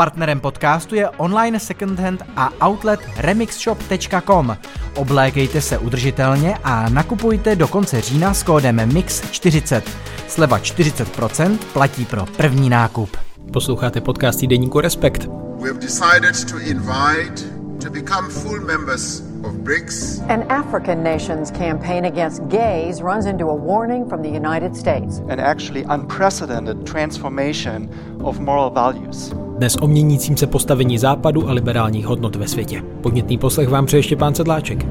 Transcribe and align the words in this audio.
Partnerem 0.00 0.40
podcastu 0.40 0.94
je 0.94 1.08
online 1.08 1.60
secondhand 1.60 2.22
a 2.36 2.68
outlet 2.68 3.00
remixshop.com. 3.16 4.56
Oblékejte 4.96 5.60
se 5.60 5.78
udržitelně 5.78 6.54
a 6.64 6.88
nakupujte 6.88 7.56
do 7.56 7.68
konce 7.68 8.00
října 8.00 8.34
s 8.34 8.42
kódem 8.42 8.76
MIX40. 8.76 9.82
Sleva 10.28 10.58
40% 10.58 11.58
platí 11.72 12.04
pro 12.04 12.26
první 12.26 12.68
nákup. 12.70 13.16
Posloucháte 13.52 14.00
podcast 14.00 14.40
týdeníku 14.40 14.80
Respekt. 14.80 15.26
We 15.62 15.68
have 15.68 15.80
decided 15.80 16.50
to 16.50 16.58
invite 16.58 17.42
to 17.82 17.90
become 17.90 18.28
full 18.28 18.60
members 18.60 19.29
of 19.44 19.52
BRICS. 19.54 20.20
An 20.28 20.42
African 20.48 21.02
nation's 21.02 21.50
campaign 21.50 22.04
against 22.04 22.42
gays 22.48 23.02
runs 23.02 23.26
into 23.26 23.44
a 23.44 23.54
warning 23.54 24.08
from 24.08 24.22
the 24.22 24.28
United 24.28 24.76
States. 24.76 25.18
An 25.28 25.40
actually 25.40 25.84
unprecedented 25.88 26.86
transformation 26.86 27.88
of 28.22 28.38
moral 28.40 28.70
values. 28.70 29.32
Dnes 29.58 29.76
o 29.80 29.86
měnícím 29.86 30.36
se 30.36 30.46
postavení 30.46 30.98
západu 30.98 31.48
a 31.48 31.52
liberálních 31.52 32.06
hodnot 32.06 32.36
ve 32.36 32.48
světě. 32.48 32.82
Podnětný 33.00 33.38
poslech 33.38 33.68
vám 33.68 33.86
přeje 33.86 34.02
Štěpán 34.02 34.34
Sedláček. 34.34 34.86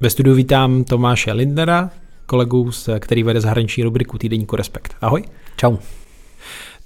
Ve 0.00 0.10
studiu 0.10 0.36
vítám 0.36 0.84
Tomáše 0.84 1.32
Lindnera, 1.32 1.90
kolegu, 2.26 2.70
který 2.98 3.22
vede 3.22 3.40
zahraniční 3.40 3.82
rubriku 3.82 4.18
týdeníku 4.18 4.56
Respekt. 4.56 4.94
Ahoj. 5.00 5.22
Čau. 5.56 5.76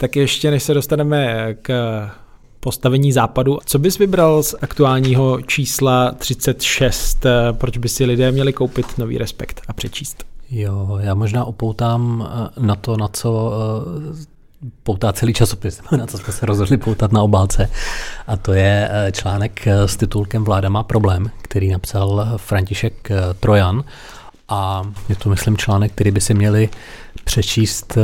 Tak 0.00 0.16
ještě 0.16 0.50
než 0.50 0.62
se 0.62 0.74
dostaneme 0.74 1.54
k 1.62 1.70
postavení 2.60 3.12
západu, 3.12 3.58
co 3.64 3.78
bys 3.78 3.98
vybral 3.98 4.42
z 4.42 4.54
aktuálního 4.62 5.40
čísla 5.42 6.12
36, 6.12 7.26
proč 7.52 7.78
by 7.78 7.88
si 7.88 8.04
lidé 8.04 8.32
měli 8.32 8.52
koupit 8.52 8.98
nový 8.98 9.18
Respekt 9.18 9.60
a 9.68 9.72
přečíst? 9.72 10.24
Jo, 10.50 10.98
já 11.00 11.14
možná 11.14 11.44
upoutám 11.44 12.28
eh, 12.28 12.66
na 12.66 12.76
to, 12.76 12.96
na 12.96 13.08
co 13.08 13.52
eh, 13.52 14.26
poutá 14.82 15.12
celý 15.12 15.34
časopis, 15.34 15.80
na 15.96 16.06
co 16.06 16.18
jsme 16.18 16.32
se 16.32 16.46
rozhodli 16.46 16.76
poutat 16.76 17.12
na 17.12 17.22
obálce. 17.22 17.70
A 18.26 18.36
to 18.36 18.52
je 18.52 18.88
eh, 18.92 19.12
článek 19.12 19.66
s 19.66 19.96
titulkem 19.96 20.44
Vláda 20.44 20.68
má 20.68 20.82
problém, 20.82 21.30
který 21.42 21.70
napsal 21.70 22.32
František 22.36 23.08
Trojan. 23.40 23.84
A 24.48 24.82
je 25.08 25.16
to, 25.16 25.28
myslím, 25.28 25.56
článek, 25.56 25.92
který 25.92 26.10
by 26.10 26.20
si 26.20 26.34
měli 26.34 26.68
přečíst 27.24 27.98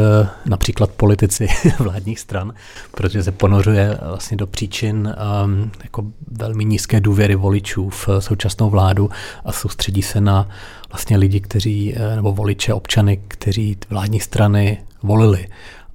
například 0.44 0.90
politici 0.90 1.48
vládních 1.78 2.20
stran, 2.20 2.52
protože 2.90 3.22
se 3.22 3.32
ponořuje 3.32 3.98
vlastně 4.08 4.36
do 4.36 4.46
příčin 4.46 5.14
um, 5.44 5.70
jako 5.82 6.04
velmi 6.30 6.64
nízké 6.64 7.00
důvěry 7.00 7.34
voličů 7.34 7.90
v 7.90 8.08
současnou 8.18 8.70
vládu 8.70 9.10
a 9.44 9.52
soustředí 9.52 10.02
se 10.02 10.20
na 10.20 10.48
vlastně 10.88 11.16
lidi, 11.16 11.40
kteří, 11.40 11.94
eh, 11.96 12.16
nebo 12.16 12.32
voliče, 12.32 12.74
občany, 12.74 13.20
kteří 13.28 13.76
vládní 13.90 14.20
strany 14.20 14.78
volili 15.02 15.48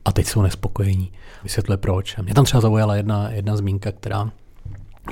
a 0.06 0.12
teď 0.12 0.28
jsou 0.28 0.42
nespokojení. 0.42 1.12
Vysvětluje 1.44 1.78
proč. 1.78 2.18
Mě 2.18 2.34
tam 2.34 2.46
třeba 2.46 2.62
zaujala 2.62 2.96
jedna, 2.96 3.30
jedna 3.30 3.58
zmínka, 3.58 3.92
která 3.92 4.32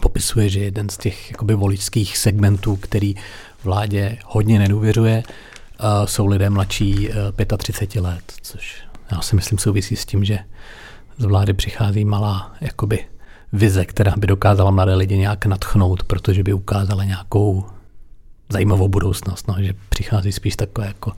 popisuje, 0.02 0.50
že 0.50 0.60
jeden 0.60 0.90
z 0.90 0.98
těch 0.98 1.32
jakoby 1.32 1.56
voličských 1.56 2.18
segmentů, 2.18 2.76
který 2.76 3.16
vládě 3.64 4.18
hodně 4.26 4.60
nedůvěřuje, 4.60 5.24
jsou 6.06 6.26
lidé 6.28 6.50
mladší 6.50 7.10
uh, 7.10 7.16
eh, 7.40 7.58
35 7.58 8.02
let, 8.02 8.34
což 8.42 8.84
já 9.12 9.22
si 9.22 9.36
myslím 9.36 9.58
souvisí 9.58 9.96
s 9.96 10.06
tím, 10.06 10.26
že 10.26 10.40
z 11.18 11.26
vlády 11.26 11.54
přichází 11.54 12.06
malá 12.06 12.56
jakoby 12.62 13.06
vize, 13.54 13.86
která 13.86 14.14
by 14.18 14.28
dokázala 14.28 14.72
mladé 14.72 14.96
lidi 14.96 15.18
nějak 15.18 15.46
natchnout, 15.46 16.04
protože 16.04 16.44
by 16.44 16.54
ukázala 16.54 17.04
nějakou 17.04 17.66
zajímavou 18.50 18.88
budoucnost, 18.88 19.48
no, 19.48 19.56
že 19.60 19.74
přichází 19.90 20.32
spíš 20.32 20.56
takové 20.56 20.88
jako 20.88 21.12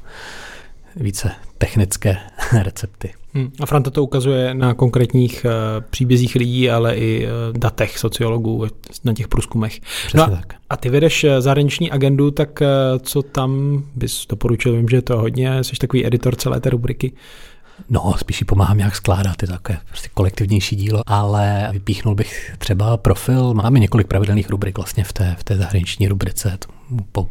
více 0.95 1.31
technické 1.57 2.17
recepty. 2.63 3.13
Hmm. 3.33 3.51
A 3.59 3.65
Franta 3.65 3.91
to 3.91 4.03
ukazuje 4.03 4.53
na 4.53 4.73
konkrétních 4.73 5.45
uh, 5.45 5.51
příbězích 5.89 6.35
lidí, 6.35 6.69
ale 6.69 6.95
i 6.95 7.25
uh, 7.25 7.57
datech 7.57 7.99
sociologů 7.99 8.67
na 9.03 9.13
těch 9.13 9.27
průzkumech. 9.27 9.79
Přesně 9.79 10.19
no, 10.19 10.27
tak. 10.27 10.53
A 10.69 10.77
ty 10.77 10.89
vedeš 10.89 11.23
eh, 11.23 11.41
zahraniční 11.41 11.91
agendu, 11.91 12.31
tak 12.31 12.61
uh, 12.61 12.67
co 12.99 13.21
tam 13.21 13.83
bys 13.95 14.27
doporučil? 14.29 14.75
Vím, 14.75 14.89
že 14.89 14.97
je 14.97 15.01
to 15.01 15.17
hodně, 15.17 15.63
jsi 15.63 15.75
takový 15.75 16.05
editor 16.05 16.35
celé 16.35 16.59
té 16.59 16.69
rubriky. 16.69 17.13
No, 17.89 18.13
spíš 18.17 18.41
ji 18.41 18.45
pomáhám 18.45 18.77
nějak 18.77 18.95
skládat, 18.95 19.41
je 19.41 19.47
to 19.47 19.53
takové 19.53 19.79
prostě 19.87 20.09
kolektivnější 20.13 20.75
dílo, 20.75 21.01
ale 21.05 21.69
vypíchnul 21.71 22.15
bych 22.15 22.55
třeba 22.57 22.97
profil, 22.97 23.53
máme 23.53 23.79
několik 23.79 24.07
pravidelných 24.07 24.49
rubrik 24.49 24.77
vlastně 24.77 25.03
v 25.03 25.13
té, 25.13 25.35
v 25.39 25.43
té 25.43 25.57
zahraniční 25.57 26.07
rubrice, 26.07 26.57
po, 27.11 27.29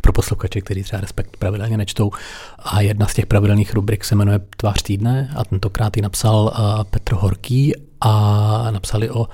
pro 0.00 0.12
posluchače, 0.12 0.60
kteří 0.60 0.82
třeba 0.82 1.00
Respekt 1.00 1.36
pravidelně 1.36 1.76
nečtou. 1.76 2.10
A 2.58 2.80
jedna 2.80 3.06
z 3.06 3.14
těch 3.14 3.26
pravidelných 3.26 3.74
rubrik 3.74 4.04
se 4.04 4.14
jmenuje 4.14 4.40
Tvář 4.56 4.82
týdne 4.82 5.32
a 5.36 5.44
tentokrát 5.44 5.96
ji 5.96 6.02
napsal 6.02 6.44
uh, 6.44 6.84
Petr 6.84 7.14
Horký 7.14 7.74
a 8.00 8.70
napsali 8.70 9.10
o 9.10 9.28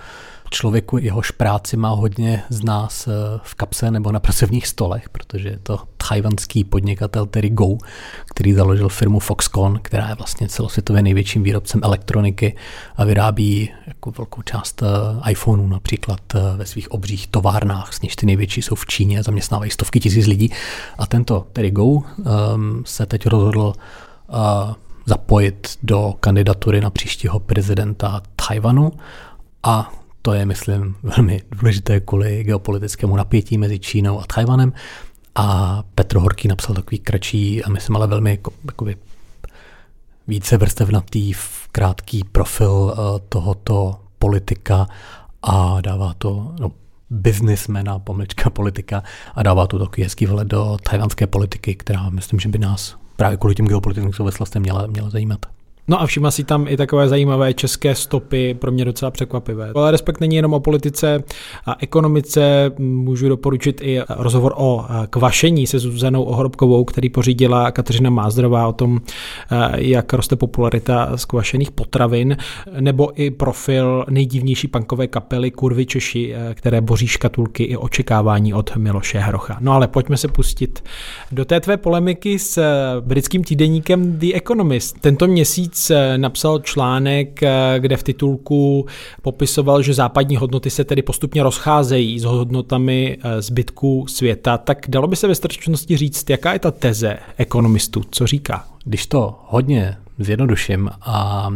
člověku, 0.50 0.98
jehož 0.98 1.30
práci 1.30 1.76
má 1.76 1.88
hodně 1.88 2.42
z 2.48 2.64
nás 2.64 3.08
eh, 3.08 3.10
v 3.42 3.54
kapse 3.54 3.90
nebo 3.90 4.12
na 4.12 4.20
pracovních 4.20 4.66
stolech, 4.66 5.08
protože 5.08 5.48
je 5.48 5.58
to 5.58 5.78
tajvanský 6.08 6.64
podnikatel 6.64 7.26
Terry 7.26 7.50
Go, 7.50 7.76
který 8.24 8.52
založil 8.52 8.88
firmu 8.88 9.18
Foxconn, 9.18 9.78
která 9.82 10.08
je 10.08 10.14
vlastně 10.14 10.48
celosvětově 10.48 11.02
největším 11.02 11.42
výrobcem 11.42 11.80
elektroniky 11.84 12.56
a 12.96 13.04
vyrábí 13.04 13.70
jako 13.86 14.10
velkou 14.10 14.42
část 14.42 14.82
eh, 14.82 15.30
iPhoneů 15.30 15.66
například 15.66 16.20
eh, 16.34 16.38
ve 16.56 16.66
svých 16.66 16.90
obřích 16.90 17.26
továrnách, 17.26 17.90
nich 18.02 18.16
ty 18.16 18.26
největší 18.26 18.62
jsou 18.62 18.74
v 18.74 18.86
Číně, 18.86 19.22
zaměstnávají 19.22 19.70
stovky 19.70 20.00
tisíc 20.00 20.26
lidí. 20.26 20.50
A 20.98 21.06
tento 21.06 21.46
Terry 21.52 21.70
Go 21.70 21.84
um, 21.84 22.02
se 22.86 23.06
teď 23.06 23.26
rozhodl 23.26 23.72
uh, 24.28 24.34
zapojit 25.06 25.78
do 25.82 26.14
kandidatury 26.20 26.80
na 26.80 26.90
příštího 26.90 27.40
prezidenta 27.40 28.22
Tajvanu 28.36 28.92
a 29.62 29.92
to 30.22 30.34
je, 30.34 30.46
myslím, 30.46 30.94
velmi 31.02 31.42
důležité 31.50 32.00
kvůli 32.00 32.44
geopolitickému 32.44 33.16
napětí 33.16 33.58
mezi 33.58 33.78
Čínou 33.78 34.20
a 34.20 34.24
Tajvanem. 34.34 34.72
A 35.40 35.82
Petr 35.94 36.18
Horký 36.18 36.48
napsal 36.48 36.74
takový 36.74 36.98
kratší 36.98 37.64
a 37.64 37.70
myslím 37.70 37.96
ale 37.96 38.06
velmi 38.06 38.38
jakoby, 38.66 38.96
více 40.28 40.56
vrstevnatý, 40.56 41.32
krátký 41.72 42.24
profil 42.24 42.94
eh, 42.94 43.20
tohoto 43.28 44.00
politika 44.18 44.86
a 45.42 45.80
dává 45.80 46.14
to, 46.18 46.54
no, 46.60 46.72
biznismena, 47.10 47.98
pomlčka 47.98 48.50
politika 48.50 49.02
a 49.34 49.42
dává 49.42 49.66
to 49.66 49.78
takový 49.78 50.02
hezký 50.02 50.26
vhled 50.26 50.48
do 50.48 50.76
tajvanské 50.90 51.26
politiky, 51.26 51.74
která 51.74 52.10
myslím, 52.10 52.40
že 52.40 52.48
by 52.48 52.58
nás 52.58 52.96
právě 53.16 53.36
kvůli 53.36 53.54
těm 53.54 53.66
geopolitickým 53.66 54.12
souvislostem 54.12 54.62
měla, 54.62 54.86
měla 54.86 55.10
zajímat. 55.10 55.57
No 55.88 56.00
a 56.00 56.06
všimla 56.06 56.30
si 56.30 56.44
tam 56.44 56.68
i 56.68 56.76
takové 56.76 57.08
zajímavé 57.08 57.54
české 57.54 57.94
stopy, 57.94 58.54
pro 58.54 58.72
mě 58.72 58.84
docela 58.84 59.10
překvapivé. 59.10 59.70
Ale 59.74 59.90
respekt 59.90 60.20
není 60.20 60.36
jenom 60.36 60.54
o 60.54 60.60
politice 60.60 61.24
a 61.66 61.76
ekonomice, 61.80 62.72
můžu 62.78 63.28
doporučit 63.28 63.80
i 63.84 64.00
rozhovor 64.08 64.54
o 64.56 64.84
kvašení 65.10 65.66
se 65.66 65.78
Zuzanou 65.78 66.22
Ohrobkovou, 66.22 66.84
který 66.84 67.08
pořídila 67.08 67.70
Kateřina 67.70 68.10
Mázdrová 68.10 68.68
o 68.68 68.72
tom, 68.72 69.00
jak 69.76 70.12
roste 70.12 70.36
popularita 70.36 71.16
skvašených 71.16 71.70
potravin, 71.70 72.36
nebo 72.80 73.20
i 73.20 73.30
profil 73.30 74.04
nejdivnější 74.10 74.68
punkové 74.68 75.06
kapely 75.06 75.50
Kurvy 75.50 75.86
Češi, 75.86 76.34
které 76.54 76.80
boří 76.80 77.06
škatulky 77.06 77.64
i 77.64 77.76
očekávání 77.76 78.54
od 78.54 78.76
Miloše 78.76 79.18
Hrocha. 79.18 79.56
No 79.60 79.72
ale 79.72 79.88
pojďme 79.88 80.16
se 80.16 80.28
pustit 80.28 80.84
do 81.32 81.44
té 81.44 81.60
tvé 81.60 81.76
polemiky 81.76 82.38
s 82.38 82.62
britským 83.00 83.44
týdeníkem 83.44 84.18
The 84.18 84.34
Economist. 84.34 85.00
Tento 85.00 85.26
měsíc 85.26 85.77
měsíc 85.78 85.90
eh, 85.90 86.18
napsal 86.18 86.58
článek, 86.58 87.42
eh, 87.42 87.76
kde 87.78 87.96
v 87.96 88.02
titulku 88.02 88.86
popisoval, 89.22 89.82
že 89.82 89.94
západní 89.94 90.36
hodnoty 90.36 90.70
se 90.70 90.84
tedy 90.84 91.02
postupně 91.02 91.42
rozcházejí 91.42 92.18
s 92.20 92.24
hodnotami 92.24 93.18
eh, 93.22 93.42
zbytku 93.42 94.06
světa. 94.08 94.58
Tak 94.58 94.86
dalo 94.88 95.06
by 95.06 95.16
se 95.16 95.28
ve 95.28 95.34
stručnosti 95.34 95.96
říct, 95.96 96.30
jaká 96.30 96.52
je 96.52 96.58
ta 96.58 96.70
teze 96.70 97.18
ekonomistů, 97.36 98.02
co 98.10 98.26
říká? 98.26 98.64
Když 98.84 99.06
to 99.06 99.38
hodně 99.46 99.96
zjednoduším, 100.18 100.90
a 101.00 101.48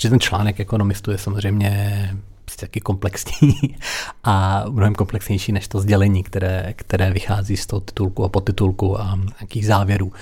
že 0.00 0.10
ten 0.10 0.20
článek 0.20 0.60
ekonomistů 0.60 1.10
je 1.10 1.18
samozřejmě 1.18 2.10
prostě 2.44 2.66
taky 2.66 2.80
komplexní 2.80 3.54
a 4.24 4.64
mnohem 4.70 4.94
komplexnější 4.94 5.52
než 5.52 5.68
to 5.68 5.80
sdělení, 5.80 6.22
které, 6.22 6.72
které 6.76 7.10
vychází 7.10 7.56
z 7.56 7.66
toho 7.66 7.80
titulku 7.80 8.24
a 8.24 8.28
podtitulku 8.28 9.00
a 9.00 9.18
nějakých 9.40 9.66
závěrů. 9.66 10.12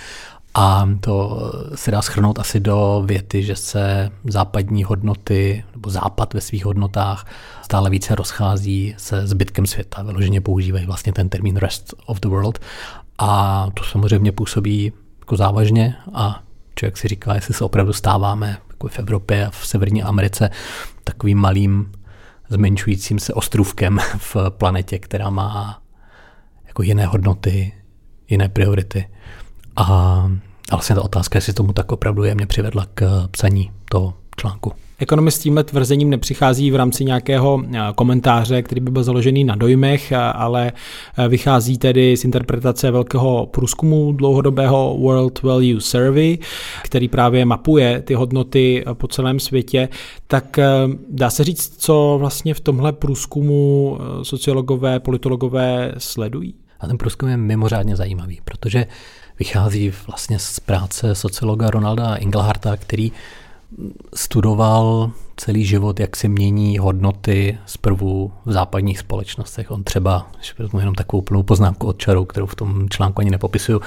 A 0.55 0.89
to 1.01 1.41
se 1.75 1.91
dá 1.91 2.03
schrnout 2.03 2.39
asi 2.39 2.61
do 2.61 3.03
věty, 3.07 3.43
že 3.43 3.57
se 3.57 4.11
západní 4.25 4.85
hodnoty 4.85 5.65
nebo 5.73 5.91
západ 5.91 6.35
ve 6.35 6.41
svých 6.41 6.65
hodnotách 6.65 7.27
stále 7.63 7.91
více 7.91 8.15
rozchází 8.15 8.95
se 8.99 9.27
zbytkem 9.27 9.67
světa. 9.67 10.03
Vyloženě 10.03 10.41
používají 10.41 10.87
vlastně 10.87 11.13
ten 11.13 11.29
termín 11.29 11.57
rest 11.57 11.95
of 12.07 12.21
the 12.21 12.29
world. 12.29 12.59
A 13.19 13.67
to 13.75 13.85
samozřejmě 13.85 14.33
působí 14.33 14.93
jako 15.21 15.37
závažně 15.37 15.97
a 16.15 16.43
člověk 16.75 16.97
si 16.97 17.09
říká, 17.09 17.35
jestli 17.35 17.55
se 17.55 17.65
opravdu 17.65 17.93
stáváme 17.93 18.59
jako 18.71 18.89
v 18.89 18.99
Evropě 18.99 19.47
a 19.47 19.51
v 19.51 19.67
Severní 19.67 20.03
Americe 20.03 20.51
takovým 21.05 21.39
malým 21.39 21.93
zmenšujícím 22.49 23.19
se 23.19 23.35
ostrůvkem 23.35 23.99
v 24.19 24.37
planetě, 24.49 24.99
která 24.99 25.31
má 25.31 25.83
jako 26.67 26.83
jiné 26.83 27.07
hodnoty, 27.07 27.73
jiné 28.29 28.49
priority. 28.49 29.09
A, 29.77 29.85
A 30.71 30.77
vlastně 30.77 30.95
ta 30.95 31.03
otázka, 31.03 31.37
jestli 31.37 31.53
tomu 31.53 31.73
tak 31.73 31.93
opravdu 31.93 32.25
je, 32.25 32.35
mě 32.35 32.47
přivedla 32.47 32.87
k 32.95 33.29
psaní 33.31 33.71
toho 33.91 34.15
článku. 34.37 34.73
Ekonomist 34.99 35.37
s 35.37 35.43
tímhle 35.43 35.65
tvrzením 35.65 36.11
nepřichází 36.11 36.71
v 36.71 36.77
rámci 36.77 37.05
nějakého 37.05 37.63
eh, 37.73 37.79
komentáře, 37.95 38.63
který 38.63 38.81
by 38.81 38.91
byl 38.91 39.03
založený 39.03 39.45
na 39.45 39.57
dojmech, 39.57 40.13
eh, 40.13 40.17
ale 40.17 40.73
eh, 41.19 41.29
vychází 41.29 41.79
tedy 41.79 42.17
z 42.17 42.25
interpretace 42.25 42.91
velkého 42.91 43.47
průzkumu 43.47 44.13
dlouhodobého 44.13 44.97
World 44.99 45.43
Value 45.43 45.81
Survey, 45.81 46.39
který 46.83 47.09
právě 47.09 47.45
mapuje 47.45 48.03
ty 48.03 48.15
hodnoty 48.15 48.85
po 48.93 49.09
celém 49.09 49.41
světě. 49.41 49.89
Tak 50.27 50.59
dá 51.11 51.31
se 51.31 51.45
říct, 51.45 51.77
co 51.79 52.17
vlastně 52.21 52.55
v 52.55 52.61
tomhle 52.61 52.93
průzkumu 52.93 53.99
sociologové, 54.23 55.01
politologové 55.01 55.93
sledují? 55.99 56.55
A 56.81 56.87
ten 56.87 56.99
průzkum 56.99 57.29
je 57.29 57.37
mimořádně 57.37 57.97
zajímavý, 57.97 58.41
protože 58.45 58.87
vychází 59.39 59.93
vlastně 60.07 60.39
z 60.39 60.61
práce 60.61 61.15
sociologa 61.15 61.71
Ronalda 61.71 62.15
Engelharta, 62.15 62.77
který 62.77 63.13
studoval 64.15 65.11
celý 65.37 65.65
život, 65.65 66.01
jak 66.01 66.17
se 66.17 66.29
mění 66.29 66.79
hodnoty 66.79 67.59
zprvu 67.67 68.33
v 68.45 68.53
západních 68.53 68.99
společnostech. 68.99 69.71
On 69.71 69.85
třeba, 69.85 70.27
když 70.37 70.59
vezmu 70.59 70.79
jenom 70.79 70.95
takovou 70.95 71.23
plnou 71.23 71.43
poznámku 71.43 71.87
od 71.87 71.99
čaru, 71.99 72.25
kterou 72.25 72.47
v 72.47 72.55
tom 72.55 72.89
článku 72.89 73.21
ani 73.21 73.31
nepopisuju, 73.31 73.81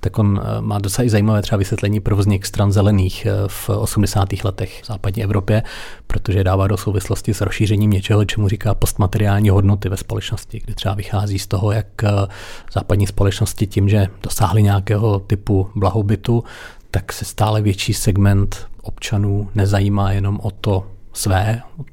tak 0.00 0.18
on 0.18 0.40
eh, 0.42 0.60
má 0.60 0.78
docela 0.78 1.08
zajímavé 1.08 1.42
třeba 1.42 1.58
vysvětlení 1.58 2.00
pro 2.00 2.16
vznik 2.16 2.46
stran 2.46 2.72
zelených 2.72 3.26
eh, 3.26 3.30
v 3.46 3.68
80. 3.68 4.28
letech 4.44 4.82
v 4.82 4.86
západní 4.86 5.22
Evropě, 5.22 5.62
protože 6.06 6.44
dává 6.44 6.66
do 6.66 6.76
souvislosti 6.76 7.34
s 7.34 7.40
rozšířením 7.40 7.90
něčeho, 7.90 8.24
čemu 8.24 8.48
říká 8.48 8.74
postmateriální 8.74 9.50
hodnoty 9.50 9.88
ve 9.88 9.96
společnosti, 9.96 10.60
kdy 10.64 10.74
třeba 10.74 10.94
vychází 10.94 11.38
z 11.38 11.46
toho, 11.46 11.72
jak 11.72 12.04
eh, 12.04 12.10
západní 12.72 13.06
společnosti 13.06 13.66
tím, 13.66 13.88
že 13.88 14.08
dosáhly 14.22 14.62
nějakého 14.62 15.18
typu 15.18 15.70
blahobytu, 15.74 16.44
tak 16.94 17.12
se 17.12 17.24
stále 17.24 17.62
větší 17.62 17.94
segment 17.94 18.66
občanů 18.82 19.50
nezajímá 19.54 20.12
jenom 20.12 20.40
o 20.42 20.50
to 20.50 20.86
své, 21.12 21.62
o 21.76 21.84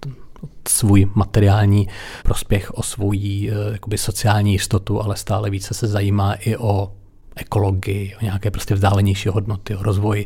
svůj 0.68 1.08
materiální 1.16 1.88
prospěch, 2.24 2.72
o 2.72 2.84
svůj 2.84 3.50
eh, 3.50 3.72
jakoby 3.72 3.98
sociální 3.98 4.52
jistotu, 4.52 5.04
ale 5.04 5.16
stále 5.16 5.50
více 5.50 5.74
se 5.74 5.88
zajímá 5.88 6.34
i 6.34 6.58
o 6.58 6.92
ekologii, 7.36 8.16
o 8.16 8.24
nějaké 8.24 8.52
prostě 8.52 8.76
vzdálenější 8.76 9.30
hodnoty, 9.30 9.76
o 9.76 9.84
rozvoj 9.84 10.26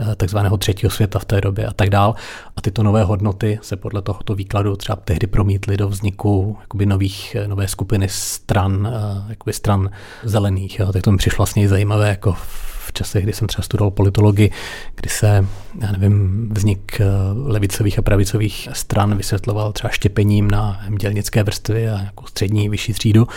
eh, 0.00 0.16
takzvaného 0.16 0.56
třetího 0.56 0.90
světa 0.90 1.18
v 1.18 1.24
té 1.24 1.40
době 1.40 1.66
a 1.66 1.72
tak 1.72 1.90
dál. 1.90 2.14
A 2.56 2.60
tyto 2.60 2.82
nové 2.82 3.04
hodnoty 3.04 3.58
se 3.62 3.76
podle 3.76 4.02
tohoto 4.02 4.34
výkladu 4.34 4.76
třeba 4.76 4.96
tehdy 4.96 5.26
promítly 5.26 5.76
do 5.76 5.88
vzniku 5.88 6.56
jakoby 6.60 6.86
nových, 6.86 7.34
eh, 7.34 7.48
nové 7.48 7.68
skupiny 7.68 8.08
stran, 8.08 8.88
jakoby 9.28 9.52
stran 9.52 9.90
zelených. 10.24 10.78
Jo. 10.78 10.92
Tak 10.92 11.02
to 11.02 11.12
mi 11.12 11.18
přišlo 11.18 11.36
vlastně 11.36 11.68
zajímavé 11.68 12.08
jako 12.08 12.32
v 12.32 12.77
časech, 12.92 13.24
kdy 13.24 13.32
jsem 13.32 13.48
třeba 13.48 13.62
studoval 13.62 13.90
politologii, 13.90 14.50
kdy 14.94 15.08
se, 15.08 15.46
já 15.80 15.92
nevím, 15.92 16.48
vznik 16.52 17.00
eh, 17.00 17.04
levicových 17.34 17.98
a 17.98 18.02
pravicových 18.02 18.68
stran 18.72 19.16
vysvětloval 19.16 19.72
třeba 19.72 19.90
štěpením 19.90 20.50
na 20.50 20.80
dělnické 21.00 21.42
vrstvy 21.42 21.88
a 21.88 21.96
nějakou 21.98 22.26
střední, 22.26 22.68
vyšší 22.68 22.92
třídu, 22.92 23.28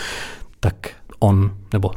tak 0.60 0.74
on, 1.18 1.54
nebo 1.72 1.90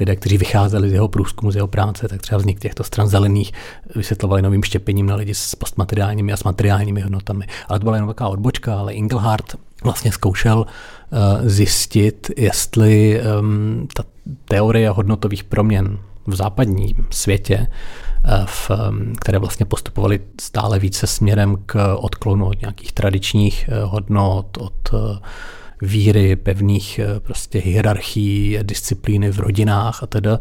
lidé, 0.00 0.16
kteří 0.16 0.38
vycházeli 0.38 0.90
z 0.90 0.92
jeho 0.92 1.08
průzkumu, 1.08 1.52
z 1.52 1.56
jeho 1.56 1.66
práce, 1.68 2.08
tak 2.08 2.22
třeba 2.22 2.38
vznik 2.38 2.60
těchto 2.60 2.84
stran 2.84 3.08
zelených 3.08 3.52
vysvětlovali 3.96 4.42
novým 4.42 4.62
štěpením 4.62 5.06
na 5.06 5.14
lidi 5.14 5.34
s 5.34 5.54
postmateriálními 5.54 6.32
a 6.32 6.36
s 6.36 6.44
materiálními 6.44 7.00
hodnotami. 7.00 7.46
Ale 7.68 7.78
to 7.78 7.84
byla 7.84 7.96
jenom 7.96 8.10
taková 8.10 8.30
odbočka, 8.30 8.78
ale 8.78 8.92
Engelhardt 8.92 9.56
vlastně 9.84 10.12
zkoušel 10.12 10.58
uh, 10.58 11.48
zjistit, 11.48 12.30
jestli 12.36 13.20
um, 13.40 13.88
ta 13.94 14.04
teorie 14.44 14.90
hodnotových 14.90 15.44
proměn 15.44 15.98
v 16.26 16.34
západním 16.34 17.06
světě, 17.10 17.66
eh, 18.24 18.44
v, 18.46 18.70
které 19.20 19.38
vlastně 19.38 19.66
postupovaly 19.66 20.20
stále 20.40 20.78
více 20.78 21.06
směrem 21.06 21.56
k 21.66 21.96
odklonu 21.96 22.46
od 22.46 22.60
nějakých 22.60 22.92
tradičních 22.92 23.68
eh, 23.68 23.84
hodnot, 23.84 24.56
od 24.56 24.90
eh, 24.94 25.18
víry, 25.82 26.36
pevných 26.36 27.00
prostě 27.22 27.58
hierarchií, 27.58 28.58
disciplíny 28.62 29.32
v 29.32 29.38
rodinách 29.38 30.02
a 30.02 30.06
teda 30.06 30.38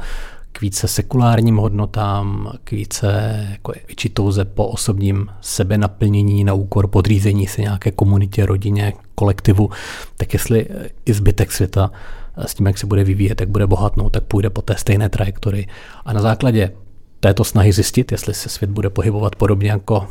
k 0.52 0.62
více 0.62 0.88
sekulárním 0.88 1.58
hodnotám, 1.58 2.52
k 2.64 2.72
více 2.72 3.40
jako 3.52 3.74
větší 3.88 4.10
touze 4.10 4.46
po 4.46 4.68
osobním 4.68 5.28
sebenaplnění 5.42 6.44
na 6.44 6.54
úkor 6.54 6.88
podřízení 6.88 7.48
se 7.48 7.62
nějaké 7.62 7.92
komunitě, 7.92 8.46
rodině, 8.46 8.94
kolektivu, 9.16 9.70
tak 10.18 10.34
jestli 10.34 10.68
i 11.06 11.14
zbytek 11.14 11.52
světa 11.52 11.92
s 12.38 12.54
tím, 12.54 12.68
jak 12.68 12.78
se 12.78 12.88
bude 12.88 13.04
vyvíjet, 13.04 13.42
jak 13.42 13.50
bude 13.50 13.68
bohatnout, 13.68 14.14
tak 14.14 14.24
půjde 14.24 14.50
po 14.50 14.62
té 14.62 14.76
stejné 14.78 15.10
trajektorii. 15.10 15.68
A 16.06 16.14
na 16.14 16.22
základě 16.22 16.72
této 17.20 17.44
snahy 17.44 17.74
zjistit, 17.74 18.12
jestli 18.12 18.34
se 18.34 18.50
svět 18.50 18.72
bude 18.72 18.90
pohybovat 18.90 19.36
podobně 19.36 19.72
jako, 19.72 20.08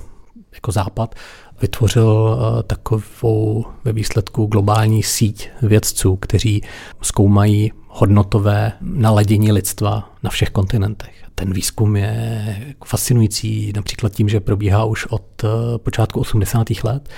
jako 0.55 0.73
Západ, 0.73 1.15
vytvořil 1.63 2.39
eh, 2.39 2.63
takovou 2.63 3.65
ve 3.85 3.93
výsledku 3.93 4.47
globální 4.47 5.03
síť 5.03 5.51
vědců, 5.63 6.17
kteří 6.17 6.63
zkoumají 7.03 7.73
hodnotové 7.89 8.73
naladění 8.81 9.53
lidstva 9.53 10.13
na 10.23 10.31
všech 10.31 10.51
kontinentech. 10.51 11.25
Ten 11.35 11.53
výzkum 11.53 11.97
je 11.97 12.75
fascinující 12.85 13.73
například 13.77 14.13
tím, 14.13 14.29
že 14.29 14.41
probíhá 14.41 14.85
už 14.85 15.07
od 15.07 15.45
eh, 15.45 15.49
počátku 15.79 16.21
80. 16.21 16.67
let 16.85 17.09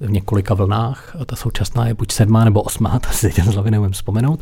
v 0.00 0.10
několika 0.10 0.54
vlnách. 0.54 1.16
Ta 1.26 1.36
současná 1.36 1.86
je 1.86 1.94
buď 1.94 2.12
sedmá 2.12 2.44
nebo 2.44 2.62
osmá, 2.62 2.98
ta 3.02 3.10
si 3.10 3.30
teď 3.30 3.44
z 3.44 3.54
hlavy 3.54 3.70
nevím 3.70 3.92
vzpomenout. 3.92 4.40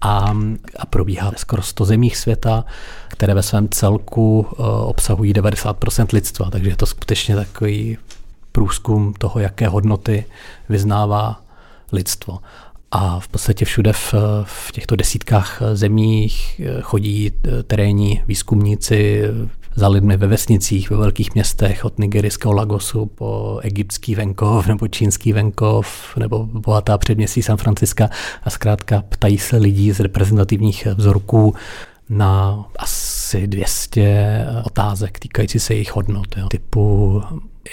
A, 0.00 0.36
a 0.78 0.86
probíhá 0.86 1.32
skoro 1.36 1.62
100 1.62 1.84
zemích 1.84 2.16
světa, 2.16 2.64
které 3.08 3.34
ve 3.34 3.42
svém 3.42 3.68
celku 3.68 4.40
uh, 4.40 4.66
obsahují 4.66 5.34
90% 5.34 6.06
lidstva, 6.12 6.50
takže 6.50 6.70
je 6.70 6.76
to 6.76 6.86
skutečně 6.86 7.36
takový 7.36 7.98
průzkum 8.52 9.14
toho, 9.18 9.40
jaké 9.40 9.68
hodnoty 9.68 10.24
vyznává 10.68 11.40
lidstvo. 11.92 12.38
A 12.90 13.20
v 13.20 13.28
podstatě 13.28 13.64
všude 13.64 13.92
v, 13.92 14.14
v 14.44 14.72
těchto 14.72 14.96
desítkách 14.96 15.62
zemích 15.72 16.60
eh, 16.60 16.80
chodí 16.80 17.32
eh, 17.32 17.62
terénní 17.62 18.22
výzkumníci, 18.26 19.22
za 19.74 19.88
lidmi 19.88 20.16
ve 20.16 20.26
vesnicích, 20.26 20.90
ve 20.90 20.96
velkých 20.96 21.34
městech, 21.34 21.84
od 21.84 21.98
nigerijského 21.98 22.54
Lagosu 22.54 23.06
po 23.06 23.58
egyptský 23.62 24.14
venkov 24.14 24.66
nebo 24.66 24.88
čínský 24.88 25.32
venkov 25.32 26.16
nebo 26.16 26.46
bohatá 26.46 26.98
předměstí 26.98 27.42
San 27.42 27.56
Franciska 27.56 28.10
a 28.42 28.50
zkrátka 28.50 29.02
ptají 29.08 29.38
se 29.38 29.56
lidí 29.56 29.92
z 29.92 30.00
reprezentativních 30.00 30.86
vzorků 30.86 31.54
na 32.08 32.64
asi 32.78 33.46
200 33.46 34.46
otázek 34.64 35.18
týkající 35.18 35.60
se 35.60 35.74
jejich 35.74 35.96
hodnot. 35.96 36.36
Jo. 36.36 36.48
Typu, 36.48 37.22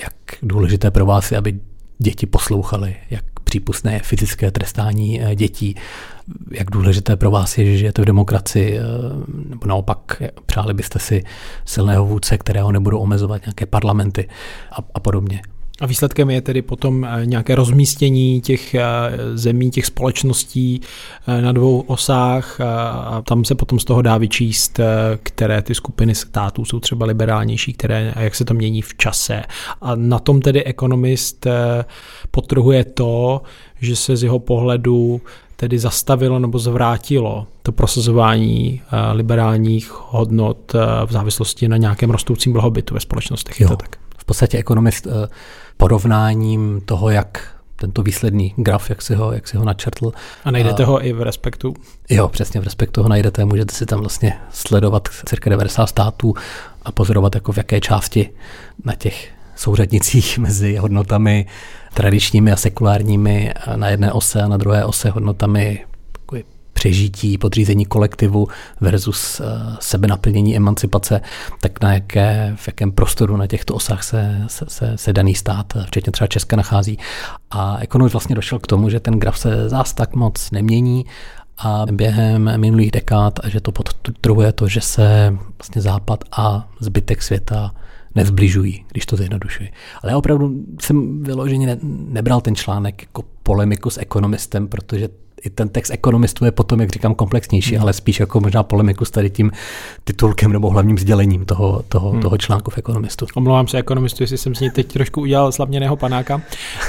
jak 0.04 0.14
důležité 0.44 0.92
pro 0.92 1.06
vás 1.06 1.32
je, 1.32 1.38
aby 1.38 1.60
děti 1.98 2.26
poslouchaly, 2.26 2.96
jak 3.10 3.24
přípustné 3.50 4.00
fyzické 4.00 4.52
trestání 4.52 5.22
eh, 5.22 5.36
dětí, 5.36 5.76
jak 6.52 6.72
důležité 6.72 7.16
pro 7.16 7.32
vás 7.32 7.58
je, 7.58 7.66
že 7.66 7.78
žijete 7.78 8.02
v 8.02 8.06
demokracii, 8.06 8.78
eh, 8.78 8.82
nebo 9.50 9.68
naopak 9.68 10.22
přáli 10.46 10.74
byste 10.74 11.00
si 11.00 11.24
silného 11.66 12.06
vůdce, 12.06 12.38
kterého 12.38 12.72
nebudou 12.72 13.00
omezovat 13.00 13.42
nějaké 13.46 13.66
parlamenty 13.66 14.30
a, 14.72 14.78
a 14.94 15.00
podobně. 15.00 15.42
A 15.82 15.86
výsledkem 15.86 16.30
je 16.30 16.42
tedy 16.42 16.62
potom 16.62 17.06
eh, 17.06 17.26
nějaké 17.26 17.56
rozmístění 17.56 18.42
těch 18.42 18.76
zemí, 19.34 19.72
těch 19.72 19.86
společností 19.86 20.82
na 21.42 21.52
dvou 21.52 21.80
osách 21.80 22.62
a 22.62 23.22
tam 23.26 23.46
se 23.46 23.56
potom 23.56 23.80
z 23.80 23.86
toho 23.86 24.02
dá 24.02 24.18
vyčíst, 24.18 24.80
které 25.24 25.62
ty 25.62 25.76
skupiny 25.76 26.16
států 26.16 26.66
jsou 26.66 26.80
třeba 26.80 27.06
liberálnější, 27.06 27.74
které 27.74 28.14
a 28.16 28.22
jak 28.22 28.36
se 28.36 28.46
to 28.46 28.54
mění 28.54 28.82
v 28.82 28.96
čase. 28.96 29.44
A 29.82 29.96
na 29.96 30.20
tom 30.20 30.42
tedy 30.42 30.64
ekonomist 30.64 31.48
potrhuje 32.32 32.84
to, 32.84 33.42
že 33.82 33.96
se 33.96 34.18
z 34.18 34.24
jeho 34.24 34.40
pohledu 34.40 35.22
tedy 35.60 35.80
zastavilo 35.80 36.40
nebo 36.40 36.60
zvrátilo 36.60 37.48
to 37.64 37.72
prosazování 37.72 38.82
eh, 38.82 39.14
liberálních 39.14 39.92
hodnot 40.10 40.76
eh, 40.76 41.06
v 41.06 41.12
závislosti 41.12 41.68
na 41.68 41.78
nějakém 41.78 42.10
rostoucím 42.10 42.54
blahobytu 42.54 42.94
ve 42.94 43.00
společnostech. 43.00 43.60
Jo. 43.60 43.66
Je 43.66 43.70
to 43.70 43.76
tak? 43.76 44.09
V 44.30 44.32
podstatě 44.32 44.58
ekonomist 44.58 45.08
eh, 45.08 45.28
porovnáním 45.78 46.82
toho, 46.86 47.10
jak 47.10 47.56
tento 47.76 48.04
výsledný 48.04 48.54
graf, 48.58 48.90
jak 48.90 49.02
si 49.02 49.16
ho, 49.16 49.32
jak 49.32 49.48
si 49.48 49.58
ho 49.58 49.66
načrtl. 49.66 50.12
A 50.46 50.52
najdete 50.52 50.84
a, 50.84 50.86
ho 50.86 51.06
i 51.06 51.14
v 51.14 51.22
Respektu? 51.22 51.74
Jo, 52.10 52.28
přesně 52.28 52.62
v 52.62 52.64
Respektu 52.64 53.04
ho 53.04 53.10
najdete. 53.10 53.46
Můžete 53.46 53.76
si 53.76 53.86
tam 53.86 54.00
vlastně 54.00 54.38
sledovat 54.52 55.10
cirka 55.26 55.50
90 55.50 55.86
států 55.86 56.34
a 56.84 56.92
pozorovat, 56.92 57.36
jako 57.36 57.52
v 57.52 57.58
jaké 57.58 57.82
části 57.82 58.30
na 58.86 58.96
těch 58.96 59.30
souřadnicích 59.56 60.38
mezi 60.40 60.76
hodnotami 60.76 61.46
tradičními 61.94 62.52
a 62.52 62.56
sekulárními 62.56 63.54
na 63.76 63.90
jedné 63.90 64.12
ose 64.12 64.42
a 64.42 64.48
na 64.48 64.58
druhé 64.58 64.86
ose 64.86 65.10
hodnotami 65.10 65.86
přežití, 66.80 67.38
podřízení 67.38 67.86
kolektivu 67.86 68.48
versus 68.82 69.40
uh, 69.40 69.46
sebenaplnění 69.80 70.56
emancipace, 70.56 71.22
tak 71.62 71.82
na 71.82 71.94
jaké, 71.94 72.54
v 72.56 72.68
jakém 72.68 72.92
prostoru 72.92 73.38
na 73.38 73.48
těchto 73.48 73.76
osách 73.76 74.04
se, 74.04 74.42
se, 74.48 74.66
se, 74.68 74.98
se 74.98 75.14
daný 75.14 75.36
stát, 75.36 75.74
včetně 75.86 76.12
třeba 76.12 76.28
Česka, 76.28 76.56
nachází. 76.56 76.98
A 77.52 77.78
ekonomist 77.80 78.14
vlastně 78.14 78.36
došel 78.36 78.60
k 78.60 78.68
tomu, 78.68 78.90
že 78.90 79.00
ten 79.00 79.20
graf 79.20 79.40
se 79.40 79.70
zás 79.70 79.94
tak 79.94 80.16
moc 80.16 80.52
nemění 80.52 81.06
a 81.58 81.86
během 81.92 82.60
minulých 82.60 82.92
dekád 82.92 83.40
a 83.44 83.50
že 83.50 83.62
to 83.62 83.72
podtrhuje 83.72 84.52
to, 84.52 84.68
že 84.68 84.82
se 84.82 85.38
vlastně 85.58 85.82
Západ 85.82 86.24
a 86.32 86.68
zbytek 86.80 87.22
světa 87.22 87.72
nezbližují, 88.16 88.86
když 88.92 89.06
to 89.06 89.16
zjednodušuji. 89.16 89.70
Ale 90.04 90.12
já 90.12 90.18
opravdu 90.18 90.52
jsem 90.82 91.24
vyloženě 91.24 91.68
ne, 91.68 91.78
nebral 92.08 92.42
ten 92.42 92.56
článek 92.56 93.02
jako 93.02 93.24
polemiku 93.44 93.90
s 93.90 93.98
ekonomistem, 93.98 94.68
protože 94.68 95.10
i 95.46 95.50
ten 95.50 95.70
text 95.70 95.90
ekonomistů 95.90 96.46
je 96.46 96.52
potom, 96.52 96.82
jak 96.82 96.90
říkám, 96.90 97.16
komplexnější, 97.16 97.76
hmm. 97.76 97.82
ale 97.82 97.94
spíš 97.94 98.20
jako 98.20 98.40
možná 98.40 98.64
polemiku 98.64 99.06
s 99.06 99.12
tady 99.12 99.30
tím 99.30 99.52
titulkem 100.04 100.54
nebo 100.54 100.70
hlavním 100.70 100.98
sdělením 100.98 101.46
toho, 101.46 101.84
toho, 101.90 102.12
hmm. 102.12 102.22
toho 102.22 102.38
článku 102.38 102.72
v 102.72 102.78
ekonomistu. 102.78 103.26
Omlouvám 103.36 103.68
se 103.68 103.78
ekonomistu, 103.78 104.24
jestli 104.24 104.38
jsem 104.38 104.56
s 104.56 104.60
ní 104.60 104.72
teď 104.72 104.94
trošku 104.94 105.22
udělal 105.22 105.52
slavněného 105.52 105.96
panáka, 105.96 106.42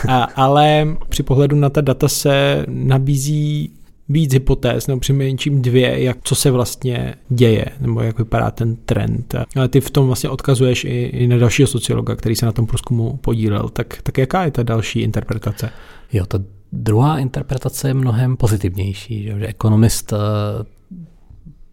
a, 0.09 0.23
ale 0.23 0.97
při 1.09 1.23
pohledu 1.23 1.57
na 1.57 1.71
ta 1.71 1.81
data 1.81 2.09
se 2.09 2.65
nabízí 2.69 3.73
víc 4.11 4.33
hypotéz, 4.33 4.87
nebo 4.87 5.01
přinejmenším 5.01 5.63
dvě, 5.63 6.03
jak, 6.03 6.19
co 6.23 6.35
se 6.35 6.51
vlastně 6.51 7.15
děje, 7.29 7.65
nebo 7.81 8.01
jak 8.01 8.19
vypadá 8.19 8.51
ten 8.51 8.77
trend. 8.77 9.35
Ale 9.57 9.69
ty 9.69 9.81
v 9.81 9.91
tom 9.91 10.07
vlastně 10.07 10.31
odkazuješ 10.31 10.85
i, 10.85 10.89
i 10.89 11.27
na 11.27 11.39
dalšího 11.39 11.67
sociologa, 11.67 12.17
který 12.17 12.37
se 12.37 12.47
na 12.47 12.53
tom 12.53 12.67
průzkumu 12.67 13.17
podílel. 13.17 13.69
Tak, 13.69 14.03
tak 14.03 14.19
jaká 14.19 14.45
je 14.45 14.51
ta 14.51 14.63
další 14.63 15.01
interpretace? 15.01 15.71
Jo, 16.13 16.27
ta 16.27 16.39
druhá 16.73 17.19
interpretace 17.19 17.89
je 17.89 17.95
mnohem 17.95 18.37
pozitivnější, 18.37 19.25
že, 19.25 19.47
ekonomist 19.47 20.13
uh, 20.13 20.19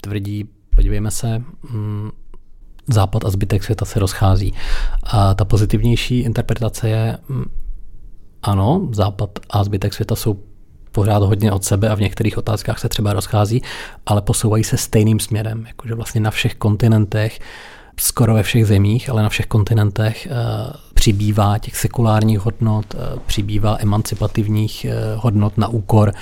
tvrdí, 0.01 0.45
podívejme 0.75 1.11
se, 1.11 1.43
um, 1.73 2.11
západ 2.87 3.25
a 3.25 3.29
zbytek 3.29 3.63
světa 3.63 3.85
se 3.85 3.99
rozchází. 3.99 4.53
A 5.03 5.33
ta 5.33 5.45
pozitivnější 5.45 6.19
interpretace 6.19 6.89
je, 6.89 7.17
um, 7.29 7.45
ano, 8.41 8.89
západ 8.91 9.39
a 9.49 9.63
zbytek 9.63 9.93
světa 9.93 10.15
jsou 10.15 10.39
pořád 10.97 11.23
hodně 11.23 11.51
od 11.51 11.63
sebe 11.63 11.89
a 11.89 11.95
v 11.95 11.99
některých 11.99 12.37
otázkách 12.37 12.79
se 12.79 12.89
třeba 12.89 13.13
rozchází, 13.13 13.61
ale 14.05 14.21
posouvají 14.21 14.63
se 14.63 14.77
stejným 14.77 15.19
směrem, 15.19 15.65
jakože 15.67 15.93
vlastně 15.93 16.21
na 16.21 16.31
všech 16.31 16.55
kontinentech, 16.55 17.39
skoro 17.99 18.33
ve 18.33 18.43
všech 18.43 18.65
zemích, 18.65 19.09
ale 19.09 19.23
na 19.23 19.29
všech 19.29 19.45
kontinentech 19.45 20.27
uh, 20.27 20.73
přibývá 20.93 21.57
těch 21.57 21.77
sekulárních 21.77 22.39
hodnot, 22.39 22.93
uh, 22.93 23.19
přibývá 23.25 23.77
emancipativních 23.79 24.85
uh, 24.89 25.23
hodnot 25.23 25.57
na 25.57 25.67
úkor 25.67 26.13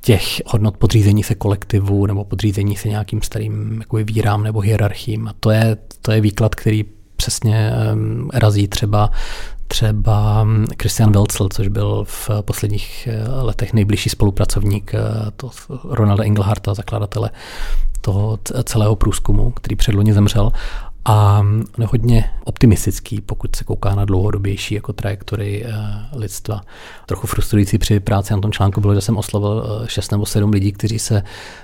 těch 0.00 0.42
hodnot 0.46 0.76
podřízení 0.76 1.22
se 1.22 1.34
kolektivu 1.34 2.06
nebo 2.06 2.24
podřízení 2.24 2.76
se 2.76 2.88
nějakým 2.88 3.22
starým 3.22 3.78
jakoby, 3.80 4.04
vírám 4.04 4.42
nebo 4.42 4.60
hierarchím. 4.60 5.28
A 5.28 5.34
to 5.40 5.50
je, 5.50 5.76
to 6.02 6.12
je 6.12 6.20
výklad, 6.20 6.54
který 6.54 6.84
přesně 7.16 7.72
um, 7.94 8.30
razí 8.32 8.68
třeba 8.68 9.10
třeba 9.72 10.44
hm, 10.44 10.66
Christian 10.82 11.12
Welzel, 11.12 11.48
což 11.48 11.68
byl 11.68 12.04
v 12.08 12.30
posledních 12.40 13.08
eh, 13.10 13.28
letech 13.42 13.72
nejbližší 13.72 14.10
spolupracovník 14.10 14.94
eh, 14.94 15.00
to 15.36 15.50
Ronalda 15.84 16.24
Engelharta, 16.24 16.74
zakladatele 16.74 17.30
toho 18.00 18.38
celého 18.64 18.96
průzkumu, 18.96 19.50
který 19.50 19.76
předloni 19.76 20.12
zemřel 20.12 20.52
a 21.04 21.42
je 21.78 21.86
hodně 21.86 22.24
optimistický, 22.44 23.20
pokud 23.20 23.56
se 23.56 23.64
kouká 23.64 23.94
na 23.94 24.04
dlouhodobější 24.04 24.74
jako 24.74 24.92
trajektory 24.92 25.64
uh, 25.64 26.20
lidstva. 26.20 26.60
Trochu 27.06 27.26
frustrující 27.26 27.78
při 27.78 28.00
práci 28.00 28.32
na 28.32 28.40
tom 28.40 28.52
článku 28.52 28.80
bylo, 28.80 28.94
že 28.94 29.00
jsem 29.00 29.16
oslovil 29.16 29.50
uh, 29.50 29.86
šest 29.86 30.12
nebo 30.12 30.26
sedm 30.26 30.50
lidí, 30.50 30.72
kteří 30.72 30.98
se 30.98 31.22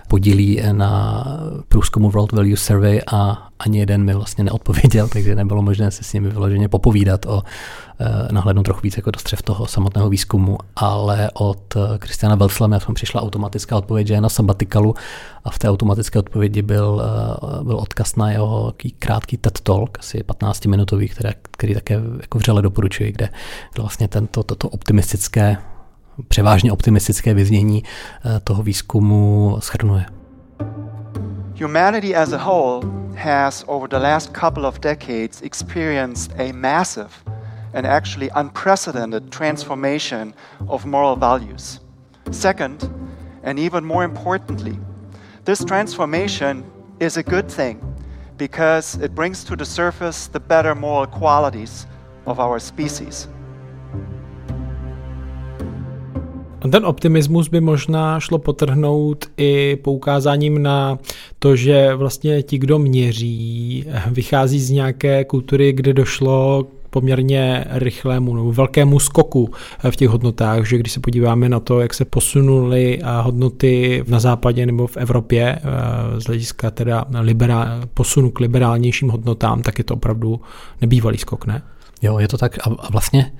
podílí 0.08 0.62
na 0.72 1.24
průzkumu 1.68 2.10
World 2.10 2.32
Value 2.32 2.56
Survey 2.56 3.00
a 3.12 3.48
ani 3.58 3.78
jeden 3.78 4.04
mi 4.04 4.14
vlastně 4.14 4.44
neodpověděl, 4.44 5.08
takže 5.12 5.34
nebylo 5.34 5.62
možné 5.62 5.90
se 5.90 6.04
s 6.04 6.12
nimi 6.12 6.28
vyloženě 6.28 6.68
popovídat 6.68 7.26
o 7.26 7.42
Eh, 7.42 7.87
nahlédnout 8.32 8.62
trochu 8.62 8.80
víc 8.80 8.96
jako 8.96 9.10
do 9.10 9.18
střev 9.18 9.42
toho 9.42 9.66
samotného 9.66 10.08
výzkumu, 10.08 10.58
ale 10.76 11.30
od 11.34 11.76
Kristiana 11.98 12.34
eh, 12.34 12.38
Velslema 12.38 12.80
jsem 12.80 12.94
přišla 12.94 13.22
automatická 13.22 13.76
odpověď, 13.76 14.06
že 14.06 14.14
je 14.14 14.20
na 14.20 14.28
sabatikalu 14.28 14.94
a 15.44 15.50
v 15.50 15.58
té 15.58 15.70
automatické 15.70 16.18
odpovědi 16.18 16.62
byl, 16.62 17.02
eh, 17.04 17.64
byl 17.64 17.76
odkaz 17.76 18.16
na 18.16 18.30
jeho 18.30 18.74
krátký 18.98 19.36
TED 19.36 19.60
Talk, 19.60 19.98
asi 19.98 20.22
15-minutový, 20.22 21.08
který, 21.08 21.30
který 21.50 21.74
také 21.74 22.00
jako 22.20 22.38
vřele 22.38 22.62
doporučuji, 22.62 23.12
kde, 23.12 23.28
kde 23.74 23.82
vlastně 23.82 24.08
tento, 24.08 24.42
toto 24.42 24.68
optimistické, 24.68 25.56
převážně 26.28 26.72
optimistické 26.72 27.34
vyznění 27.34 27.82
toho 28.44 28.62
výzkumu 28.62 29.56
schrnuje. 29.60 30.06
Humanity 31.60 32.16
as 32.16 32.32
a 32.32 32.38
whole 32.38 32.80
has 33.16 33.64
over 33.66 33.88
the 33.88 33.98
last 33.98 34.32
couple 34.40 34.68
of 34.68 34.78
decades 34.80 35.42
experienced 35.42 36.40
a 36.40 36.52
massive 36.52 37.37
and 37.74 37.86
actually 37.86 38.30
unprecedented 38.34 39.30
transformation 39.30 40.34
of 40.68 40.86
moral 40.86 41.16
values. 41.16 41.80
Second, 42.30 42.90
and 43.42 43.58
even 43.58 43.84
more 43.84 44.04
importantly, 44.04 44.78
this 45.44 45.64
transformation 45.64 46.64
is 47.00 47.16
a 47.16 47.22
good 47.22 47.48
thing 47.48 47.80
because 48.36 48.96
it 49.02 49.14
brings 49.14 49.44
to 49.44 49.56
the 49.56 49.64
surface 49.64 50.28
the 50.28 50.40
better 50.40 50.74
moral 50.74 51.06
qualities 51.06 51.86
of 52.26 52.38
our 52.38 52.58
species. 52.58 53.28
Ten 56.70 56.86
optimismus 56.86 57.48
by 57.48 57.60
možná 57.60 58.20
šlo 58.20 58.38
potrhnout 58.38 59.26
i 59.36 59.76
poukázáním 59.76 60.62
na 60.62 60.98
to, 61.38 61.56
že 61.56 61.94
vlastně 61.94 62.42
ti, 62.42 62.58
kdo 62.58 62.78
měří, 62.78 63.84
vychází 64.10 64.60
z 64.60 64.70
nějaké 64.70 65.24
kultury, 65.24 65.72
kde 65.72 65.92
došlo 65.92 66.66
poměrně 66.90 67.64
rychlému 67.70 68.36
nebo 68.36 68.52
velkému 68.52 68.98
skoku 68.98 69.50
v 69.90 69.96
těch 69.96 70.08
hodnotách, 70.08 70.66
že 70.66 70.78
když 70.78 70.92
se 70.92 71.00
podíváme 71.00 71.48
na 71.48 71.60
to, 71.60 71.80
jak 71.80 71.94
se 71.94 72.04
posunuly 72.04 73.00
hodnoty 73.22 74.04
na 74.08 74.20
západě 74.20 74.66
nebo 74.66 74.86
v 74.86 74.96
Evropě 74.96 75.58
z 76.18 76.24
hlediska 76.24 76.70
teda 76.70 77.04
liberál, 77.20 77.66
posunu 77.94 78.30
k 78.30 78.40
liberálnějším 78.40 79.08
hodnotám, 79.08 79.62
tak 79.62 79.78
je 79.78 79.84
to 79.84 79.94
opravdu 79.94 80.40
nebývalý 80.80 81.18
skok, 81.18 81.46
ne? 81.46 81.62
Jo, 82.02 82.18
je 82.18 82.28
to 82.28 82.38
tak 82.38 82.58
a 82.66 82.90
vlastně 82.90 83.32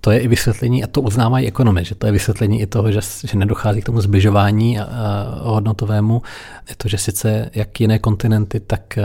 to 0.00 0.10
je 0.10 0.20
i 0.20 0.28
vysvětlení, 0.28 0.84
a 0.84 0.86
to 0.86 1.00
uznávají 1.00 1.46
ekonomy, 1.46 1.84
že 1.84 1.94
to 1.94 2.06
je 2.06 2.12
vysvětlení 2.12 2.60
i 2.60 2.66
toho, 2.66 2.92
že, 2.92 3.00
že 3.24 3.38
nedochází 3.38 3.80
k 3.80 3.84
tomu 3.84 4.00
zbližování 4.00 4.78
a, 4.78 4.84
a 4.84 5.50
hodnotovému. 5.50 6.22
Je 6.68 6.74
to, 6.76 6.88
že 6.88 6.98
sice 6.98 7.50
jak 7.54 7.80
jiné 7.80 7.98
kontinenty, 7.98 8.60
tak 8.60 8.98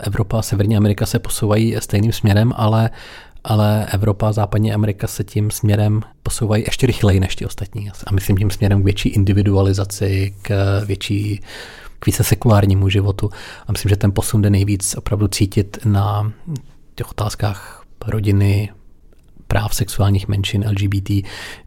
Evropa 0.00 0.38
a 0.38 0.42
Severní 0.42 0.76
Amerika 0.76 1.06
se 1.06 1.18
posouvají 1.18 1.76
stejným 1.78 2.12
směrem, 2.12 2.52
ale 2.56 2.90
ale 3.44 3.86
Evropa 3.86 4.28
a 4.28 4.32
Západní 4.32 4.72
Amerika 4.72 5.06
se 5.06 5.24
tím 5.24 5.50
směrem 5.50 6.02
posouvají 6.22 6.64
ještě 6.66 6.86
rychleji 6.86 7.20
než 7.20 7.36
ti 7.36 7.46
ostatní. 7.46 7.90
A 8.06 8.12
myslím 8.12 8.36
tím 8.36 8.50
směrem 8.50 8.82
k 8.82 8.84
větší 8.84 9.08
individualizaci, 9.08 10.34
k 10.42 10.80
větší 10.84 11.40
k 11.98 12.06
více 12.06 12.24
sekulárnímu 12.24 12.88
životu. 12.88 13.30
A 13.66 13.72
myslím, 13.72 13.88
že 13.88 13.96
ten 13.96 14.12
posun 14.12 14.42
jde 14.42 14.50
nejvíc 14.50 14.94
opravdu 14.94 15.28
cítit 15.28 15.78
na 15.84 16.32
těch 16.94 17.10
otázkách 17.10 17.84
rodiny, 18.06 18.70
práv 19.46 19.74
sexuálních 19.74 20.28
menšin, 20.28 20.64
LGBT, 20.68 21.10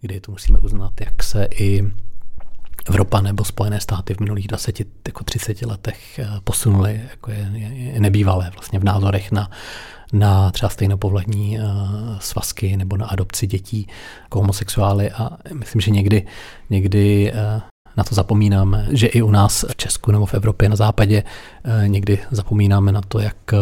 kdy 0.02 0.20
to 0.22 0.32
musíme 0.32 0.60
uznat, 0.60 0.94
jak 1.02 1.24
se 1.24 1.48
i 1.60 1.84
Evropa 2.90 3.22
nebo 3.22 3.46
Spojené 3.46 3.80
státy 3.80 4.14
v 4.14 4.20
minulých 4.20 4.48
20, 4.48 4.80
jako 5.08 5.24
30 5.24 5.62
letech 5.62 6.20
eh, 6.20 6.28
posunuly, 6.44 7.02
jako 7.10 7.32
je, 7.32 7.50
je, 7.54 8.00
nebývalé 8.00 8.52
vlastně 8.54 8.80
v 8.80 8.84
názorech 8.84 9.32
na, 9.32 9.52
na 10.14 10.52
třeba 10.52 10.70
stejnopohlední 10.70 11.60
uh, 11.60 12.20
svazky 12.20 12.78
nebo 12.78 12.98
na 12.98 13.06
adopci 13.06 13.48
dětí 13.48 13.88
jako 14.22 14.40
homosexuály. 14.40 15.12
A 15.12 15.30
myslím, 15.54 15.82
že 15.82 15.92
někdy, 15.92 16.26
někdy 16.70 17.34
uh, 17.34 17.62
na 17.98 18.04
to 18.04 18.16
zapomínáme, 18.16 18.88
že 18.92 19.08
i 19.08 19.22
u 19.22 19.32
nás 19.32 19.66
v 19.70 19.76
Česku 19.76 20.12
nebo 20.12 20.26
v 20.26 20.34
Evropě 20.34 20.70
na 20.70 20.76
západě 20.76 21.24
eh, 21.64 21.88
někdy 21.88 22.20
zapomínáme 22.32 22.92
na 22.92 23.02
to, 23.02 23.20
jak, 23.20 23.38
eh, 23.54 23.58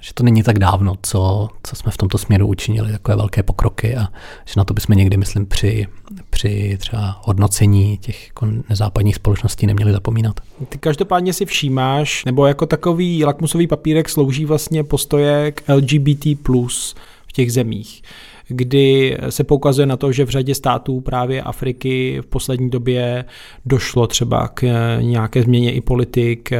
že 0.00 0.10
to 0.14 0.22
není 0.22 0.42
tak 0.42 0.58
dávno, 0.58 0.94
co, 1.02 1.48
co 1.62 1.76
jsme 1.76 1.92
v 1.92 1.96
tomto 1.96 2.18
směru 2.18 2.46
učinili, 2.46 2.92
takové 2.92 3.16
velké 3.16 3.42
pokroky 3.42 3.96
a 3.96 4.08
že 4.44 4.52
na 4.56 4.64
to 4.64 4.74
bychom 4.74 4.96
někdy, 4.96 5.16
myslím, 5.16 5.46
při, 5.46 5.86
při 6.30 6.76
třeba 6.80 7.20
hodnocení 7.24 7.98
těch 7.98 8.26
jako 8.26 8.46
nezápadních 8.68 9.16
společností 9.16 9.66
neměli 9.66 9.92
zapomínat. 9.92 10.40
Ty 10.68 10.78
každopádně 10.78 11.32
si 11.32 11.46
všímáš, 11.46 12.24
nebo 12.24 12.46
jako 12.46 12.66
takový 12.66 13.24
lakmusový 13.24 13.66
papírek 13.66 14.08
slouží 14.08 14.44
vlastně 14.44 14.84
postoje 14.84 15.52
k 15.52 15.74
LGBT+, 15.74 16.48
v 17.26 17.32
těch 17.32 17.52
zemích 17.52 18.02
kdy 18.48 19.18
se 19.30 19.44
poukazuje 19.44 19.86
na 19.86 19.96
to, 19.96 20.12
že 20.12 20.24
v 20.24 20.28
řadě 20.28 20.54
států 20.54 21.00
právě 21.00 21.42
Afriky 21.42 22.20
v 22.20 22.26
poslední 22.26 22.70
době 22.70 23.24
došlo 23.66 24.06
třeba 24.06 24.48
k 24.48 24.62
nějaké 25.00 25.42
změně 25.42 25.72
i 25.72 25.80
politik, 25.80 26.50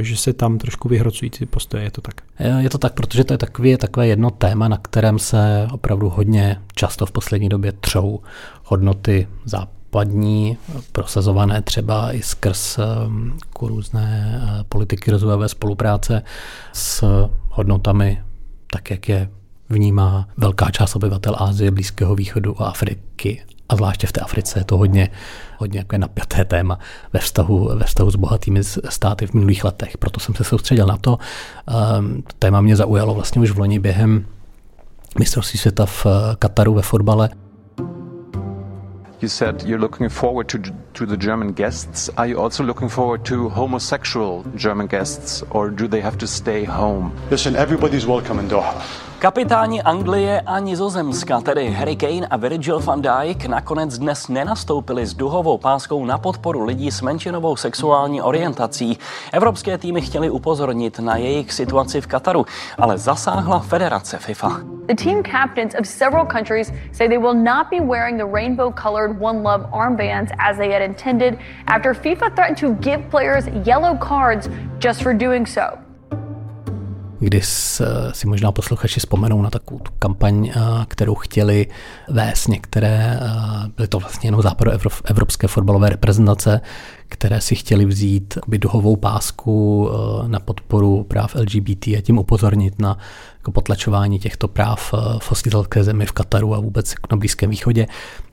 že 0.00 0.16
se 0.16 0.32
tam 0.32 0.58
trošku 0.58 0.88
vyhrocují 0.88 1.30
ty 1.30 1.46
postoje, 1.46 1.82
je 1.82 1.90
to 1.90 2.00
tak? 2.00 2.14
Je 2.58 2.70
to 2.70 2.78
tak, 2.78 2.94
protože 2.94 3.24
to 3.24 3.34
je 3.34 3.38
takové, 3.38 3.76
takové 3.76 4.06
jedno 4.06 4.30
téma, 4.30 4.68
na 4.68 4.76
kterém 4.76 5.18
se 5.18 5.68
opravdu 5.72 6.08
hodně 6.08 6.56
často 6.74 7.06
v 7.06 7.12
poslední 7.12 7.48
době 7.48 7.72
třou 7.72 8.20
hodnoty 8.64 9.28
západní, 9.44 10.58
prosazované 10.92 11.62
třeba 11.62 12.12
i 12.12 12.22
skrz 12.22 12.78
um, 13.06 13.38
různé 13.62 14.40
politiky 14.68 15.10
rozvojové 15.10 15.48
spolupráce 15.48 16.22
s 16.72 17.04
hodnotami, 17.48 18.22
tak 18.72 18.90
jak 18.90 19.08
je 19.08 19.28
vnímá 19.70 20.28
velká 20.36 20.70
část 20.70 20.96
obyvatel 20.96 21.36
Ázie, 21.38 21.70
Blízkého 21.70 22.14
východu 22.14 22.62
a 22.62 22.68
Afriky 22.68 23.42
a 23.68 23.76
zvláště 23.76 24.06
v 24.06 24.12
té 24.12 24.20
Africe 24.20 24.58
je 24.58 24.64
to 24.64 24.76
hodně, 24.76 25.08
hodně 25.58 25.78
jako 25.78 25.98
napjaté 25.98 26.44
téma 26.44 26.78
ve 27.12 27.20
vztahu, 27.20 27.70
ve 27.74 27.84
vztahu 27.84 28.10
s 28.10 28.16
bohatými 28.16 28.64
státy 28.64 29.26
v 29.26 29.34
minulých 29.34 29.64
letech. 29.64 29.98
Proto 29.98 30.20
jsem 30.20 30.34
se 30.34 30.44
soustředil 30.44 30.86
na 30.86 30.96
to. 30.96 31.18
Um, 31.98 32.22
to 32.22 32.32
téma 32.38 32.60
mě 32.60 32.76
zaujalo 32.76 33.14
vlastně 33.14 33.42
už 33.42 33.50
v 33.50 33.58
loni 33.58 33.78
během 33.78 34.26
mistrovství 35.18 35.58
světa 35.58 35.86
v 35.86 36.06
Kataru 36.38 36.74
ve 36.74 36.82
fotbale. 36.82 37.28
You 39.22 39.28
said 39.28 39.62
you're 39.62 39.82
looking 39.82 40.12
forward 40.12 40.52
to, 40.52 40.58
to 40.92 41.06
the 41.06 41.16
German 41.16 41.52
guests. 41.52 42.10
Are 42.16 42.28
you 42.28 42.42
also 42.42 42.62
looking 42.62 42.90
forward 42.90 43.28
to 43.28 43.48
homosexual 43.48 44.44
German 44.54 44.86
guests, 44.86 45.44
or 45.50 45.70
do 45.70 45.88
they 45.88 46.00
have 46.00 46.16
to 46.16 46.26
stay 46.26 46.64
home? 46.64 47.12
Listen, 47.30 47.56
everybody's 47.56 48.06
welcome 48.06 48.40
in 48.40 48.48
Doha. 48.48 49.09
Kapitáni 49.20 49.82
Anglie 49.82 50.40
a 50.40 50.58
Nizozemska, 50.58 51.40
tedy 51.40 51.70
Harry 51.70 51.96
Kane 51.96 52.26
a 52.26 52.36
Virgil 52.36 52.80
van 52.80 53.02
Dijk, 53.02 53.46
nakonec 53.46 53.98
dnes 53.98 54.28
nenastoupili 54.28 55.06
s 55.06 55.14
duhovou 55.14 55.58
páskou 55.58 56.04
na 56.04 56.18
podporu 56.18 56.64
lidí 56.64 56.90
s 56.90 57.00
menšinovou 57.00 57.56
sexuální 57.56 58.22
orientací. 58.22 58.98
Evropské 59.32 59.78
týmy 59.78 60.00
chtěli 60.00 60.30
upozornit 60.30 60.98
na 60.98 61.16
jejich 61.16 61.52
situaci 61.52 62.00
v 62.00 62.06
Kataru, 62.06 62.46
ale 62.78 62.98
zasáhla 62.98 63.58
federace 63.58 64.18
FIFA. 64.18 64.60
The 64.86 65.04
team 65.04 65.22
captains 65.22 65.74
of 65.80 65.86
several 65.86 66.26
countries 66.26 66.72
say 66.92 67.08
they 67.08 67.18
will 67.18 67.36
not 67.44 67.68
be 67.70 67.80
wearing 67.80 68.16
the 68.18 68.26
rainbow-colored 68.32 69.20
One 69.20 69.42
Love 69.42 69.68
armbands 69.72 70.30
as 70.38 70.56
they 70.56 70.72
had 70.72 70.82
intended 70.82 71.38
after 71.66 71.94
FIFA 71.94 72.34
threatened 72.34 72.60
to 72.60 72.74
give 72.80 73.10
players 73.10 73.44
yellow 73.66 73.96
cards 73.98 74.48
just 74.78 75.02
for 75.02 75.12
doing 75.14 75.46
so 75.46 75.89
kdy 77.20 77.40
si 78.12 78.26
možná 78.26 78.52
posluchači 78.52 79.00
vzpomenou 79.00 79.42
na 79.42 79.50
takovou 79.50 79.80
tu 79.80 79.92
kampaň, 79.98 80.48
eh, 80.48 80.60
kterou 80.88 81.14
chtěli 81.14 81.66
vést 82.08 82.48
některé, 82.48 83.20
eh, 83.20 83.70
byly 83.76 83.88
to 83.88 83.98
vlastně 83.98 84.26
jenom 84.26 84.42
západo 84.42 84.72
evropské 85.04 85.46
fotbalové 85.48 85.88
reprezentace, 85.88 86.60
které 87.08 87.40
si 87.40 87.54
chtěli 87.54 87.84
vzít 87.84 88.38
duhovou 88.48 88.96
pásku 88.96 89.88
eh, 89.90 90.28
na 90.28 90.40
podporu 90.40 91.04
práv 91.04 91.34
LGBT 91.34 91.96
a 91.96 92.00
tím 92.00 92.18
upozornit 92.18 92.80
na 92.80 92.98
jako 93.38 93.52
potlačování 93.52 94.18
těchto 94.18 94.48
práv 94.48 94.92
v 95.18 95.30
hostitelské 95.30 95.84
zemi 95.84 96.06
v 96.06 96.12
Kataru 96.12 96.54
a 96.54 96.60
vůbec 96.60 96.94
na 97.10 97.16
Blízkém 97.16 97.50
východě. 97.50 97.86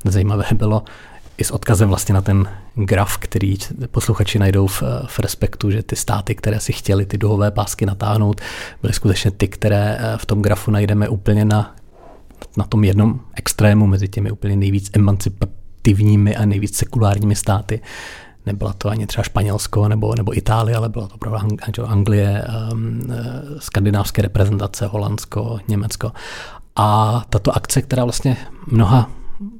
Zajímavé 0.06 0.46
bylo, 0.54 0.84
i 1.38 1.44
s 1.44 1.52
odkazem 1.52 1.90
vlastně 1.90 2.14
na 2.14 2.22
ten 2.22 2.50
graf, 2.76 3.18
který 3.18 3.58
posluchači 3.92 4.40
najdou 4.40 4.68
v, 4.68 4.84
v 5.08 5.20
Respektu, 5.20 5.72
že 5.72 5.84
ty 5.84 5.96
státy, 5.96 6.36
které 6.36 6.60
si 6.60 6.74
chtěli 6.74 7.06
ty 7.06 7.18
duhové 7.18 7.52
pásky 7.52 7.86
natáhnout, 7.86 8.42
byly 8.82 8.94
skutečně 8.94 9.32
ty, 9.32 9.48
které 9.48 9.98
eh, 10.00 10.18
v 10.18 10.26
tom 10.26 10.42
grafu 10.42 10.72
najdeme 10.72 11.10
úplně 11.10 11.46
na, 11.46 11.76
na 12.58 12.64
tom 12.64 12.84
jednom 12.84 13.20
extrému 13.36 13.88
mezi 13.88 14.08
těmi 14.08 14.32
úplně 14.32 14.56
nejvíc 14.56 14.90
emancipativními 14.94 16.36
a 16.36 16.46
nejvíc 16.46 16.78
sekulárními 16.78 17.36
státy. 17.36 17.82
Nebyla 18.46 18.74
to 18.74 18.90
ani 18.90 19.08
třeba 19.08 19.24
Španělsko 19.24 19.88
nebo, 19.88 20.16
nebo 20.16 20.38
Itálie, 20.38 20.78
ale 20.78 20.90
byla 20.90 21.08
to 21.08 21.16
opravdu 21.16 21.38
Anglie, 21.86 22.46
um, 22.72 23.02
skandinávské 23.60 24.22
reprezentace, 24.22 24.88
Holandsko, 24.88 25.60
Německo. 25.68 26.12
A 26.76 27.22
tato 27.30 27.58
akce, 27.58 27.82
která 27.82 28.04
vlastně 28.04 28.38
mnoha 28.68 29.10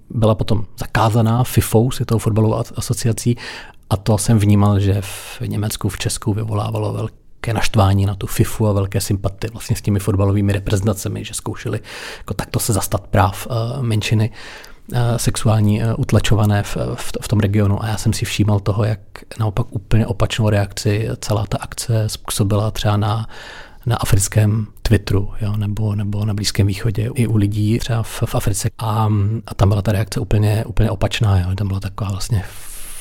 byla 0.10 0.36
potom 0.36 0.66
zakázaná 0.80 1.44
FIFou, 1.44 1.92
Světovou 1.92 2.20
fotbalovou 2.20 2.64
asociací, 2.76 3.38
a 3.90 3.98
to 3.98 4.18
jsem 4.18 4.40
vnímal, 4.40 4.80
že 4.80 5.02
v 5.02 5.42
Německu, 5.48 5.90
v 5.90 5.98
Česku 5.98 6.34
vyvolávalo 6.34 6.94
velké 6.94 7.54
naštvání 7.54 8.06
na 8.06 8.16
tu 8.16 8.28
FIFU 8.28 8.68
a 8.68 8.74
velké 8.74 9.02
sympatie 9.02 9.52
vlastně 9.52 9.76
s 9.76 9.82
těmi 9.82 10.00
fotbalovými 10.00 10.54
reprezentacemi, 10.54 11.26
že 11.26 11.34
zkoušeli 11.34 11.80
jako 12.18 12.34
takto 12.34 12.60
se 12.60 12.74
zastat 12.74 13.08
práv 13.08 13.48
uh, 13.48 13.84
menšiny 13.84 14.32
uh, 14.92 14.98
sexuální 15.18 15.84
uh, 15.84 15.94
utlačované 15.98 16.64
v, 16.64 16.78
v, 16.96 17.12
v 17.22 17.28
tom 17.28 17.40
regionu. 17.40 17.84
A 17.84 17.88
já 17.88 17.98
jsem 17.98 18.14
si 18.14 18.26
všímal 18.26 18.60
toho, 18.60 18.84
jak 18.84 19.00
naopak 19.40 19.68
úplně 19.70 20.08
opačnou 20.08 20.50
reakci 20.50 21.10
celá 21.20 21.46
ta 21.46 21.58
akce 21.58 22.10
způsobila 22.10 22.72
třeba 22.72 22.98
na 22.98 23.28
na 23.88 23.96
africkém 23.96 24.68
Twitteru 24.82 25.30
jo, 25.42 25.58
nebo, 25.58 25.96
nebo 25.96 26.26
na 26.26 26.34
Blízkém 26.34 26.68
východě 26.68 27.10
i 27.16 27.28
u 27.28 27.38
lidí 27.38 27.80
třeba 27.80 28.04
v, 28.04 28.24
v 28.26 28.36
Africe. 28.36 28.70
A, 28.78 29.10
a 29.48 29.54
tam 29.56 29.70
byla 29.70 29.82
ta 29.82 29.92
reakce 29.92 30.20
úplně, 30.20 30.66
úplně 30.66 30.92
opačná. 30.92 31.40
Jo. 31.40 31.56
Tam 31.56 31.68
byla 31.68 31.80
taková 31.80 32.10
vlastně 32.10 32.44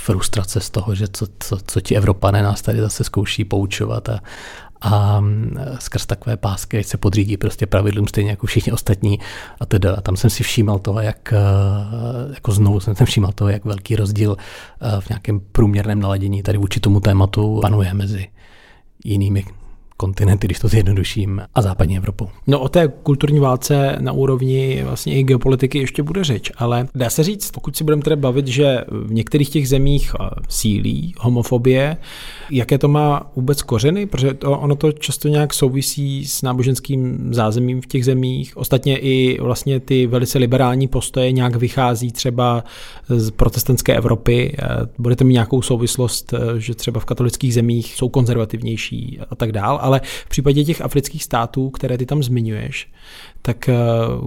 frustrace 0.05 0.61
z 0.61 0.71
toho, 0.71 0.95
že 0.95 1.07
co, 1.13 1.27
co, 1.41 1.59
co 1.67 1.81
ti 1.81 1.97
Evropané 1.97 2.43
nás 2.43 2.63
tady 2.63 2.81
zase 2.81 3.05
zkouší 3.05 3.45
poučovat 3.45 4.09
a, 4.09 4.21
a 4.81 5.23
skrz 5.79 6.07
takové 6.07 6.37
pásky 6.37 6.85
se 6.85 6.97
podřídí 6.97 7.37
prostě 7.37 7.67
pravidlům 7.67 8.09
stejně 8.09 8.31
jako 8.31 8.47
všichni 8.47 8.73
ostatní 8.73 9.19
a 9.61 9.67
teda. 9.67 9.95
A 9.95 10.01
tam 10.01 10.17
jsem 10.17 10.31
si 10.31 10.43
všímal 10.43 10.79
toho, 10.79 11.01
jak 11.01 11.35
jako 12.35 12.53
znovu 12.53 12.81
jsem 12.81 12.97
si 12.97 13.05
všímal 13.05 13.33
toho, 13.33 13.51
jak 13.51 13.65
velký 13.65 13.97
rozdíl 13.97 14.37
v 15.01 15.09
nějakém 15.09 15.41
průměrném 15.41 16.01
naladění 16.01 16.43
tady 16.43 16.59
vůči 16.59 16.81
tomu 16.81 17.01
tématu 17.01 17.59
panuje 17.63 17.95
mezi 17.95 18.29
jinými 19.05 19.45
kontinenty, 19.97 20.47
když 20.47 20.59
to 20.59 20.69
zjednoduším, 20.69 21.43
a 21.55 21.63
západní 21.63 21.97
Evropou. 21.97 22.29
No 22.47 22.61
o 22.61 22.69
té 22.69 22.89
kulturní 23.03 23.41
válce 23.41 23.97
na 24.01 24.13
úrovni 24.13 24.83
vlastně 24.85 25.19
i 25.19 25.23
geopolitiky 25.23 25.79
ještě 25.79 26.03
bude 26.03 26.25
řeč, 26.25 26.53
ale 26.57 26.89
dá 26.95 27.11
se 27.11 27.23
říct, 27.23 27.51
pokud 27.51 27.77
si 27.77 27.85
budeme 27.85 28.03
tedy 28.03 28.17
bavit, 28.17 28.47
že 28.47 28.85
v 28.89 29.13
některých 29.13 29.51
těch 29.51 29.69
zemích 29.69 30.13
sílí 30.49 31.15
homofobie, 31.19 31.97
jaké 32.51 32.79
to 32.79 32.89
má 32.89 33.31
vůbec 33.37 33.63
kořeny, 33.63 34.07
protože 34.07 34.35
to, 34.35 34.59
ono 34.59 34.77
to 34.77 34.93
často 34.93 35.29
nějak 35.29 35.55
souvisí 35.55 36.27
s 36.27 36.43
náboženským 36.43 37.29
zázemím 37.35 37.81
v 37.81 37.87
těch 37.87 38.05
zemích. 38.05 38.57
Ostatně 38.57 38.99
i 38.99 39.41
vlastně 39.41 39.81
ty 39.81 40.07
velice 40.07 40.39
liberální 40.39 40.89
postoje 40.89 41.33
nějak 41.33 41.57
vychází 41.57 42.13
třeba 42.13 42.65
z 43.09 43.31
protestantské 43.31 43.97
Evropy. 43.97 44.57
Budete 44.99 45.25
mít 45.25 45.33
nějakou 45.33 45.63
souvislost, 45.63 46.35
že 46.59 46.75
třeba 46.75 47.01
v 47.01 47.05
katolických 47.05 47.55
zemích 47.55 47.95
jsou 47.95 48.09
konzervativnější 48.09 49.19
a 49.31 49.35
tak 49.35 49.53
dále 49.53 49.79
ale 49.87 50.01
v 50.05 50.29
případě 50.29 50.65
těch 50.65 50.81
afrických 50.81 51.25
států, 51.25 51.71
které 51.71 51.99
ty 51.99 52.07
tam 52.07 52.23
zmiňuješ, 52.23 52.89
tak 53.43 53.69
eh, 53.69 53.75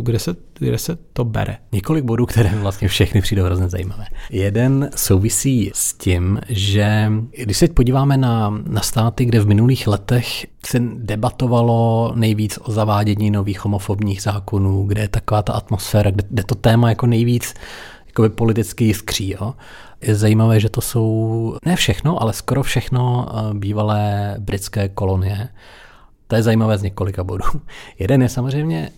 kde 0.01 0.19
se, 0.19 0.35
kde 0.59 0.77
se 0.77 0.97
to 1.13 1.25
bere? 1.25 1.57
Několik 1.71 2.03
bodů, 2.03 2.25
které 2.25 2.49
vlastně 2.55 2.87
všechny 2.87 3.21
přijdou 3.21 3.43
hrozně 3.43 3.69
zajímavé. 3.69 4.05
Jeden 4.29 4.89
souvisí 4.95 5.71
s 5.73 5.93
tím, 5.93 6.39
že 6.49 7.11
když 7.43 7.57
se 7.57 7.67
podíváme 7.67 8.17
na, 8.17 8.61
na 8.67 8.81
státy, 8.81 9.25
kde 9.25 9.39
v 9.39 9.47
minulých 9.47 9.87
letech 9.87 10.47
se 10.65 10.79
debatovalo 10.93 12.11
nejvíc 12.15 12.59
o 12.61 12.71
zavádění 12.71 13.31
nových 13.31 13.65
homofobních 13.65 14.21
zákonů, 14.21 14.83
kde 14.83 15.01
je 15.01 15.07
taková 15.07 15.41
ta 15.41 15.53
atmosféra, 15.53 16.11
kde, 16.11 16.23
kde 16.29 16.43
to 16.43 16.55
téma 16.55 16.89
jako 16.89 17.05
nejvíc 17.05 17.53
jakoby 18.07 18.29
politicky 18.29 18.83
jiskří. 18.83 19.29
Jo? 19.29 19.53
Je 20.01 20.15
zajímavé, 20.15 20.59
že 20.59 20.69
to 20.69 20.81
jsou 20.81 21.57
ne 21.65 21.75
všechno, 21.75 22.21
ale 22.21 22.33
skoro 22.33 22.63
všechno 22.63 23.27
eh, 23.29 23.53
bývalé 23.53 24.35
britské 24.39 24.89
kolonie. 24.89 25.49
To 26.27 26.35
je 26.35 26.43
zajímavé 26.43 26.77
z 26.77 26.83
několika 26.83 27.23
bodů. 27.23 27.45
Jeden 27.99 28.21
je 28.21 28.29
samozřejmě 28.29 28.89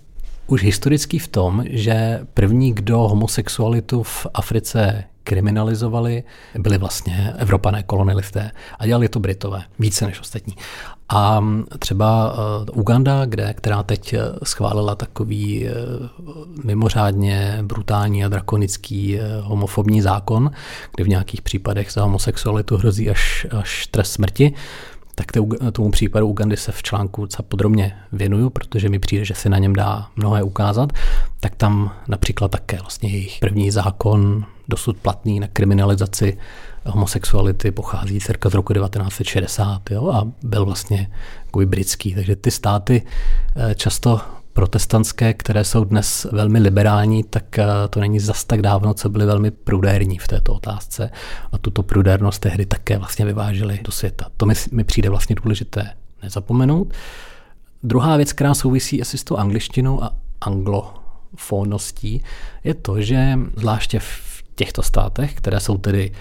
už 0.48 0.64
historický 0.64 1.20
v 1.20 1.28
tom, 1.28 1.64
že 1.70 2.20
první, 2.34 2.74
kdo 2.74 2.98
homosexualitu 2.98 4.04
v 4.04 4.28
Africe 4.34 5.04
kriminalizovali, 5.24 6.24
byli 6.60 6.78
vlastně 6.78 7.34
Evropané 7.38 7.84
kolonialisté 7.84 8.52
a 8.80 8.86
dělali 8.86 9.10
to 9.10 9.20
Britové, 9.20 9.64
více 9.80 10.06
než 10.06 10.20
ostatní. 10.20 10.56
A 11.10 11.44
třeba 11.80 12.34
uh, 12.34 12.80
Uganda, 12.80 13.26
kde, 13.26 13.54
která 13.54 13.84
teď 13.84 14.14
eh, 14.14 14.20
schválila 14.44 14.96
takový 14.96 15.66
uh, 15.66 16.66
mimořádně 16.66 17.60
brutální 17.62 18.26
a 18.26 18.28
drakonický 18.30 19.20
homofobní 19.42 20.02
zákon, 20.02 20.52
kde 20.96 21.04
v 21.04 21.08
nějakých 21.08 21.42
případech 21.42 21.92
za 21.92 22.04
homosexualitu 22.04 22.78
hrozí 22.78 23.10
až, 23.10 23.48
až 23.52 23.88
trest 23.88 24.12
smrti, 24.12 24.54
tak 25.16 25.26
tomu 25.72 25.92
případu 25.92 26.28
Ugandy 26.28 26.58
se 26.58 26.72
v 26.72 26.84
článku 26.84 27.22
docela 27.22 27.46
podrobně 27.48 27.98
věnuju, 28.12 28.50
protože 28.50 28.90
mi 28.90 29.00
přijde, 29.00 29.26
že 29.26 29.34
se 29.34 29.50
na 29.50 29.58
něm 29.58 29.74
dá 29.74 30.08
mnohé 30.16 30.44
ukázat, 30.44 30.94
tak 31.40 31.56
tam 31.56 31.94
například 32.08 32.52
také 32.52 32.78
vlastně 32.78 33.10
jejich 33.10 33.38
první 33.40 33.72
zákon 33.72 34.46
dosud 34.72 34.98
platný 34.98 35.40
na 35.40 35.48
kriminalizaci 35.48 36.38
homosexuality 36.86 37.72
pochází 37.72 38.20
cirka 38.20 38.50
z 38.50 38.54
roku 38.54 38.74
1960 38.74 39.92
jo, 39.92 40.10
a 40.10 40.28
byl 40.44 40.66
vlastně 40.66 41.12
jako 41.46 41.60
britský. 41.66 42.16
Takže 42.16 42.36
ty 42.36 42.52
státy 42.52 43.02
eh, 43.56 43.76
často 43.76 44.22
protestantské, 44.54 45.34
které 45.34 45.64
jsou 45.64 45.84
dnes 45.84 46.28
velmi 46.32 46.60
liberální, 46.60 47.24
tak 47.24 47.60
eh, 47.60 47.66
to 47.90 48.00
není 48.00 48.20
zas 48.20 48.44
tak 48.44 48.62
dávno, 48.62 48.94
co 48.94 49.10
byly 49.10 49.26
velmi 49.26 49.52
prudérní 49.52 50.18
v 50.18 50.28
této 50.28 50.54
otázce 50.54 51.12
a 51.52 51.58
tuto 51.58 51.84
prudérnost 51.84 52.42
tehdy 52.42 52.66
také 52.66 52.98
vlastně 52.98 53.26
vyvážili 53.26 53.80
do 53.84 53.92
světa. 53.92 54.26
To 54.38 54.46
mi, 54.46 54.54
mi 54.72 54.84
přijde 54.84 55.10
vlastně 55.10 55.36
důležité 55.44 55.94
nezapomenout. 56.24 56.94
Druhá 57.84 58.18
věc, 58.18 58.34
která 58.34 58.54
souvisí 58.54 59.02
asi 59.02 59.18
s 59.18 59.24
tou 59.24 59.38
angličtinou 59.38 60.04
a 60.04 60.14
anglofóností, 60.42 62.24
je 62.64 62.74
to, 62.74 63.02
že 63.02 63.40
zvláště 63.56 64.00
v 64.00 64.31
těchto 64.62 64.84
státech, 64.84 65.34
které 65.34 65.60
jsou 65.60 65.78
tedy 65.78 66.12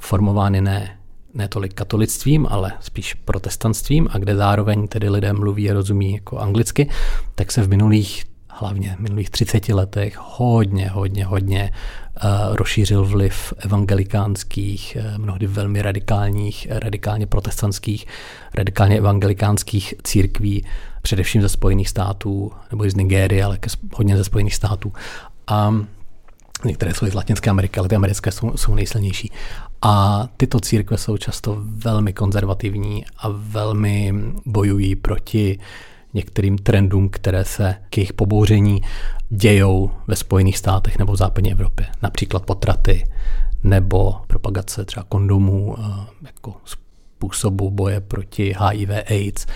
formovány 0.00 0.60
ne, 0.60 0.98
ne 1.34 1.48
tolik 1.48 1.74
katolictvím, 1.74 2.46
ale 2.50 2.72
spíš 2.80 3.14
protestantstvím 3.14 4.08
a 4.10 4.18
kde 4.18 4.36
zároveň 4.36 4.88
tedy 4.88 5.08
lidé 5.08 5.32
mluví 5.32 5.70
a 5.70 5.74
rozumí 5.74 6.12
jako 6.12 6.38
anglicky, 6.38 6.90
tak 7.34 7.52
se 7.52 7.62
v 7.62 7.68
minulých 7.68 8.24
hlavně 8.48 8.96
v 8.96 9.00
minulých 9.00 9.30
30 9.30 9.68
letech 9.68 10.18
hodně, 10.20 10.88
hodně, 10.88 11.24
hodně 11.24 11.72
uh, 11.72 12.56
rozšířil 12.56 13.04
vliv 13.04 13.52
evangelikánských, 13.58 14.96
uh, 15.00 15.18
mnohdy 15.18 15.46
velmi 15.46 15.82
radikálních, 15.82 16.66
radikálně 16.70 17.26
protestantských, 17.26 18.06
radikálně 18.54 18.98
evangelikánských 18.98 19.94
církví, 20.02 20.64
především 21.02 21.42
ze 21.42 21.48
Spojených 21.48 21.88
států, 21.88 22.52
nebo 22.70 22.84
i 22.84 22.90
z 22.90 22.94
Nigérie, 22.94 23.44
ale 23.44 23.58
hodně 23.94 24.16
ze 24.16 24.24
Spojených 24.24 24.54
států. 24.54 24.92
A 25.46 25.74
některé 26.64 26.94
jsou 26.94 27.06
i 27.06 27.10
z 27.10 27.14
Latinské 27.14 27.50
Ameriky, 27.50 27.80
ale 27.80 27.88
ty 27.88 27.94
americké 27.94 28.32
jsou, 28.32 28.56
jsou 28.56 28.74
nejsilnější. 28.74 29.32
A 29.82 30.26
tyto 30.36 30.60
církve 30.60 30.98
jsou 30.98 31.16
často 31.16 31.56
velmi 31.60 32.12
konzervativní 32.12 33.04
a 33.18 33.28
velmi 33.28 34.14
bojují 34.46 34.96
proti 34.96 35.58
některým 36.14 36.58
trendům, 36.58 37.08
které 37.08 37.44
se 37.44 37.74
k 37.90 37.96
jejich 37.96 38.12
pobouření 38.12 38.80
dějou 39.30 39.90
ve 40.06 40.16
Spojených 40.16 40.58
státech 40.58 40.98
nebo 40.98 41.12
v 41.12 41.16
západní 41.16 41.52
Evropě. 41.52 41.86
Například 42.02 42.44
potraty 42.44 43.04
nebo 43.62 44.14
propagace 44.26 44.84
třeba 44.84 45.04
kondomů 45.08 45.76
eh, 45.78 45.82
jako 46.26 46.54
způsobu 46.64 47.70
boje 47.70 48.00
proti 48.00 48.54
HIV 48.58 48.90
AIDS 48.90 49.46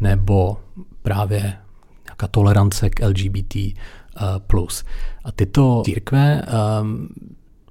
nebo 0.00 0.56
právě 1.02 1.56
nějaká 2.04 2.26
tolerance 2.30 2.90
k 2.90 3.06
LGBT+. 3.06 3.56
Eh, 4.16 4.40
plus. 4.46 4.84
A 5.24 5.32
tyto 5.32 5.82
církve 5.84 6.42
um, 6.82 7.08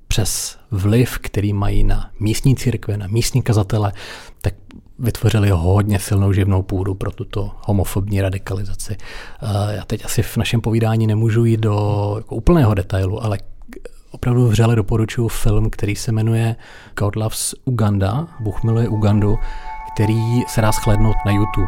přes 0.07 0.57
vliv, 0.71 1.19
který 1.19 1.53
mají 1.53 1.83
na 1.83 2.09
místní 2.19 2.55
církve, 2.55 2.97
na 2.97 3.07
místní 3.07 3.41
kazatele, 3.41 3.93
tak 4.41 4.53
vytvořili 4.99 5.49
hodně 5.49 5.99
silnou 5.99 6.33
živnou 6.33 6.61
půdu 6.61 6.93
pro 6.93 7.11
tuto 7.11 7.51
homofobní 7.67 8.21
radikalizaci. 8.21 8.97
Eh, 9.41 9.75
já 9.75 9.85
teď 9.85 10.05
asi 10.05 10.23
v 10.23 10.37
našem 10.37 10.61
povídání 10.61 11.07
nemůžu 11.07 11.45
jít 11.45 11.59
do 11.59 12.13
jako 12.17 12.35
úplného 12.35 12.73
detailu, 12.73 13.23
ale 13.23 13.37
opravdu 14.11 14.47
vřele 14.47 14.75
doporučuji 14.75 15.27
film, 15.27 15.69
který 15.69 15.95
se 15.95 16.11
jmenuje 16.11 16.55
God 16.99 17.15
Loves 17.15 17.55
Uganda, 17.65 18.27
Bůh 18.39 18.63
miluje 18.63 18.89
Ugandu, 18.89 19.37
který 19.93 20.41
se 20.47 20.61
dá 20.61 20.71
shlednout 20.71 21.15
na 21.25 21.31
YouTube. 21.31 21.67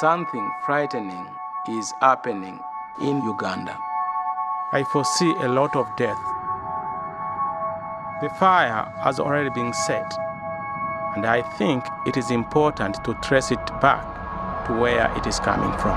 Something 0.00 0.44
frightening 0.66 1.28
is 1.78 1.92
happening 2.02 2.60
in 3.00 3.22
Uganda. 3.24 3.76
I 4.72 4.84
foresee 4.84 5.32
a 5.40 5.48
lot 5.48 5.74
of 5.76 5.86
death 5.96 6.18
The 8.20 8.28
fire 8.30 8.92
has 9.04 9.20
already 9.20 9.48
been 9.50 9.72
set, 9.72 10.12
and 11.14 11.24
I 11.24 11.40
think 11.56 11.84
it 12.04 12.16
is 12.16 12.32
important 12.32 12.96
to 13.04 13.14
trace 13.22 13.52
it 13.52 13.64
back 13.80 14.66
to 14.66 14.72
where 14.72 15.08
it 15.16 15.24
is 15.24 15.38
coming 15.38 15.70
from. 15.78 15.96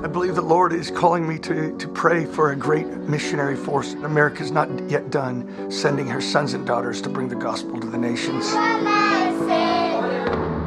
I 0.00 0.06
believe 0.06 0.36
the 0.36 0.42
Lord 0.42 0.72
is 0.72 0.92
calling 0.92 1.26
me 1.26 1.40
to, 1.40 1.76
to 1.76 1.88
pray 1.88 2.24
for 2.24 2.52
a 2.52 2.56
great 2.56 2.86
missionary 2.86 3.56
force. 3.56 3.94
America 3.94 4.44
is 4.44 4.52
not 4.52 4.68
yet 4.88 5.10
done 5.10 5.72
sending 5.72 6.06
her 6.06 6.20
sons 6.20 6.54
and 6.54 6.64
daughters 6.64 7.02
to 7.02 7.08
bring 7.08 7.28
the 7.28 7.34
gospel 7.34 7.80
to 7.80 7.86
the 7.88 7.98
nations. 7.98 8.54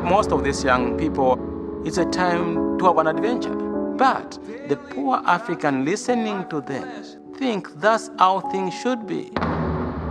Most 0.04 0.34
of 0.34 0.44
these 0.44 0.66
young 0.66 0.98
people, 0.98 1.40
it's 1.88 1.98
a 1.98 2.06
time 2.06 2.78
to 2.78 2.86
have 2.88 2.98
an 2.98 3.08
adventure. 3.08 3.61
But 4.02 4.40
the 4.68 4.78
poor 4.78 5.22
African 5.26 5.86
listening 5.86 6.50
to 6.50 6.62
them 6.62 6.88
think 7.38 7.68
that's 7.80 8.10
how 8.18 8.40
things 8.52 8.74
should 8.74 9.06
be 9.06 9.32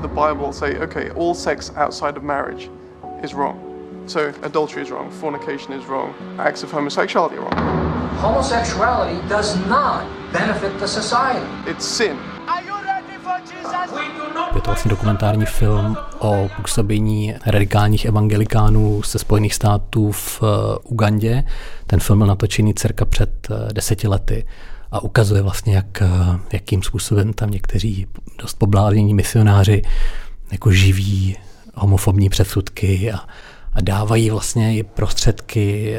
the 0.01 0.09
Bible 0.09 0.53
say, 0.53 0.77
okay, 0.77 1.11
all 1.11 1.35
sex 1.35 1.71
outside 1.77 2.17
of 2.17 2.23
marriage 2.23 2.71
is 3.23 3.35
wrong. 3.35 4.05
So 4.07 4.33
adultery 4.43 4.83
is 4.83 4.91
wrong, 4.91 5.11
fornication 5.11 5.73
is 5.73 5.85
wrong, 5.85 6.15
acts 6.39 6.63
of 6.63 6.71
homosexuality 6.71 7.37
are 7.37 7.43
wrong. 7.43 8.17
Homosexuality 8.17 9.29
does 9.29 9.57
not 9.67 10.07
benefit 10.33 10.79
the 10.79 10.89
society. 10.89 11.71
It's 11.71 11.85
sin. 11.85 12.19
Je 14.55 14.61
to 14.61 14.71
vlastně 14.71 14.89
dokumentární 14.89 15.47
film 15.47 15.97
o 16.19 16.49
působení 16.57 17.35
radikálních 17.47 18.05
evangelikánů 18.05 19.03
ze 19.03 19.19
Spojených 19.19 19.55
států 19.55 20.13
v 20.13 20.43
eh, 20.43 20.79
Ugandě. 20.85 21.45
Ten 21.87 22.01
film 22.01 22.19
byl 22.19 22.27
natočený 22.27 22.75
cirka 22.75 23.05
před 23.05 23.49
eh, 23.51 23.73
deseti 23.73 24.09
lety 24.09 24.47
a 24.91 25.03
ukazuje 25.03 25.43
vlastně, 25.43 25.75
jak, 25.75 26.03
eh, 26.03 26.09
jakým 26.53 26.83
způsobem 26.83 27.33
tam 27.33 27.51
někteří 27.51 28.07
dost 28.43 28.55
pobláznění 28.59 29.15
misionáři 29.15 29.83
jako 30.53 30.71
živí 30.71 31.37
homofobní 31.75 32.29
předsudky 32.29 33.13
a, 33.13 33.19
a 33.73 33.81
dávají 33.81 34.31
vlastně 34.31 34.77
i 34.77 34.83
prostředky, 34.83 35.97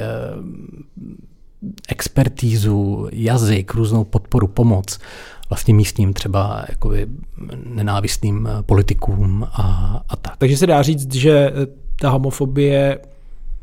expertízu, 1.87 3.09
jazyk, 3.11 3.73
různou 3.73 4.03
podporu, 4.03 4.47
pomoc 4.47 4.99
vlastně 5.51 5.73
místním 5.73 6.13
třeba 6.13 6.65
jakoby 6.69 7.07
nenávistným 7.65 8.47
eh, 8.47 8.63
politikům 8.63 9.43
a, 9.43 10.01
a 10.09 10.15
tak. 10.15 10.37
Takže 10.37 10.57
se 10.57 10.67
dá 10.67 10.81
říct, 10.81 11.13
že 11.13 11.51
ta 11.99 12.09
homofobie 12.09 12.99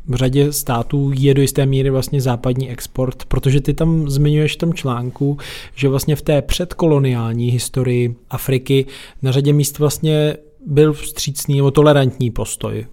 v 0.07 0.15
řadě 0.15 0.53
států 0.53 1.11
je 1.15 1.33
do 1.33 1.41
jisté 1.41 1.65
míry 1.65 1.89
vlastně 1.89 2.21
západní 2.21 2.69
export, 2.69 3.25
protože 3.25 3.61
ty 3.61 3.73
tam 3.73 4.09
zmiňuješ 4.09 4.53
v 4.53 4.57
tom 4.57 4.73
článku, 4.73 5.37
že 5.75 5.89
vlastně 5.89 6.15
v 6.15 6.21
té 6.21 6.41
předkoloniální 6.41 7.49
historii 7.49 8.15
Afriky 8.29 8.85
na 9.21 9.31
řadě 9.31 9.53
míst 9.53 9.79
vlastně 9.79 10.37
byl 10.65 10.93
vstřícný 10.93 11.57
nebo 11.57 11.71
tolerantní 11.71 12.31
postoj 12.31 12.85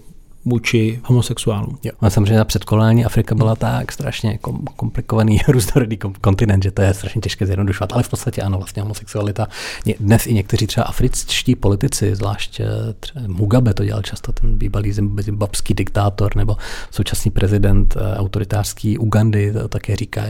vůči 0.47 1.01
homosexuálům. 1.05 1.79
Jo. 1.83 1.93
A 2.01 2.11
samozřejmě 2.11 2.37
ta 2.37 2.45
předkoloniální 2.45 3.05
Afrika 3.05 3.35
byla 3.35 3.57
tak 3.57 3.93
strašně 3.93 4.39
komplikovaný 4.77 5.41
různorodý 5.49 5.99
kontinent, 6.21 6.63
že 6.63 6.71
to 6.71 6.83
je 6.83 6.95
strašně 6.95 7.21
těžké 7.21 7.47
zjednodušovat, 7.47 7.93
ale 7.93 8.03
v 8.03 8.09
podstatě 8.09 8.43
ano, 8.43 8.59
vlastně 8.59 8.83
homosexualita. 8.83 9.49
Dnes 10.01 10.27
i 10.27 10.35
někteří 10.35 10.67
třeba 10.67 10.87
afričtí 10.87 11.55
politici, 11.55 12.15
zvlášť 12.15 12.61
eh, 12.61 12.67
Mugabe 13.27 13.75
to 13.75 13.85
dělal 13.85 14.03
často, 14.03 14.33
ten 14.33 14.59
bývalý 14.59 14.93
zimbabský 15.19 15.75
diktátor 15.75 16.37
nebo 16.37 16.57
současný 16.91 17.31
prezident 17.31 17.97
eh, 17.97 18.17
autoritářský 18.17 18.99
Ugandy, 18.99 19.53
to 19.53 19.69
také 19.69 19.97
říká, 19.97 20.23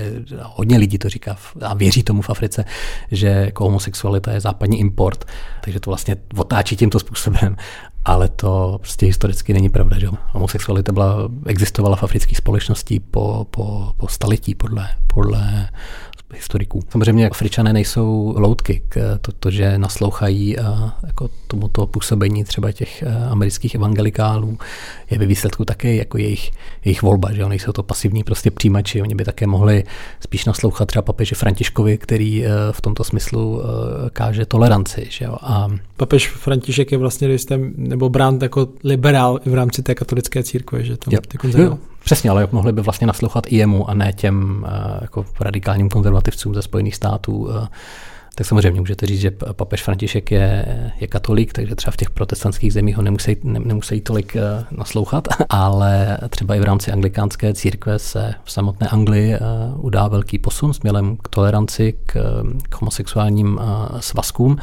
hodně 0.43 0.79
lidí 0.79 0.99
to 0.99 1.09
říká 1.09 1.37
a 1.63 1.75
věří 1.75 2.03
tomu 2.03 2.23
v 2.23 2.31
Africe, 2.31 2.65
že 3.11 3.27
jako 3.27 3.65
homosexualita 3.65 4.33
je 4.33 4.41
západní 4.41 4.81
import, 4.81 5.25
takže 5.65 5.81
to 5.81 5.91
vlastně 5.91 6.17
otáčí 6.37 6.77
tímto 6.77 6.99
způsobem 6.99 7.57
ale 8.07 8.29
to 8.29 8.77
prostě 8.81 9.07
historicky 9.07 9.53
není 9.53 9.69
pravda. 9.69 9.99
Že? 9.99 10.09
Homosexualita 10.33 10.92
byla, 10.92 11.29
existovala 11.47 11.97
v 11.97 12.03
afrických 12.03 12.38
společnosti 12.38 13.01
po, 13.01 13.47
po, 13.51 13.92
po 13.97 14.09
staletí 14.09 14.55
podle, 14.55 14.88
podle 15.14 15.69
historiků. 16.35 16.83
Samozřejmě 16.89 17.31
Afričané 17.31 17.73
nejsou 17.73 18.35
loutky, 18.39 18.83
k 18.89 19.19
to, 19.21 19.33
to 19.33 19.51
že 19.51 19.79
naslouchají 19.79 20.59
a 20.59 20.95
jako 21.07 21.31
tomuto 21.47 21.87
působení 21.87 22.45
třeba 22.45 22.73
těch 22.73 23.05
amerických 23.31 23.75
evangelikálů 23.75 24.59
je 25.11 25.19
ve 25.19 25.27
výsledku 25.27 25.65
také 25.65 25.95
jako 25.95 26.19
jejich, 26.19 26.51
jejich 26.85 27.03
volba, 27.03 27.33
že 27.33 27.45
oni 27.45 27.59
jsou 27.59 27.73
to 27.73 27.83
pasivní 27.83 28.25
prostě 28.25 28.51
přijímači, 28.51 29.03
oni 29.03 29.15
by 29.15 29.25
také 29.25 29.47
mohli 29.47 29.85
spíš 30.21 30.45
naslouchat 30.45 30.89
třeba 30.89 31.03
papeži 31.03 31.35
Františkovi, 31.35 31.99
který 31.99 32.45
v 32.73 32.81
tomto 32.81 33.05
smyslu 33.05 33.62
káže 34.12 34.47
toleranci. 34.47 35.07
Že 35.11 35.25
jo? 35.25 35.37
A 35.41 35.69
Papež 35.97 36.29
František 36.29 36.93
je 36.93 36.99
vlastně 36.99 37.29
jistém, 37.29 37.75
nebo 37.77 38.09
brán 38.09 38.39
jako 38.43 38.69
liberál 38.85 39.41
v 39.47 39.55
rámci 39.55 39.83
té 39.83 39.95
katolické 39.95 40.43
církve, 40.43 40.85
že 40.85 40.97
to 40.97 41.11
jo, 41.61 41.79
Přesně, 42.07 42.31
ale 42.31 42.49
mohli 42.53 42.73
by 42.73 42.83
vlastně 42.83 43.07
naslouchat 43.07 43.47
i 43.47 43.57
jemu 43.57 43.90
a 43.90 43.95
ne 43.95 44.12
těm 44.12 44.64
uh, 44.66 44.99
jako 45.01 45.25
radikálním 45.40 45.88
konzervativcům 45.88 46.55
ze 46.55 46.62
Spojených 46.62 46.95
států. 46.95 47.37
Uh, 47.37 47.66
tak 48.35 48.47
samozřejmě 48.47 48.81
můžete 48.81 49.07
říct, 49.07 49.21
že 49.21 49.31
papež 49.31 49.83
František 49.83 50.31
je, 50.31 50.64
je 51.01 51.07
katolík, 51.07 51.53
takže 51.53 51.75
třeba 51.75 51.92
v 51.92 51.97
těch 51.97 52.11
protestantských 52.11 52.73
zemích 52.73 52.97
ho 52.97 53.03
nemusí, 53.03 53.37
ne, 53.42 53.59
nemusí 53.59 54.01
tolik 54.01 54.37
uh, 54.37 54.79
naslouchat, 54.79 55.29
ale 55.49 56.19
třeba 56.29 56.55
i 56.55 56.61
v 56.61 56.64
rámci 56.64 56.92
anglikánské 56.92 57.55
církve 57.55 57.99
se 57.99 58.35
v 58.45 58.53
samotné 58.53 58.88
Anglii 58.88 59.37
udá 59.77 60.09
velký 60.09 60.38
posun 60.38 60.75
směrem 60.75 61.16
k 61.16 61.29
toleranci, 61.29 61.95
k, 62.07 62.42
k 62.69 62.81
homosexuálním 62.81 63.61
svazkům 64.01 64.57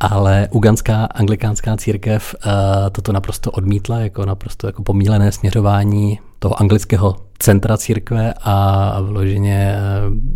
ale 0.00 0.48
uganská 0.50 1.04
anglikánská 1.04 1.76
církev 1.76 2.34
uh, 2.34 2.52
toto 2.92 3.12
naprosto 3.12 3.50
odmítla 3.50 3.98
jako 3.98 4.26
naprosto 4.26 4.66
jako 4.66 4.82
pomílené 4.82 5.32
směřování 5.32 6.18
toho 6.38 6.60
anglického 6.60 7.16
centra 7.38 7.76
církve 7.76 8.34
a 8.42 9.00
vloženě 9.00 9.76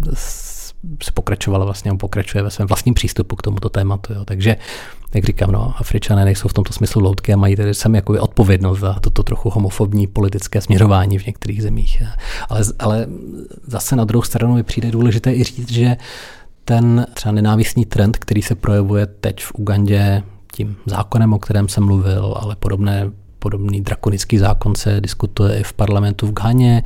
uh, 0.09 0.15
se 1.03 1.13
pokračovala 1.15 1.65
vlastně, 1.65 1.95
pokračuje 1.95 2.45
ve 2.45 2.51
svém 2.51 2.69
vlastním 2.69 2.95
přístupu 2.95 3.37
k 3.37 3.43
tomuto 3.43 3.69
tématu. 3.69 4.13
Jo. 4.13 4.25
Takže, 4.25 4.57
jak 5.15 5.25
říkám, 5.25 5.53
no, 5.53 5.75
Afričané 5.79 6.25
nejsou 6.25 6.49
v 6.49 6.53
tomto 6.53 6.73
smyslu 6.73 7.03
loutky 7.03 7.33
a 7.33 7.37
mají 7.37 7.57
tedy 7.57 7.75
sami 7.75 7.99
jako 7.99 8.13
odpovědnost 8.13 8.79
za 8.79 8.93
toto 8.93 9.23
trochu 9.23 9.51
homofobní 9.51 10.07
politické 10.07 10.61
směřování 10.61 11.19
v 11.19 11.27
některých 11.27 11.63
zemích. 11.63 12.03
Ale, 12.49 12.61
ale 12.79 13.07
zase 13.67 13.97
na 13.97 14.05
druhou 14.05 14.23
stranu 14.23 14.55
mi 14.55 14.63
přijde 14.63 14.91
důležité 14.91 15.35
i 15.35 15.45
říct, 15.45 15.71
že 15.71 15.97
ten 16.65 17.07
třeba 17.15 17.33
nenávistný 17.33 17.85
trend, 17.85 18.19
který 18.19 18.43
se 18.43 18.55
projevuje 18.55 19.07
teď 19.07 19.43
v 19.43 19.53
Ugandě 19.55 20.23
tím 20.55 20.77
zákonem, 20.87 21.33
o 21.33 21.39
kterém 21.39 21.69
jsem 21.69 21.85
mluvil, 21.85 22.35
ale 22.41 22.57
podobné 22.57 23.11
podobný 23.39 23.81
drakonický 23.81 24.39
zákon 24.39 24.75
se 24.75 25.01
diskutuje 25.01 25.61
i 25.61 25.63
v 25.63 25.73
parlamentu 25.73 26.27
v 26.27 26.33
Ghaně, 26.33 26.83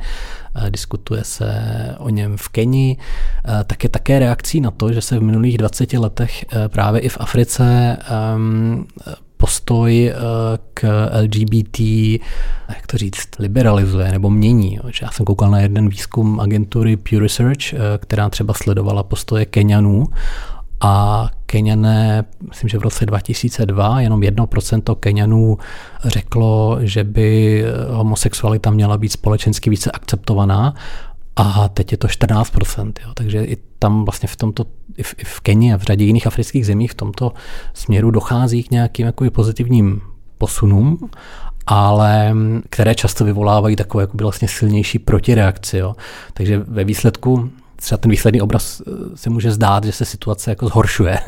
diskutuje 0.69 1.23
se 1.23 1.51
o 1.97 2.09
něm 2.09 2.37
v 2.37 2.49
Keni, 2.49 2.97
tak 3.67 3.83
je 3.83 3.89
také 3.89 4.19
reakcí 4.19 4.61
na 4.61 4.71
to, 4.71 4.93
že 4.93 5.01
se 5.01 5.19
v 5.19 5.23
minulých 5.23 5.57
20 5.57 5.93
letech 5.93 6.45
právě 6.67 7.01
i 7.01 7.09
v 7.09 7.17
Africe 7.19 7.97
ehm, 8.09 8.85
postoj 9.41 10.13
k 10.73 11.09
LGBT, 11.21 11.79
jak 12.69 12.87
to 12.87 12.97
říct, 12.97 13.27
liberalizuje 13.39 14.11
nebo 14.11 14.29
mění. 14.29 14.79
Já 15.01 15.11
jsem 15.11 15.25
koukal 15.25 15.51
na 15.51 15.59
jeden 15.59 15.89
výzkum 15.89 16.39
agentury 16.39 16.97
Pew 16.97 17.19
Research, 17.19 17.73
která 17.97 18.29
třeba 18.29 18.53
sledovala 18.53 19.03
postoje 19.03 19.45
Kenianů 19.45 20.05
a 20.81 21.25
Keniané, 21.45 22.25
myslím, 22.49 22.69
že 22.69 22.77
v 22.77 22.81
roce 22.81 23.05
2002 23.05 24.01
jenom 24.01 24.19
1% 24.19 24.95
Kenianů 24.95 25.57
řeklo, 26.05 26.77
že 26.81 27.03
by 27.03 27.63
homosexualita 27.89 28.71
měla 28.71 28.97
být 28.97 29.11
společensky 29.11 29.69
více 29.69 29.91
akceptovaná 29.91 30.73
a 31.39 31.67
teď 31.67 31.91
je 31.91 31.97
to 31.97 32.07
14%. 32.07 32.93
Jo. 33.05 33.11
Takže 33.13 33.43
i 33.43 33.57
tam 33.79 34.05
vlastně 34.05 34.27
v 34.27 34.35
tomto, 34.35 34.65
i 34.97 35.03
v, 35.03 35.15
i 35.17 35.23
v 35.23 35.39
Keni 35.39 35.73
a 35.73 35.77
v 35.77 35.81
řadě 35.81 36.05
jiných 36.05 36.27
afrických 36.27 36.65
zemí 36.65 36.87
v 36.87 36.93
tomto 36.93 37.33
směru 37.73 38.11
dochází 38.11 38.63
k 38.63 38.71
nějakým 38.71 39.05
jakoby 39.05 39.29
pozitivním 39.29 40.01
posunům, 40.37 41.09
ale 41.67 42.35
které 42.69 42.95
často 42.95 43.25
vyvolávají 43.25 43.75
takové 43.75 44.03
jakoby 44.03 44.23
vlastně 44.23 44.47
silnější 44.47 44.99
protireakci. 44.99 45.77
Jo. 45.77 45.95
Takže 46.33 46.57
ve 46.57 46.83
výsledku 46.83 47.49
třeba 47.75 47.97
ten 47.97 48.11
výsledný 48.11 48.41
obraz 48.41 48.81
eh, 48.81 48.91
se 49.15 49.29
může 49.29 49.51
zdát, 49.51 49.83
že 49.83 49.91
se 49.91 50.05
situace 50.05 50.51
jako 50.51 50.67
zhoršuje, 50.67 51.19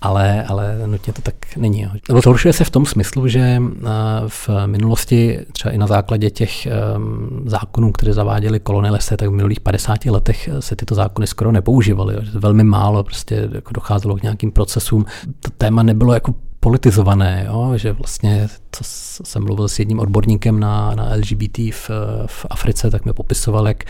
ale, 0.00 0.44
ale 0.44 0.78
nutně 0.86 1.12
to 1.12 1.22
tak 1.22 1.34
není. 1.56 1.86
Nebo 2.08 2.20
zhoršuje 2.20 2.52
se 2.52 2.64
v 2.64 2.70
tom 2.70 2.86
smyslu, 2.86 3.28
že 3.28 3.40
eh, 3.40 3.88
v 4.28 4.50
minulosti, 4.66 5.38
třeba 5.52 5.72
i 5.72 5.78
na 5.78 5.86
základě 5.86 6.30
těch 6.30 6.68
um, 6.96 7.42
zákonů, 7.46 7.92
které 7.92 8.12
zaváděly 8.12 8.60
kolonialisté, 8.60 9.16
tak 9.16 9.28
v 9.28 9.32
minulých 9.32 9.60
50 9.60 10.04
letech 10.04 10.48
se 10.60 10.76
tyto 10.76 10.94
zákony 10.94 11.26
skoro 11.26 11.52
nepoužívaly. 11.52 12.16
Velmi 12.34 12.64
málo 12.64 13.02
prostě 13.02 13.48
jako 13.52 13.72
docházelo 13.72 14.16
k 14.16 14.22
nějakým 14.22 14.52
procesům. 14.52 15.06
To 15.40 15.50
téma 15.50 15.82
nebylo 15.82 16.14
jako 16.14 16.34
politizované, 16.60 17.44
jo? 17.46 17.72
že 17.76 17.92
vlastně, 17.92 18.48
co 18.72 18.84
jsem 19.24 19.44
mluvil 19.44 19.68
s 19.68 19.78
jedním 19.78 20.00
odborníkem 20.00 20.60
na, 20.60 20.94
na 20.94 21.14
LGBT 21.14 21.58
v, 21.58 21.90
v 22.26 22.46
Africe, 22.50 22.90
tak 22.90 23.04
mi 23.04 23.12
popisoval, 23.12 23.68
jak 23.68 23.84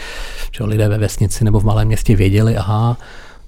že 0.53 0.65
lidé 0.65 0.89
ve 0.89 0.99
vesnici 0.99 1.45
nebo 1.45 1.61
v 1.61 1.65
malém 1.65 1.89
městě 1.89 2.17
věděli, 2.17 2.57
aha, 2.57 2.97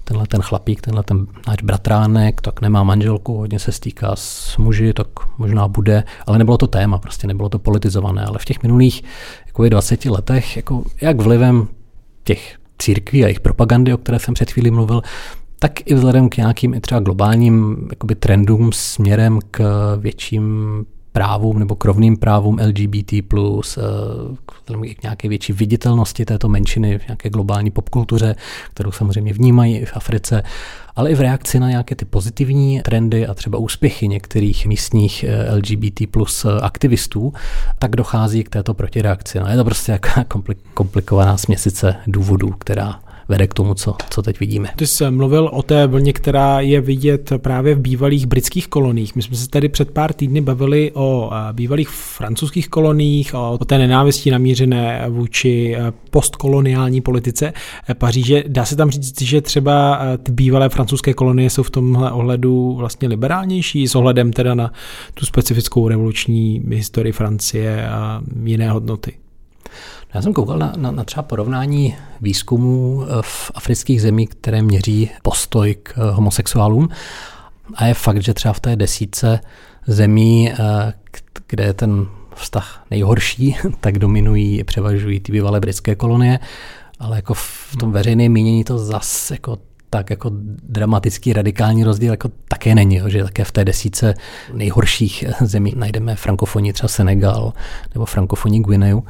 tenhle 0.09 0.27
ten 0.27 0.43
chlapík, 0.43 0.81
tenhle 0.81 1.03
ten 1.03 1.27
náš 1.49 1.57
bratránek, 1.63 2.41
tak 2.41 2.61
nemá 2.61 2.83
manželku, 2.83 3.37
hodně 3.37 3.59
se 3.59 3.73
stýká 3.73 4.17
s 4.17 4.57
muži, 4.57 4.93
tak 4.93 5.07
možná 5.39 5.69
bude, 5.69 6.05
ale 6.27 6.39
nebylo 6.39 6.59
to 6.59 6.67
téma, 6.67 6.99
prostě 6.99 7.27
nebylo 7.27 7.49
to 7.49 7.59
politizované, 7.59 8.25
ale 8.25 8.39
v 8.39 8.45
těch 8.45 8.63
minulých 8.63 9.05
jako 9.47 9.69
20 9.69 10.05
letech, 10.05 10.57
jako 10.57 10.85
jak 11.01 11.21
vlivem 11.21 11.69
těch 12.25 12.57
církví 12.79 13.25
a 13.25 13.27
jejich 13.27 13.41
propagandy, 13.41 13.95
o 13.95 13.99
které 13.99 14.19
jsem 14.19 14.35
před 14.35 14.51
chvílí 14.51 14.71
mluvil, 14.71 15.03
tak 15.59 15.91
i 15.91 15.95
vzhledem 15.95 16.29
k 16.29 16.37
nějakým 16.37 16.75
i 16.75 16.81
třeba 16.81 17.01
globálním 17.01 17.89
jakoby, 17.91 18.15
trendům 18.15 18.73
směrem 18.73 19.39
k 19.51 19.61
větším 20.01 20.85
právům 21.13 21.59
nebo 21.59 21.77
krovným 21.77 22.17
právům 22.17 22.59
LGBT+, 22.67 23.13
eh, 23.79 24.95
k 24.95 25.03
nějaké 25.03 25.29
větší 25.29 25.53
viditelnosti 25.53 26.25
této 26.25 26.49
menšiny 26.49 26.99
v 26.99 27.09
nějaké 27.09 27.31
globální 27.31 27.71
popkultuře, 27.71 28.35
kterou 28.71 28.93
samozřejmě 28.93 29.33
vnímají 29.33 29.77
i 29.77 29.85
v 29.85 29.97
Africe, 29.97 30.43
ale 30.97 31.11
i 31.11 31.15
v 31.15 31.21
reakci 31.21 31.61
na 31.61 31.69
nějaké 31.71 31.95
ty 31.95 32.05
pozitivní 32.05 32.81
trendy 32.81 33.27
a 33.27 33.35
třeba 33.35 33.59
úspěchy 33.59 34.09
některých 34.09 34.67
místních 34.67 35.25
eh, 35.25 35.55
LGBT 35.55 36.01
plus 36.11 36.45
eh, 36.45 36.61
aktivistů, 36.61 37.33
tak 37.79 37.97
dochází 37.97 38.45
k 38.45 38.49
této 38.49 38.75
protireakci. 38.75 39.41
No, 39.41 39.47
je 39.47 39.57
to 39.57 39.65
prostě 39.65 39.93
jaká 39.93 40.25
komplikovaná 40.75 41.37
směsice 41.37 41.97
důvodů, 42.07 42.55
která 42.59 43.01
vede 43.29 43.47
k 43.47 43.55
tomu, 43.55 43.75
co, 43.75 43.95
co 44.11 44.23
teď 44.23 44.41
vidíme. 44.41 44.69
Ty 44.77 44.87
jsi 44.87 45.11
mluvil 45.11 45.51
o 45.53 45.63
té 45.63 45.87
vlně, 45.87 46.13
která 46.13 46.61
je 46.61 46.81
vidět 46.81 47.33
právě 47.37 47.75
v 47.75 47.81
bývalých 47.81 48.27
britských 48.27 48.69
koloních. 48.69 49.17
My 49.17 49.23
jsme 49.23 49.37
se 49.37 49.49
tady 49.49 49.69
před 49.69 49.91
pár 49.91 50.13
týdny 50.13 50.41
bavili 50.41 50.91
o 50.95 51.31
bývalých 51.53 51.89
francouzských 51.89 52.69
koloních, 52.69 53.35
o 53.35 53.59
té 53.67 53.79
nenávisti 53.79 54.31
namířené 54.31 55.05
vůči 55.09 55.77
postkoloniální 56.11 57.01
politice 57.01 57.53
Paříže. 57.95 58.45
Dá 58.49 58.65
se 58.65 58.77
tam 58.77 58.91
říct, 58.91 59.23
že 59.23 59.41
třeba 59.41 60.01
ty 60.23 60.33
bývalé 60.33 60.69
francouzské 60.69 61.15
kolonie 61.15 61.51
jsou 61.51 61.63
v 61.63 61.71
tomhle 61.71 62.13
ohledu 62.13 62.75
vlastně 62.77 63.09
liberálnější 63.09 63.89
s 63.89 63.95
ohledem 63.95 64.33
teda 64.33 64.55
na 64.55 64.73
tu 65.15 65.27
specifickou 65.27 65.89
revoluční 65.89 66.63
historii 66.71 67.13
Francie 67.13 67.89
a 67.89 68.23
jiné 68.45 68.71
hodnoty? 68.71 69.13
Já 70.15 70.23
jsem 70.23 70.33
koukal 70.33 70.59
na, 70.59 70.73
na, 70.77 70.91
na 70.91 71.05
třeba 71.05 71.23
porovnání 71.23 71.97
výzkumů 72.21 73.03
eh, 73.03 73.07
v 73.21 73.51
afrických 73.55 74.03
zemích, 74.03 74.29
které 74.29 74.63
měří 74.63 75.11
postoj 75.23 75.75
k 75.83 75.93
eh, 75.97 76.11
homosexuálům. 76.11 76.89
A 77.75 77.87
je 77.87 77.95
fakt, 77.95 78.23
že 78.23 78.35
třeba 78.35 78.53
v 78.53 78.61
té 78.61 78.77
desíce 78.77 79.41
zemí, 79.87 80.53
eh, 80.53 80.93
kde 81.47 81.65
je 81.65 81.75
ten 81.75 82.07
vztah 82.35 82.85
nejhorší, 82.91 83.57
tak 83.81 83.99
dominují, 83.99 84.65
převažují 84.65 85.21
ty 85.21 85.33
bývalé 85.33 85.61
britské 85.61 85.95
kolonie, 85.95 86.39
ale 86.99 87.17
jako 87.17 87.35
v 87.35 87.77
tom 87.81 87.93
veřejném 87.93 88.33
mínění 88.33 88.65
to 88.65 88.79
zas 88.79 89.31
jako 89.31 89.59
tak 89.91 90.11
jako 90.11 90.31
dramatický 90.63 91.33
radikální 91.33 91.85
rozdíl 91.85 92.11
jako 92.11 92.31
také 92.49 92.75
není, 92.75 93.01
že 93.07 93.25
také 93.25 93.45
v 93.45 93.53
té 93.53 93.65
desíce 93.65 94.15
nejhorších 94.53 95.25
zemí 95.41 95.73
najdeme 95.77 96.17
frankofonii 96.17 96.73
třeba 96.73 96.89
Senegal 96.89 97.53
nebo 97.95 98.07
frankofonii 98.07 98.61
Guineu 98.61 99.01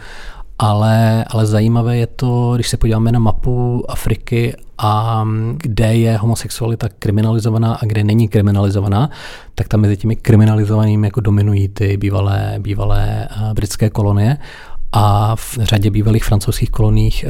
ale, 0.59 1.25
ale 1.25 1.47
zajímavé 1.47 1.97
je 1.97 2.07
to, 2.07 2.53
když 2.55 2.69
se 2.69 2.77
podíváme 2.77 3.13
na 3.13 3.19
mapu 3.19 3.85
Afriky 3.89 4.57
a 4.79 5.25
kde 5.57 5.95
je 5.95 6.17
homosexualita 6.17 6.89
kriminalizovaná 6.99 7.75
a 7.75 7.87
kde 7.87 8.05
není 8.05 8.29
kriminalizovaná, 8.29 9.11
tak 9.55 9.69
tam 9.69 9.81
mezi 9.81 9.97
těmi 9.97 10.17
kriminalizovanými 10.17 11.07
jako 11.07 11.21
dominují 11.21 11.69
ty 11.69 11.97
bývalé, 11.97 12.55
bývalé 12.59 13.29
eh, 13.31 13.55
britské 13.55 13.91
kolonie 13.91 14.37
a 14.93 15.37
v 15.37 15.59
řadě 15.59 15.91
bývalých 15.91 16.25
francouzských 16.25 16.71
koloních 16.71 17.25
eh, 17.25 17.29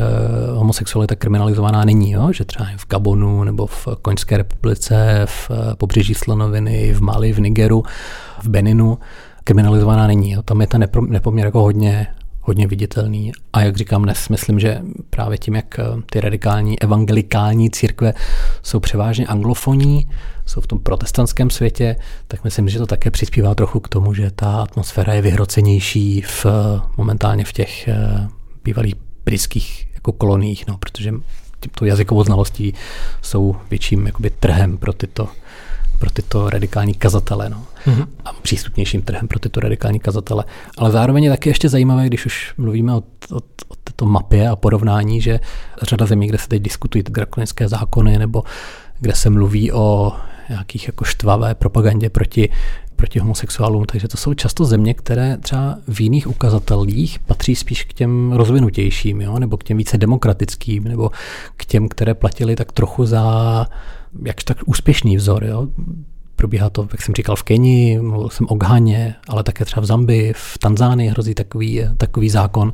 homosexualita 0.56 1.14
kriminalizovaná 1.14 1.84
není, 1.84 2.10
jo? 2.10 2.32
že 2.32 2.44
třeba 2.44 2.68
v 2.76 2.88
Gabonu 2.88 3.44
nebo 3.44 3.66
v 3.66 3.88
Koňské 4.02 4.36
republice, 4.36 5.22
v 5.24 5.50
eh, 5.50 5.74
pobřeží 5.76 6.14
Slonoviny, 6.14 6.92
v 6.92 7.00
Mali, 7.00 7.32
v 7.32 7.40
Nigeru, 7.40 7.82
v 8.42 8.48
Beninu 8.48 8.98
kriminalizovaná 9.44 10.06
není. 10.06 10.30
Jo? 10.30 10.42
Tam 10.42 10.60
je 10.60 10.66
ten 10.66 10.88
nepoměr 11.08 11.46
jako 11.46 11.62
hodně, 11.62 12.06
hodně 12.48 12.66
viditelný. 12.66 13.32
A 13.52 13.60
jak 13.60 13.76
říkám 13.76 14.02
dnes, 14.02 14.28
myslím, 14.28 14.60
že 14.60 14.80
právě 15.10 15.38
tím, 15.38 15.54
jak 15.54 15.78
eh, 15.78 15.82
ty 16.10 16.20
radikální 16.20 16.80
evangelikální 16.80 17.70
církve 17.70 18.14
jsou 18.62 18.80
převážně 18.80 19.26
anglofoní, 19.26 20.08
jsou 20.46 20.60
v 20.60 20.66
tom 20.66 20.78
protestantském 20.78 21.50
světě, 21.50 21.96
tak 22.28 22.44
myslím, 22.44 22.68
že 22.68 22.78
to 22.78 22.86
také 22.86 23.10
přispívá 23.10 23.54
trochu 23.54 23.80
k 23.80 23.88
tomu, 23.88 24.14
že 24.14 24.30
ta 24.30 24.62
atmosféra 24.62 25.14
je 25.14 25.22
vyhrocenější 25.22 26.20
v, 26.20 26.46
eh, 26.46 26.80
momentálně 26.96 27.44
v 27.44 27.52
těch 27.52 27.88
eh, 27.88 28.28
bývalých 28.64 28.94
britských 29.24 29.88
jako 29.94 30.12
koloních, 30.12 30.66
no, 30.66 30.78
protože 30.78 31.14
tímto 31.60 31.84
jazykovou 31.84 32.24
znalostí 32.24 32.74
jsou 33.22 33.56
větším 33.70 34.06
jakoby, 34.06 34.30
trhem 34.30 34.78
pro 34.78 34.92
tyto 34.92 35.28
pro 35.98 36.10
tyto 36.10 36.50
radikální 36.50 36.94
kazatele 36.94 37.50
no. 37.50 37.66
mm-hmm. 37.86 38.06
a 38.24 38.32
přístupnějším 38.32 39.02
trhem 39.02 39.28
pro 39.28 39.38
tyto 39.38 39.60
radikální 39.60 40.00
kazatele. 40.00 40.44
Ale 40.78 40.90
zároveň 40.90 41.24
je 41.24 41.30
taky 41.30 41.48
ještě 41.48 41.68
zajímavé, 41.68 42.06
když 42.06 42.26
už 42.26 42.54
mluvíme 42.58 42.94
o, 42.94 43.02
o, 43.32 43.36
o 43.68 43.74
této 43.84 44.06
mapě 44.06 44.48
a 44.48 44.56
porovnání, 44.56 45.20
že 45.20 45.40
řada 45.82 46.06
zemí, 46.06 46.26
kde 46.26 46.38
se 46.38 46.48
teď 46.48 46.62
diskutují 46.62 47.02
drakonické 47.02 47.68
zákony 47.68 48.18
nebo 48.18 48.42
kde 49.00 49.14
se 49.14 49.30
mluví 49.30 49.72
o 49.72 50.12
nějakých 50.48 50.86
jako 50.86 51.04
štvavé 51.04 51.54
propagandě 51.54 52.10
proti, 52.10 52.50
proti 52.96 53.18
homosexuálům, 53.18 53.84
takže 53.84 54.08
to 54.08 54.16
jsou 54.16 54.34
často 54.34 54.64
země, 54.64 54.94
které 54.94 55.36
třeba 55.36 55.78
v 55.88 56.00
jiných 56.00 56.28
ukazatelích 56.28 57.18
patří 57.18 57.56
spíš 57.56 57.84
k 57.84 57.92
těm 57.92 58.32
rozvinutějším, 58.32 59.20
jo? 59.20 59.38
nebo 59.38 59.56
k 59.56 59.64
těm 59.64 59.76
více 59.76 59.98
demokratickým, 59.98 60.84
nebo 60.84 61.10
k 61.56 61.64
těm, 61.64 61.88
které 61.88 62.14
platili 62.14 62.56
tak 62.56 62.72
trochu 62.72 63.06
za 63.06 63.66
jakž 64.24 64.44
tak 64.44 64.56
úspěšný 64.66 65.16
vzor. 65.16 65.44
Jo? 65.44 65.68
Probíhá 66.36 66.70
to, 66.70 66.88
jak 66.92 67.02
jsem 67.02 67.14
říkal, 67.14 67.36
v 67.36 67.42
Keni, 67.42 67.98
mluvil 68.02 68.28
jsem 68.28 68.46
o 68.50 68.54
Ghaně, 68.54 69.14
ale 69.28 69.42
také 69.42 69.64
třeba 69.64 69.82
v 69.82 69.86
Zambii, 69.86 70.32
v 70.32 70.58
Tanzánii 70.58 71.10
hrozí 71.10 71.34
takový, 71.34 71.82
takový 71.96 72.30
zákon. 72.30 72.72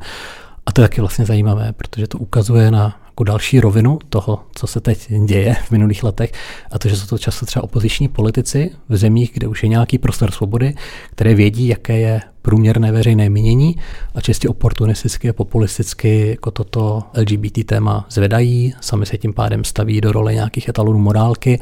A 0.65 0.71
to 0.71 0.81
je 0.81 0.87
taky 0.87 1.01
vlastně 1.01 1.25
zajímavé, 1.25 1.73
protože 1.73 2.07
to 2.07 2.17
ukazuje 2.17 2.71
na 2.71 3.04
jako 3.15 3.23
další 3.23 3.59
rovinu 3.59 3.99
toho, 4.09 4.39
co 4.55 4.67
se 4.67 4.79
teď 4.79 5.07
děje 5.25 5.53
v 5.53 5.71
minulých 5.71 6.03
letech, 6.03 6.31
a 6.71 6.79
to, 6.79 6.89
že 6.89 6.97
jsou 6.97 7.07
to 7.07 7.17
často 7.17 7.45
třeba 7.45 7.63
opoziční 7.63 8.07
politici 8.07 8.71
v 8.89 8.97
zemích, 8.97 9.31
kde 9.33 9.47
už 9.47 9.63
je 9.63 9.69
nějaký 9.69 9.97
prostor 9.97 10.31
svobody, 10.31 10.73
které 11.11 11.35
vědí, 11.35 11.67
jaké 11.67 11.99
je 11.99 12.21
průměrné 12.41 12.91
veřejné 12.91 13.29
mínění 13.29 13.75
a 14.15 14.21
čistě 14.21 14.49
oportunisticky 14.49 15.29
a 15.29 15.33
populisticky 15.33 16.29
jako 16.29 16.51
toto 16.51 17.03
LGBT 17.17 17.65
téma 17.65 18.05
zvedají, 18.09 18.73
sami 18.81 19.05
se 19.05 19.17
tím 19.17 19.33
pádem 19.33 19.63
staví 19.63 20.01
do 20.01 20.11
role 20.11 20.33
nějakých 20.33 20.69
etalonů 20.69 20.99
morálky, 20.99 21.59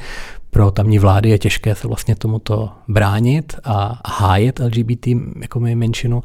pro 0.53 0.71
tamní 0.71 0.99
vlády 0.99 1.29
je 1.29 1.39
těžké 1.39 1.75
se 1.75 1.87
vlastně 1.87 2.15
tomuto 2.15 2.69
bránit 2.87 3.55
a 3.63 4.01
hájet 4.07 4.59
LGBT 4.59 5.07
jako 5.41 5.59
menšinu. 5.59 6.23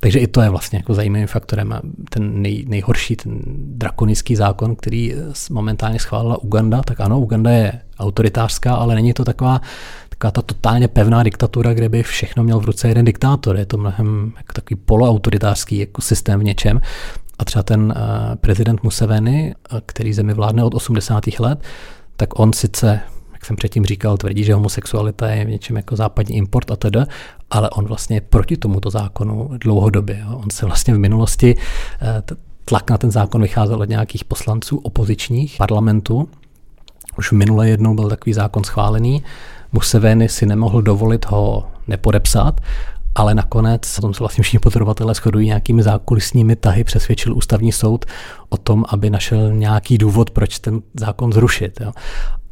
Takže 0.00 0.18
i 0.18 0.26
to 0.26 0.40
je 0.40 0.50
vlastně 0.50 0.78
jako 0.78 0.94
zajímavým 0.94 1.26
faktorem. 1.26 1.74
Ten 2.10 2.42
nej, 2.42 2.64
nejhorší, 2.68 3.16
ten 3.16 3.40
drakonický 3.56 4.36
zákon, 4.36 4.76
který 4.76 5.14
momentálně 5.50 5.98
schválila 5.98 6.42
Uganda, 6.42 6.82
tak 6.82 7.00
ano, 7.00 7.20
Uganda 7.20 7.50
je 7.50 7.72
autoritářská, 7.98 8.74
ale 8.74 8.94
není 8.94 9.12
to 9.12 9.24
taková 9.24 9.60
taková 10.08 10.30
ta 10.30 10.42
totálně 10.42 10.88
pevná 10.88 11.22
diktatura, 11.22 11.74
kde 11.74 11.88
by 11.88 12.02
všechno 12.02 12.44
měl 12.44 12.60
v 12.60 12.64
ruce 12.64 12.88
jeden 12.88 13.04
diktátor. 13.04 13.56
Je 13.56 13.66
to 13.66 13.78
mnohem 13.78 14.32
jako 14.36 14.52
takový 14.52 14.80
poloautoritářský 14.84 15.78
jako 15.78 16.02
systém 16.02 16.40
v 16.40 16.44
něčem. 16.44 16.80
A 17.38 17.44
třeba 17.44 17.62
ten 17.62 17.82
uh, 17.82 18.34
prezident 18.34 18.82
Museveni, 18.82 19.54
uh, 19.72 19.78
který 19.86 20.12
zemi 20.12 20.34
vládne 20.34 20.64
od 20.64 20.74
80. 20.74 21.24
let, 21.38 21.62
tak 22.16 22.38
on 22.38 22.52
sice 22.52 23.00
jak 23.40 23.46
jsem 23.46 23.56
předtím 23.56 23.84
říkal, 23.84 24.16
tvrdí, 24.16 24.44
že 24.44 24.54
homosexualita 24.54 25.28
je 25.28 25.44
v 25.44 25.48
něčem 25.48 25.76
jako 25.76 25.96
západní 25.96 26.36
import 26.36 26.70
a 26.70 26.76
tedy, 26.76 27.00
ale 27.50 27.70
on 27.70 27.84
vlastně 27.84 28.16
je 28.16 28.20
proti 28.20 28.56
tomuto 28.56 28.90
zákonu 28.90 29.50
dlouhodobě. 29.60 30.24
Jo. 30.26 30.40
On 30.44 30.50
se 30.50 30.66
vlastně 30.66 30.94
v 30.94 30.98
minulosti, 30.98 31.56
eh, 32.02 32.22
tlak 32.64 32.90
na 32.90 32.98
ten 32.98 33.10
zákon 33.10 33.42
vycházel 33.42 33.80
od 33.80 33.88
nějakých 33.88 34.24
poslanců 34.24 34.76
opozičních 34.76 35.56
parlamentů. 35.58 36.28
Už 37.18 37.32
minule 37.32 37.68
jednou 37.68 37.94
byl 37.94 38.08
takový 38.08 38.32
zákon 38.32 38.64
schválený. 38.64 39.22
Museveni 39.72 40.28
si 40.28 40.46
nemohl 40.46 40.82
dovolit 40.82 41.26
ho 41.26 41.66
nepodepsat 41.88 42.60
ale 43.14 43.34
nakonec, 43.34 43.98
o 43.98 44.00
tom 44.00 44.14
se 44.14 44.18
vlastně 44.18 44.42
všichni 44.42 44.58
pozorovatelé 44.58 45.14
shodují 45.14 45.46
nějakými 45.46 45.82
zákulisními 45.82 46.56
tahy, 46.56 46.84
přesvědčil 46.84 47.36
ústavní 47.36 47.72
soud 47.72 48.04
o 48.48 48.56
tom, 48.56 48.84
aby 48.88 49.10
našel 49.10 49.52
nějaký 49.52 49.98
důvod, 49.98 50.30
proč 50.30 50.58
ten 50.58 50.80
zákon 50.94 51.32
zrušit. 51.32 51.80
Jo. 51.80 51.92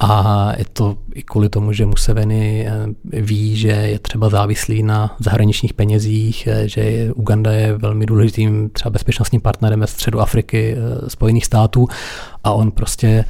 A 0.00 0.52
je 0.58 0.64
to 0.72 0.96
i 1.14 1.22
kvůli 1.22 1.48
tomu, 1.48 1.72
že 1.72 1.86
Museveni 1.86 2.66
eh, 2.68 3.20
ví, 3.20 3.56
že 3.56 3.68
je 3.68 3.98
třeba 3.98 4.28
závislý 4.28 4.82
na 4.82 5.16
zahraničních 5.18 5.74
penězích, 5.74 6.46
eh, 6.46 6.68
že 6.68 7.10
Uganda 7.14 7.52
je 7.52 7.78
velmi 7.78 8.06
důležitým 8.06 8.70
třeba 8.70 8.90
bezpečnostním 8.90 9.40
partnerem 9.40 9.80
ve 9.80 9.86
středu 9.86 10.20
Afriky, 10.20 10.76
eh, 10.76 11.10
Spojených 11.10 11.46
států 11.46 11.88
a 12.44 12.52
on 12.52 12.70
prostě 12.70 13.24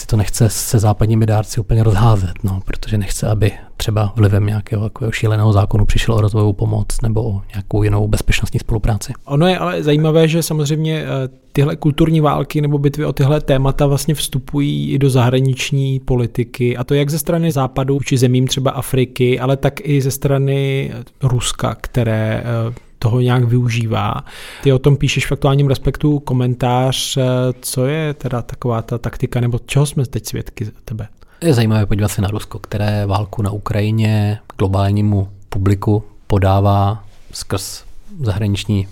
si 0.00 0.06
to 0.06 0.16
nechce 0.16 0.48
se 0.48 0.78
západními 0.78 1.26
dárci 1.26 1.60
úplně 1.60 1.82
rozházet, 1.82 2.32
no, 2.44 2.60
protože 2.64 2.98
nechce, 2.98 3.28
aby 3.28 3.52
třeba 3.76 4.12
vlivem 4.16 4.46
nějakého 4.46 4.82
takového 4.82 5.12
šíleného 5.12 5.52
zákonu 5.52 5.84
přišel 5.84 6.14
o 6.14 6.20
rozvojovou 6.20 6.52
pomoc 6.52 7.00
nebo 7.02 7.22
o 7.22 7.42
nějakou 7.54 7.82
jinou 7.82 8.08
bezpečnostní 8.08 8.60
spolupráci. 8.60 9.12
Ono 9.24 9.46
je 9.46 9.58
ale 9.58 9.82
zajímavé, 9.82 10.28
že 10.28 10.42
samozřejmě 10.42 11.02
eh, 11.02 11.28
tyhle 11.52 11.76
kulturní 11.76 12.20
války 12.20 12.60
nebo 12.60 12.78
bitvy 12.78 13.04
o 13.04 13.12
tyhle 13.12 13.40
témata 13.40 13.86
vlastně 13.86 14.14
vstupují 14.14 14.92
i 14.92 14.98
do 14.98 15.10
zahraniční 15.10 16.00
politiky 16.00 16.76
a 16.76 16.84
to 16.84 16.94
jak 16.94 17.10
ze 17.10 17.18
strany 17.18 17.52
západu 17.52 18.00
či 18.00 18.18
zemím 18.18 18.46
třeba 18.46 18.70
Afriky, 18.70 19.40
ale 19.40 19.56
tak 19.56 19.80
i 19.82 20.00
ze 20.00 20.10
strany 20.10 20.90
Ruska, 21.22 21.76
které 21.80 22.44
eh, 22.44 22.74
toho 23.02 23.20
nějak 23.20 23.44
využívá. 23.44 24.24
Ty 24.62 24.72
o 24.72 24.78
tom 24.78 24.96
píšeš 24.96 25.26
v 25.26 25.32
aktuálním 25.32 25.68
respektu 25.68 26.18
komentář, 26.18 27.16
eh, 27.16 27.22
co 27.60 27.86
je 27.86 28.14
teda 28.14 28.42
taková 28.42 28.82
ta 28.82 28.98
taktika, 28.98 29.40
nebo 29.40 29.58
čeho 29.66 29.86
jsme 29.86 30.06
teď 30.06 30.26
svědky 30.26 30.64
za 30.64 30.72
tebe? 30.84 31.08
Je 31.42 31.54
zajímavé 31.54 31.86
podívat 31.86 32.08
se 32.08 32.22
na 32.22 32.28
Rusko, 32.28 32.58
které 32.58 33.06
válku 33.06 33.42
na 33.42 33.50
Ukrajině 33.50 34.38
globálnímu 34.58 35.28
publiku 35.48 36.04
podává 36.26 37.04
skrz 37.32 37.84
zahraniční 38.20 38.88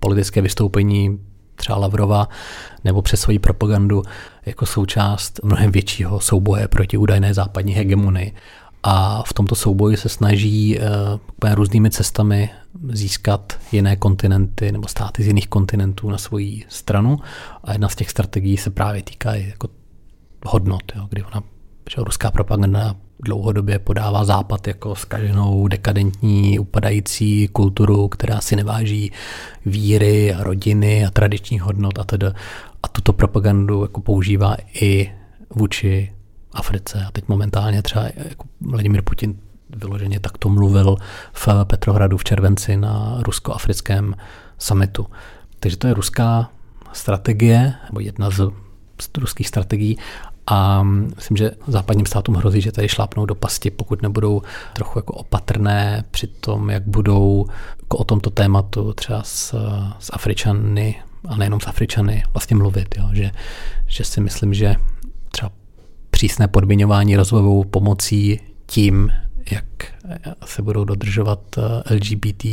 politické 0.00 0.42
vystoupení 0.42 1.18
třeba 1.56 1.78
Lavrova 1.78 2.28
nebo 2.84 3.02
přes 3.02 3.20
svoji 3.20 3.38
propagandu 3.38 4.02
jako 4.46 4.66
součást 4.66 5.40
mnohem 5.42 5.72
většího 5.72 6.20
souboje 6.20 6.68
proti 6.68 6.96
údajné 6.96 7.34
západní 7.34 7.72
hegemonii 7.72 8.32
a 8.82 9.22
v 9.22 9.32
tomto 9.32 9.54
souboji 9.54 9.96
se 9.96 10.08
snaží 10.08 10.78
uh, 10.78 11.54
různými 11.54 11.90
cestami 11.90 12.50
získat 12.92 13.58
jiné 13.72 13.96
kontinenty 13.96 14.72
nebo 14.72 14.88
státy 14.88 15.22
z 15.22 15.26
jiných 15.26 15.48
kontinentů 15.48 16.10
na 16.10 16.18
svoji 16.18 16.64
stranu 16.68 17.18
a 17.64 17.72
jedna 17.72 17.88
z 17.88 17.96
těch 17.96 18.10
strategií 18.10 18.56
se 18.56 18.70
právě 18.70 19.02
týká 19.02 19.34
jako 19.34 19.68
hodnot, 20.46 20.82
jo, 20.96 21.06
kdy 21.10 21.22
ona, 21.22 21.42
že 21.90 21.96
ruská 21.98 22.30
propaganda 22.30 22.96
dlouhodobě 23.22 23.78
podává 23.78 24.24
západ 24.24 24.66
jako 24.66 24.94
skaženou, 24.94 25.68
dekadentní, 25.68 26.58
upadající 26.58 27.48
kulturu, 27.48 28.08
která 28.08 28.40
si 28.40 28.56
neváží 28.56 29.12
víry 29.66 30.34
a 30.34 30.42
rodiny 30.42 31.06
a 31.06 31.10
tradičních 31.10 31.62
hodnot 31.62 31.98
a 31.98 32.04
tedy. 32.04 32.26
A 32.82 32.88
tuto 32.88 33.12
propagandu 33.12 33.82
jako 33.82 34.00
používá 34.00 34.56
i 34.80 35.12
vůči 35.54 36.12
Africe. 36.52 37.04
A 37.08 37.10
teď 37.10 37.28
momentálně 37.28 37.82
třeba 37.82 38.04
jako 38.04 38.46
Vladimír 38.60 39.02
Putin 39.02 39.38
vyloženě 39.76 40.20
takto 40.20 40.48
mluvil 40.48 40.96
v 41.32 41.48
Petrohradu 41.64 42.16
v 42.16 42.24
červenci 42.24 42.76
na 42.76 43.18
rusko-africkém 43.22 44.14
summitu. 44.58 45.06
Takže 45.60 45.76
to 45.76 45.86
je 45.86 45.94
ruská 45.94 46.50
strategie, 46.92 47.74
nebo 47.90 48.00
jedna 48.00 48.30
z, 48.30 48.50
ruských 49.18 49.48
strategií 49.48 49.98
a 50.46 50.82
myslím, 50.82 51.36
že 51.36 51.50
západním 51.66 52.06
státům 52.06 52.34
hrozí, 52.34 52.60
že 52.60 52.72
tady 52.72 52.88
šlápnou 52.88 53.26
do 53.26 53.34
pasti, 53.34 53.70
pokud 53.70 54.02
nebudou 54.02 54.42
trochu 54.72 54.98
jako 54.98 55.12
opatrné 55.12 56.04
při 56.10 56.26
tom, 56.26 56.70
jak 56.70 56.86
budou 56.86 57.46
jako 57.82 57.96
o 57.96 58.04
tomto 58.04 58.30
tématu 58.30 58.92
třeba 58.92 59.22
s, 59.22 59.54
s 59.98 60.10
Afričany, 60.12 61.02
a 61.28 61.36
nejenom 61.36 61.60
s 61.60 61.66
Afričany, 61.66 62.22
vlastně 62.34 62.56
mluvit. 62.56 62.94
Jo? 62.98 63.08
Že, 63.12 63.30
že 63.86 64.04
si 64.04 64.20
myslím, 64.20 64.54
že 64.54 64.76
třeba 65.30 65.50
přísné 66.10 66.48
podmiňování 66.48 67.16
rozvojovou 67.16 67.64
pomocí 67.64 68.40
tím, 68.66 69.12
jak 69.52 69.64
se 70.44 70.62
budou 70.62 70.84
dodržovat 70.84 71.40
eh, 71.58 71.94
LGBT 71.94 72.44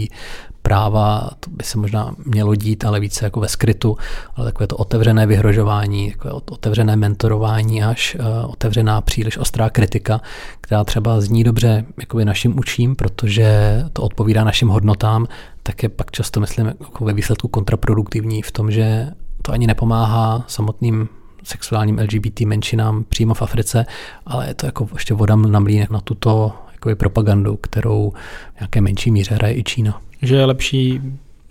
práva, 0.66 1.30
to 1.40 1.50
by 1.50 1.64
se 1.64 1.78
možná 1.78 2.16
mělo 2.26 2.56
dít, 2.56 2.86
ale 2.86 3.00
více 3.00 3.26
jako 3.26 3.40
ve 3.40 3.48
skrytu, 3.48 3.98
ale 4.36 4.46
takové 4.46 4.68
to 4.68 4.78
otevřené 4.78 5.26
vyhrožování, 5.26 6.12
takové 6.12 6.34
otevřené 6.34 6.96
mentorování 6.96 7.84
až 7.84 8.18
uh, 8.20 8.52
otevřená 8.52 9.02
příliš 9.02 9.38
ostrá 9.38 9.70
kritika, 9.70 10.22
která 10.62 10.84
třeba 10.84 11.22
zní 11.22 11.44
dobře 11.44 11.86
jakoby 12.00 12.26
našim 12.26 12.60
učím, 12.60 12.96
protože 12.96 13.82
to 13.94 14.02
odpovídá 14.02 14.44
našim 14.44 14.68
hodnotám, 14.68 15.28
tak 15.64 15.84
je 15.84 15.90
pak 15.90 16.12
často, 16.12 16.40
myslím, 16.40 16.66
jako 16.66 17.06
ve 17.06 17.14
výsledku 17.14 17.48
kontraproduktivní 17.48 18.42
v 18.42 18.52
tom, 18.52 18.72
že 18.72 19.08
to 19.42 19.52
ani 19.52 19.68
nepomáhá 19.68 20.44
samotným 20.48 21.10
sexuálním 21.44 22.00
LGBT 22.00 22.42
menšinám 22.42 23.04
přímo 23.04 23.34
v 23.34 23.42
Africe, 23.42 23.86
ale 24.26 24.48
je 24.48 24.54
to 24.54 24.66
jako 24.66 24.88
ještě 24.94 25.14
voda 25.14 25.36
na 25.36 25.60
mlínek 25.60 25.90
na 25.90 26.00
tuto 26.00 26.54
jakoby 26.76 26.96
propagandu, 26.96 27.58
kterou 27.62 28.14
v 28.56 28.60
nějaké 28.60 28.82
menší 28.82 29.12
míře 29.12 29.36
hraje 29.36 29.58
i 29.58 29.64
Čína. 29.64 30.02
Že 30.22 30.36
je 30.36 30.46
lepší 30.46 31.02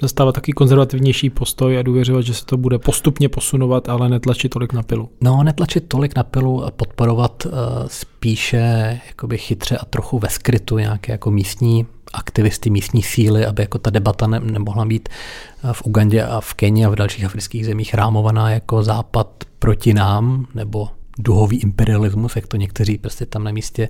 zastávat 0.00 0.34
taky 0.34 0.52
konzervativnější 0.52 1.30
postoj 1.30 1.78
a 1.78 1.82
důvěřovat, 1.82 2.24
že 2.24 2.34
se 2.34 2.44
to 2.44 2.56
bude 2.56 2.78
postupně 2.78 3.28
posunovat, 3.28 3.88
ale 3.88 4.08
netlačit 4.08 4.48
tolik 4.48 4.72
na 4.72 4.82
pilu. 4.82 5.08
No, 5.20 5.42
netlačit 5.42 5.88
tolik 5.88 6.16
na 6.16 6.22
pilu 6.22 6.64
a 6.64 6.70
podporovat 6.70 7.46
uh, 7.46 7.52
spíše 7.87 9.00
jakoby 9.06 9.38
chytře 9.38 9.76
a 9.76 9.84
trochu 9.84 10.18
ve 10.18 10.28
skrytu 10.28 10.78
nějaké 10.78 11.12
jako 11.12 11.30
místní 11.30 11.87
aktivisty, 12.14 12.70
místní 12.70 13.02
síly, 13.02 13.46
aby 13.46 13.62
jako 13.62 13.78
ta 13.78 13.90
debata 13.90 14.26
ne, 14.26 14.40
nemohla 14.40 14.84
být 14.84 15.08
eh, 15.08 15.72
v 15.72 15.82
Ugandě 15.84 16.22
a 16.22 16.40
v 16.40 16.54
Keni 16.54 16.84
a 16.84 16.88
v 16.88 16.96
dalších 16.96 17.24
afrických 17.24 17.66
zemích 17.66 17.94
rámovaná 17.94 18.50
jako 18.50 18.82
západ 18.82 19.44
proti 19.58 19.94
nám, 19.94 20.46
nebo 20.54 20.88
duhový 21.18 21.57
imperialismus, 21.57 22.37
jak 22.37 22.46
to 22.46 22.57
někteří 22.57 22.98
prostě 22.98 23.27
tam 23.27 23.44
na 23.44 23.50
místě 23.50 23.88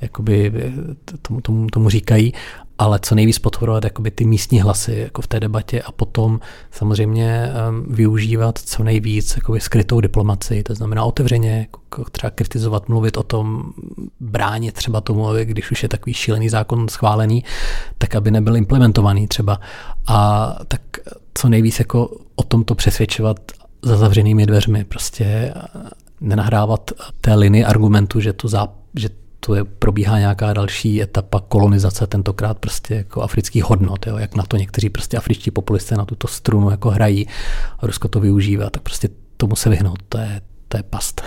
jakoby 0.00 0.52
tomu, 1.22 1.40
tomu, 1.40 1.66
tomu 1.66 1.88
říkají, 1.88 2.32
ale 2.78 2.98
co 3.02 3.14
nejvíc 3.14 3.38
podporovat 3.38 3.84
jakoby 3.84 4.10
ty 4.10 4.24
místní 4.24 4.60
hlasy 4.60 4.94
jako 4.94 5.22
v 5.22 5.26
té 5.26 5.40
debatě 5.40 5.82
a 5.82 5.92
potom 5.92 6.40
samozřejmě 6.70 7.50
um, 7.68 7.94
využívat 7.94 8.58
co 8.58 8.84
nejvíc 8.84 9.36
jakoby 9.36 9.60
skrytou 9.60 10.00
diplomaci, 10.00 10.62
to 10.62 10.74
znamená 10.74 11.04
otevřeně 11.04 11.58
jako 11.58 12.10
třeba 12.10 12.30
kritizovat, 12.30 12.88
mluvit 12.88 13.16
o 13.16 13.22
tom, 13.22 13.64
bránit 14.20 14.74
třeba 14.74 15.00
tomu, 15.00 15.26
když 15.44 15.70
už 15.70 15.82
je 15.82 15.88
takový 15.88 16.14
šílený 16.14 16.48
zákon 16.48 16.88
schválený, 16.88 17.44
tak 17.98 18.14
aby 18.14 18.30
nebyl 18.30 18.56
implementovaný 18.56 19.28
třeba. 19.28 19.60
A 20.06 20.48
tak 20.68 20.80
co 21.34 21.48
nejvíc 21.48 21.78
jako 21.78 22.10
o 22.36 22.42
tomto 22.42 22.74
přesvědčovat 22.74 23.36
za 23.82 23.96
zavřenými 23.96 24.46
dveřmi, 24.46 24.84
prostě 24.84 25.54
nenahrávat 26.20 26.90
té 27.20 27.34
linii 27.34 27.64
argumentu, 27.64 28.20
že 28.20 28.32
to, 28.32 28.48
zá, 28.48 28.68
že 28.96 29.08
to 29.40 29.54
je, 29.54 29.64
probíhá 29.64 30.18
nějaká 30.18 30.52
další 30.52 31.02
etapa 31.02 31.40
kolonizace, 31.40 32.06
tentokrát 32.06 32.58
prostě 32.58 32.94
jako 32.94 33.22
afrických 33.22 33.64
hodnot, 33.64 34.06
jo, 34.06 34.16
jak 34.16 34.34
na 34.34 34.44
to 34.44 34.56
někteří 34.56 34.88
prostě 34.88 35.16
afričtí 35.16 35.50
populisté 35.50 35.96
na 35.96 36.04
tuto 36.04 36.28
strunu 36.28 36.70
jako 36.70 36.90
hrají 36.90 37.26
a 37.78 37.86
Rusko 37.86 38.08
to 38.08 38.20
využívá, 38.20 38.70
tak 38.70 38.82
prostě 38.82 39.08
tomu 39.36 39.56
se 39.56 39.70
vyhnout, 39.70 39.98
to 40.08 40.18
je, 40.18 40.40
to 40.68 40.76
je 40.76 40.82
past. 40.82 41.22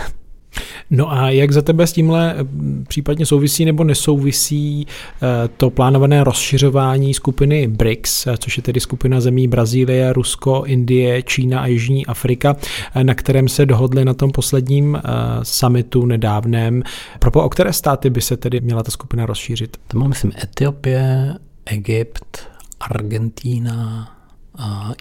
No 0.89 1.11
a 1.11 1.29
jak 1.29 1.51
za 1.51 1.61
tebe 1.61 1.87
s 1.87 1.93
tímhle 1.93 2.35
eh, 2.37 2.45
případně 2.87 3.25
souvisí 3.25 3.65
nebo 3.65 3.83
nesouvisí 3.83 4.87
eh, 4.87 5.49
to 5.57 5.69
plánované 5.69 6.23
rozšiřování 6.23 7.13
skupiny 7.13 7.67
BRICS, 7.67 8.27
eh, 8.27 8.37
což 8.37 8.57
je 8.57 8.63
tedy 8.63 8.79
skupina 8.79 9.21
zemí 9.21 9.47
Brazílie, 9.47 10.13
Rusko, 10.13 10.63
Indie, 10.65 11.23
Čína 11.23 11.61
a 11.61 11.65
Jižní 11.65 12.05
Afrika, 12.05 12.55
na 13.03 13.13
kterém 13.13 13.47
se 13.47 13.65
dohodli 13.65 14.05
na 14.05 14.13
tom 14.13 14.31
posledním 14.31 15.01
summitu 15.43 16.05
nedávném. 16.05 16.83
Propo, 17.19 17.43
o 17.43 17.49
které 17.49 17.73
státy 17.73 18.09
by 18.09 18.21
se 18.21 18.37
tedy 18.37 18.61
měla 18.61 18.83
ta 18.83 18.91
skupina 18.91 19.25
rozšířit? 19.25 19.77
To 19.87 19.99
má, 19.99 20.07
myslím, 20.07 20.31
Etiopie, 20.43 21.33
Egypt, 21.65 22.37
Argentína, 22.79 24.11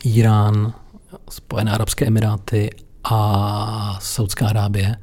Irán, 0.05 0.73
Spojené 1.31 1.73
arabské 1.73 2.07
emiráty 2.07 2.71
a 3.05 3.99
Saudská 4.01 4.47
Arábie. 4.47 4.97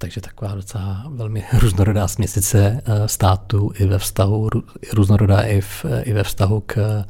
Takže 0.00 0.20
taková 0.20 0.54
docela 0.54 1.04
velmi 1.08 1.44
různorodá 1.58 2.08
směsice 2.08 2.82
eh, 2.84 3.08
států 3.08 3.70
i 3.78 3.86
ve 3.86 3.98
vztahu, 3.98 4.48
různorodá 4.92 5.40
i, 5.40 5.60
v, 5.60 5.84
i 6.02 6.12
ve 6.12 6.24
vztahu 6.24 6.62
k 6.66 7.04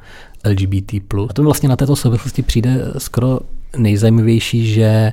LGBT+. 0.45 0.93
A 1.29 1.33
to 1.33 1.43
vlastně 1.43 1.69
na 1.69 1.77
této 1.77 1.97
souvislosti 1.97 2.43
přijde 2.43 2.79
skoro 2.99 3.41
nejzajímavější, 3.77 4.73
že 4.73 5.13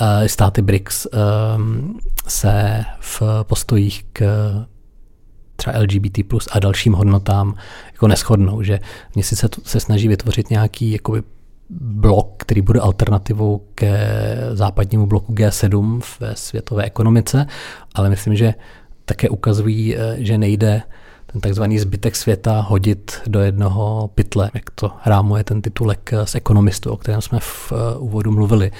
eh, 0.00 0.28
státy 0.28 0.62
BRICS 0.62 1.06
ehm, 1.12 1.98
se 2.28 2.84
v 3.00 3.22
postojích 3.42 4.04
k 4.12 4.22
třeba 5.56 5.78
LGBT 5.78 6.18
plus 6.28 6.48
a 6.52 6.58
dalším 6.58 6.92
hodnotám 6.92 7.54
jako 7.92 8.08
neschodnou, 8.08 8.62
že 8.62 8.80
mě 9.14 9.24
sice 9.24 9.48
se 9.62 9.80
snaží 9.80 10.08
vytvořit 10.08 10.50
nějaký 10.50 10.92
jakoby 10.92 11.22
blok, 11.80 12.34
který 12.36 12.60
bude 12.60 12.80
alternativou 12.80 13.66
ke 13.74 13.98
západnímu 14.52 15.06
bloku 15.06 15.32
G7 15.34 16.00
ve 16.20 16.36
světové 16.36 16.84
ekonomice, 16.84 17.46
ale 17.94 18.10
myslím, 18.10 18.36
že 18.36 18.54
také 19.04 19.28
ukazují, 19.28 19.96
eh, 19.96 20.16
že 20.18 20.38
nejde 20.38 20.82
ten 21.26 21.40
takzvaný 21.40 21.78
zbytek 21.78 22.16
světa 22.16 22.60
hodit 22.60 23.20
do 23.26 23.40
jednoho 23.40 24.10
pytle, 24.14 24.50
jak 24.54 24.70
to 24.70 24.92
rámuje 25.06 25.44
ten 25.44 25.62
titulek 25.62 26.12
z 26.24 26.34
ekonomistu, 26.34 26.90
o 26.90 26.96
kterém 26.96 27.20
jsme 27.20 27.38
v 27.40 27.72
eh, 27.72 27.98
úvodu 27.98 28.32
mluvili. 28.32 28.70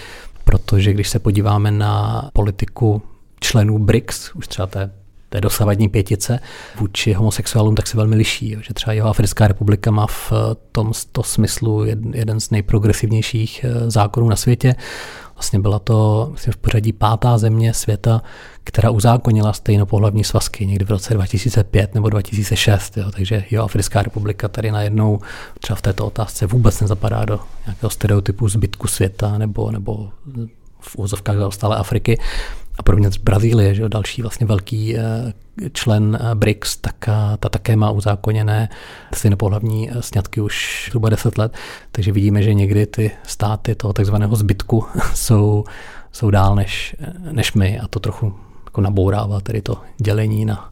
Protože 0.45 0.93
když 0.93 1.09
se 1.09 1.19
podíváme 1.19 1.71
na 1.71 2.23
politiku 2.33 3.03
členů 3.41 3.79
BRICS, 3.79 4.35
už 4.35 4.49
třeba 4.49 4.67
té 4.67 4.91
té 5.33 5.41
dosavadní 5.41 5.89
pětice 5.89 6.41
vůči 6.77 7.13
homosexuálům, 7.13 7.75
tak 7.75 7.87
se 7.87 7.97
velmi 7.97 8.17
liší. 8.17 8.57
Že 8.63 8.75
třeba 8.75 8.93
jeho 8.93 9.09
Africká 9.09 9.49
republika 9.49 9.91
má 9.91 10.07
v 10.07 10.33
tom 10.73 10.93
to 11.13 11.23
smyslu 11.23 11.85
jeden 12.15 12.41
z 12.41 12.51
nejprogresivnějších 12.51 13.65
eh, 13.65 13.91
zákonů 13.91 14.29
na 14.29 14.37
světě. 14.37 14.75
Vlastně 15.35 15.59
byla 15.59 15.79
to 15.79 16.29
myslím, 16.33 16.53
v 16.53 16.57
pořadí 16.57 16.93
pátá 16.93 17.39
země 17.39 17.75
světa, 17.75 18.23
která 18.65 18.91
uzákonila 18.91 19.53
stejnopohlavní 19.53 20.25
svazky 20.25 20.67
někdy 20.67 20.85
v 20.85 20.91
roce 20.91 21.15
2005 21.15 21.95
nebo 21.95 22.09
2006. 22.09 22.97
Jo. 22.97 23.11
Takže 23.11 23.45
jeho 23.51 23.65
Africká 23.65 24.03
republika 24.03 24.49
tady 24.49 24.71
najednou 24.71 25.19
třeba 25.61 25.77
v 25.77 25.83
této 25.83 26.07
otázce 26.07 26.47
vůbec 26.47 26.81
nezapadá 26.81 27.25
do 27.25 27.41
nějakého 27.67 27.91
stereotypu 27.91 28.49
zbytku 28.49 28.89
světa 28.89 29.39
nebo, 29.39 29.71
nebo 29.71 30.11
v 30.81 30.97
úzovkách 30.97 31.37
zaostalé 31.37 31.77
Afriky 31.77 32.19
a 32.79 32.83
podobně 32.83 33.11
Brazílie, 33.23 33.75
že 33.75 33.89
další 33.89 34.23
vlastně 34.23 34.47
velký 34.47 34.97
eh, 34.99 35.03
člen 35.73 36.19
eh, 36.21 36.35
BRICS, 36.35 36.77
tak 36.77 37.09
eh, 37.09 37.13
ta 37.39 37.49
také 37.49 37.77
má 37.77 37.91
uzákoněné 37.91 38.69
stejnopohlavní 39.15 39.91
sňatky 40.01 40.41
už 40.41 40.87
zhruba 40.89 41.09
10 41.09 41.39
let, 41.39 41.55
takže 41.93 42.13
vidíme, 42.13 42.43
že 42.43 42.55
někdy 42.55 42.87
ty 42.87 43.11
státy 43.23 43.75
toho 43.75 43.93
takzvaného 43.93 44.37
zbytku 44.37 44.85
jsou, 45.15 45.65
jsou 46.13 46.31
dál 46.31 46.55
než, 46.55 46.97
než 47.33 47.53
my 47.53 47.81
a 47.81 47.89
to 47.89 48.01
trochu 48.01 48.35
jako 48.65 48.81
nabourává 48.81 49.41
tedy 49.41 49.63
to 49.63 49.79
dělení 49.99 50.45
na 50.45 50.72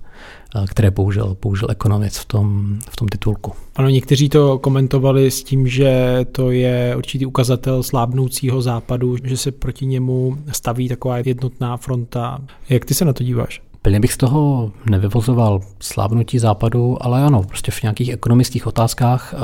které 0.69 0.91
použil, 0.91 1.35
použil 1.41 1.71
ekonomic 1.71 2.19
v 2.19 2.25
tom, 2.25 2.79
v 2.91 2.97
tom 2.97 3.09
titulku. 3.09 3.53
Ano, 3.77 3.89
někteří 3.89 4.29
to 4.29 4.59
komentovali 4.59 5.31
s 5.31 5.45
tím, 5.45 5.69
že 5.69 6.21
to 6.33 6.51
je 6.51 6.95
určitý 6.97 7.27
ukazatel 7.27 7.83
slábnoucího 7.83 8.63
západu, 8.63 9.17
že 9.25 9.37
se 9.37 9.53
proti 9.53 9.87
němu 9.87 10.37
staví 10.53 10.89
taková 10.89 11.19
jednotná 11.19 11.77
fronta. 11.77 12.39
Jak 12.69 12.85
ty 12.85 12.95
se 12.95 13.05
na 13.05 13.13
to 13.13 13.25
díváš? 13.25 13.63
Plně 13.83 14.01
bych 14.01 14.13
z 14.13 14.17
toho 14.17 14.73
nevyvozoval 14.91 15.61
slábnutí 15.81 16.39
západu, 16.39 16.97
ale 17.01 17.23
ano, 17.25 17.43
prostě 17.43 17.73
v 17.73 17.83
nějakých 17.83 18.09
ekonomických 18.09 18.67
otázkách 18.67 19.35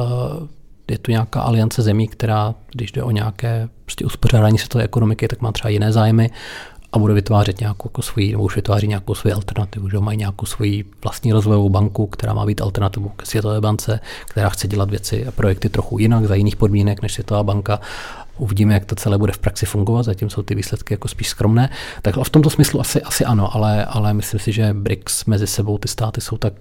je 0.90 0.98
tu 0.98 1.10
nějaká 1.10 1.40
aliance 1.40 1.82
zemí, 1.82 2.08
která, 2.08 2.54
když 2.72 2.92
jde 2.92 3.02
o 3.02 3.10
nějaké 3.10 3.68
prostě 3.84 4.04
uspořádání 4.04 4.58
světové 4.58 4.84
ekonomiky, 4.84 5.28
tak 5.28 5.40
má 5.40 5.52
třeba 5.52 5.70
jiné 5.70 5.92
zájmy 5.92 6.30
a 6.96 6.98
bude 6.98 7.14
vytvářet 7.14 7.60
nějakou 7.60 7.88
jako 7.88 8.02
svoji, 8.02 8.32
nebo 8.32 8.44
už 8.44 8.56
vytváří 8.56 8.88
nějakou 8.88 9.14
svoji 9.14 9.32
alternativu, 9.32 9.88
že 9.88 9.98
mají 9.98 10.18
nějakou 10.18 10.46
svoji 10.46 10.84
vlastní 11.04 11.32
rozvojovou 11.32 11.68
banku, 11.68 12.06
která 12.06 12.34
má 12.34 12.46
být 12.46 12.60
alternativou 12.60 13.08
ke 13.08 13.26
Světové 13.26 13.60
bance, 13.60 14.00
která 14.26 14.48
chce 14.48 14.68
dělat 14.68 14.90
věci 14.90 15.26
a 15.26 15.30
projekty 15.30 15.68
trochu 15.68 15.98
jinak, 15.98 16.26
za 16.26 16.34
jiných 16.34 16.56
podmínek 16.56 17.02
než 17.02 17.12
Světová 17.12 17.42
banka. 17.42 17.80
Uvidíme, 18.38 18.74
jak 18.74 18.84
to 18.84 18.94
celé 18.94 19.18
bude 19.18 19.32
v 19.32 19.38
praxi 19.38 19.66
fungovat, 19.66 20.02
zatím 20.02 20.30
jsou 20.30 20.42
ty 20.42 20.54
výsledky 20.54 20.94
jako 20.94 21.08
spíš 21.08 21.28
skromné. 21.28 21.70
Tak 22.02 22.16
v 22.22 22.30
tomto 22.30 22.50
smyslu 22.50 22.80
asi, 22.80 23.02
asi 23.02 23.24
ano, 23.24 23.56
ale, 23.56 23.84
ale 23.84 24.14
myslím 24.14 24.40
si, 24.40 24.52
že 24.52 24.74
BRICS 24.74 25.24
mezi 25.24 25.46
sebou 25.46 25.78
ty 25.78 25.88
státy 25.88 26.20
jsou 26.20 26.36
tak 26.36 26.54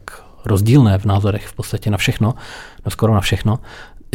rozdílné 0.45 0.97
v 0.97 1.05
názorech 1.05 1.47
v 1.47 1.53
podstatě 1.53 1.89
na 1.89 1.97
všechno, 1.97 2.33
no 2.85 2.91
skoro 2.91 3.13
na 3.13 3.21
všechno, 3.21 3.59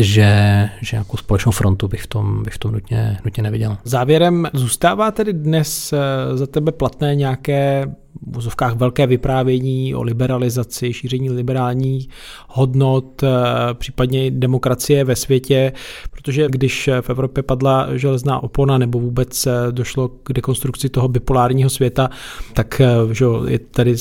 že, 0.02 0.68
že 0.80 0.96
nějakou 0.96 1.16
společnou 1.16 1.52
frontu 1.52 1.88
bych 1.88 2.02
v 2.02 2.06
tom, 2.06 2.42
bych 2.42 2.54
v 2.54 2.58
tom 2.58 2.72
nutně, 2.72 3.18
nutně 3.24 3.42
neviděl. 3.42 3.78
Závěrem 3.84 4.48
zůstává 4.52 5.10
tedy 5.10 5.32
dnes 5.32 5.92
eh, 5.92 6.36
za 6.36 6.46
tebe 6.46 6.72
platné 6.72 7.14
nějaké 7.14 7.86
v 8.22 8.34
vozovkách 8.34 8.76
velké 8.76 9.06
vyprávění 9.06 9.94
o 9.94 10.02
liberalizaci, 10.02 10.92
šíření 10.92 11.30
liberálních 11.30 12.08
hodnot, 12.48 13.22
eh, 13.22 13.28
případně 13.74 14.30
demokracie 14.30 15.04
ve 15.04 15.16
světě, 15.16 15.72
protože 16.10 16.46
když 16.48 16.88
v 17.00 17.10
Evropě 17.10 17.42
padla 17.42 17.88
železná 17.96 18.42
opona 18.42 18.78
nebo 18.78 19.00
vůbec 19.00 19.46
eh, 19.46 19.52
došlo 19.70 20.08
k 20.08 20.32
dekonstrukci 20.32 20.88
toho 20.88 21.08
bipolárního 21.08 21.70
světa, 21.70 22.10
tak 22.52 22.80
že 23.12 23.24
je 23.48 23.58
tady 23.58 23.94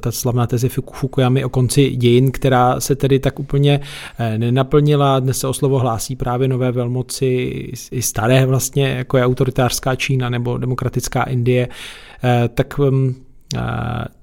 ta 0.00 0.12
slavná 0.12 0.46
teze 0.46 0.68
Fukuyamy 0.68 1.44
o 1.44 1.48
konci 1.48 1.90
dějin, 1.90 2.32
která 2.32 2.80
se 2.80 2.96
tedy 2.96 3.18
tak 3.18 3.38
úplně 3.38 3.80
nenaplnila. 4.36 5.20
Dnes 5.20 5.38
se 5.38 5.48
o 5.48 5.52
slovo 5.52 5.78
hlásí 5.78 6.16
právě 6.16 6.48
nové 6.48 6.72
velmoci, 6.72 7.24
i 7.90 8.02
staré 8.02 8.46
vlastně, 8.46 8.88
jako 8.88 9.16
je 9.16 9.24
autoritářská 9.24 9.94
Čína 9.94 10.28
nebo 10.28 10.58
demokratická 10.58 11.22
Indie. 11.22 11.68
Tak 12.54 12.78
mm, 12.78 13.23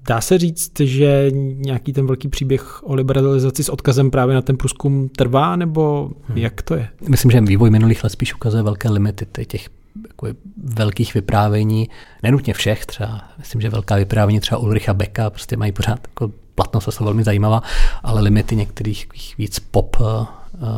Dá 0.07 0.21
se 0.21 0.38
říct, 0.38 0.79
že 0.79 1.32
nějaký 1.55 1.93
ten 1.93 2.07
velký 2.07 2.27
příběh 2.27 2.84
o 2.84 2.93
liberalizaci 2.93 3.63
s 3.63 3.69
odkazem 3.69 4.11
právě 4.11 4.36
na 4.36 4.41
ten 4.41 4.57
průzkum 4.57 5.09
trvá, 5.09 5.55
nebo 5.55 6.11
hmm. 6.27 6.38
jak 6.38 6.61
to 6.61 6.75
je? 6.75 6.88
Myslím, 7.09 7.32
že 7.32 7.41
vývoj 7.41 7.69
minulých 7.69 8.03
let 8.03 8.09
spíš 8.09 8.36
ukazuje 8.36 8.63
velké 8.63 8.89
limity 8.89 9.45
těch 9.45 9.69
jako 10.07 10.27
velkých 10.63 11.13
vyprávění, 11.13 11.89
nenutně 12.23 12.53
všech 12.53 12.86
třeba, 12.86 13.21
myslím, 13.39 13.61
že 13.61 13.69
velká 13.69 13.95
vyprávění 13.95 14.39
třeba 14.39 14.57
Ulricha 14.57 14.93
Becka 14.93 15.29
prostě 15.29 15.57
mají 15.57 15.71
pořád 15.71 15.99
jako 16.07 16.32
platnost 16.55 16.88
a 16.88 16.91
jsou 16.91 17.03
velmi 17.03 17.23
zajímavá, 17.23 17.61
ale 18.03 18.21
limity 18.21 18.55
některých 18.55 19.07
víc 19.38 19.59
pop 19.59 19.97
eh, 20.01 20.25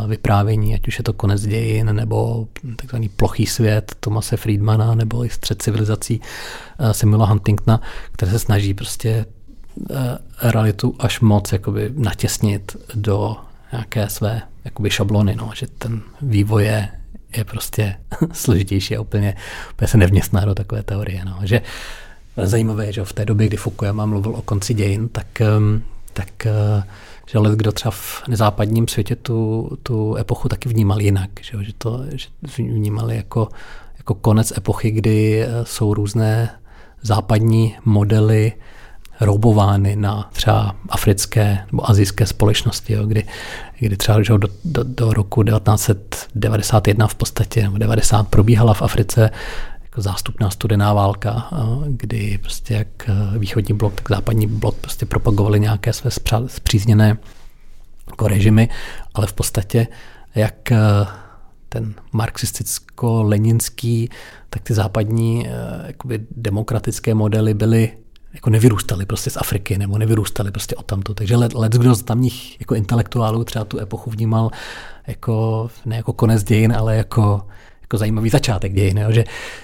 vyprávění, 0.07 0.76
ať 0.76 0.88
už 0.88 0.97
je 0.97 1.03
to 1.03 1.13
konec 1.13 1.41
dějin, 1.41 1.95
nebo 1.95 2.47
takzvaný 2.76 3.09
plochý 3.09 3.45
svět 3.45 3.95
Tomase 3.99 4.38
Friedmana, 4.38 4.95
nebo 4.95 5.26
i 5.26 5.30
střed 5.30 5.61
civilizací 5.61 6.21
Samuela 6.91 7.26
Huntingtona, 7.26 7.82
které 8.11 8.32
se 8.32 8.39
snaží 8.39 8.74
prostě 8.74 9.26
realitu 10.41 10.95
až 10.99 11.19
moc 11.19 11.51
jakoby 11.51 11.91
natěsnit 11.95 12.78
do 12.95 13.38
nějaké 13.71 14.09
své 14.09 14.41
jakoby 14.65 14.89
šablony, 14.89 15.36
no, 15.36 15.51
že 15.55 15.67
ten 15.67 16.01
vývoj 16.21 16.63
je, 16.63 16.89
je 17.38 17.43
prostě 17.43 17.95
složitější 18.32 18.97
a 18.97 19.01
úplně, 19.01 19.36
úplně 19.74 19.88
se 19.88 19.97
nevměstná 19.97 20.45
do 20.45 20.55
takové 20.55 20.84
teorie. 20.84 21.26
No. 21.26 21.39
Že 21.43 21.61
zajímavé, 22.38 22.93
že 22.93 23.03
v 23.03 23.13
té 23.13 23.26
době, 23.26 23.47
kdy 23.47 23.57
Fukuyama 23.57 24.05
mluvil 24.05 24.36
o 24.36 24.41
konci 24.41 24.74
dějin, 24.74 25.09
tak, 25.09 25.41
ehm, 25.41 25.84
tak 26.13 26.45
eh, 26.45 26.84
že 27.28 27.38
ale 27.38 27.55
kdo 27.55 27.71
třeba 27.71 27.91
v 27.91 28.28
nezápadním 28.28 28.88
světě 28.88 29.15
tu, 29.15 29.69
tu 29.84 30.15
epochu 30.15 30.49
taky 30.49 30.69
vnímal 30.69 31.01
jinak, 31.01 31.30
že, 31.41 31.63
že 31.63 31.71
to 31.78 32.03
že 32.11 32.28
vnímali 32.57 33.15
jako, 33.15 33.47
jako 33.97 34.13
konec 34.13 34.53
epochy, 34.57 34.91
kdy 34.91 35.43
eh, 35.43 35.47
jsou 35.63 35.93
různé 35.93 36.49
západní 37.01 37.76
modely 37.86 38.53
roubovány 39.21 39.95
na 39.95 40.30
třeba 40.34 40.76
africké 40.89 41.65
nebo 41.71 41.89
azijské 41.89 42.26
společnosti, 42.26 42.93
jo, 42.93 43.05
kdy, 43.05 43.24
kdy 43.80 43.97
třeba 43.97 44.24
že 44.24 44.34
do, 44.38 44.47
do, 44.65 44.84
do 44.84 45.13
roku 45.13 45.43
1991 45.43 47.07
v 47.07 47.15
podstatě, 47.15 47.63
nebo 47.63 47.78
90 47.78 48.28
probíhala 48.28 48.74
v 48.74 48.82
Africe 48.82 49.30
jako 49.93 50.01
zástupná 50.01 50.49
studená 50.49 50.93
válka, 50.93 51.49
kdy 51.87 52.39
prostě 52.41 52.73
jak 52.73 53.09
východní 53.37 53.75
blok, 53.75 53.95
tak 53.95 54.09
západní 54.09 54.47
blok 54.47 54.75
prostě 54.75 55.05
propagovali 55.05 55.59
nějaké 55.59 55.93
své 55.93 56.11
zpřízněné 56.47 57.17
jako 58.07 58.27
režimy, 58.27 58.69
ale 59.13 59.27
v 59.27 59.33
podstatě 59.33 59.87
jak 60.35 60.71
ten 61.69 61.93
marxisticko-leninský, 62.13 64.09
tak 64.49 64.61
ty 64.61 64.73
západní 64.73 65.47
jakoby 65.87 66.19
demokratické 66.31 67.13
modely 67.13 67.53
byly 67.53 67.91
jako 68.33 68.49
nevyrůstali 68.49 69.05
prostě 69.05 69.29
z 69.29 69.37
Afriky 69.37 69.77
nebo 69.77 69.97
nevyrůstali 69.97 70.51
prostě 70.51 70.75
od 70.75 70.85
tamto. 70.85 71.13
Takže 71.13 71.35
let, 71.35 71.53
let 71.53 71.71
kdo 71.71 71.95
z 71.95 72.03
tamních 72.03 72.59
jako 72.59 72.75
intelektuálů 72.75 73.43
třeba 73.43 73.65
tu 73.65 73.79
epochu 73.79 74.09
vnímal 74.09 74.51
jako, 75.07 75.69
ne 75.85 75.95
jako 75.95 76.13
konec 76.13 76.43
dějin, 76.43 76.73
ale 76.75 76.95
jako, 76.95 77.41
jako 77.93 77.97
zajímavý 77.97 78.29
začátek 78.29 78.73
dějin, 78.73 78.97
jo? 78.97 79.11
Že, 79.11 79.23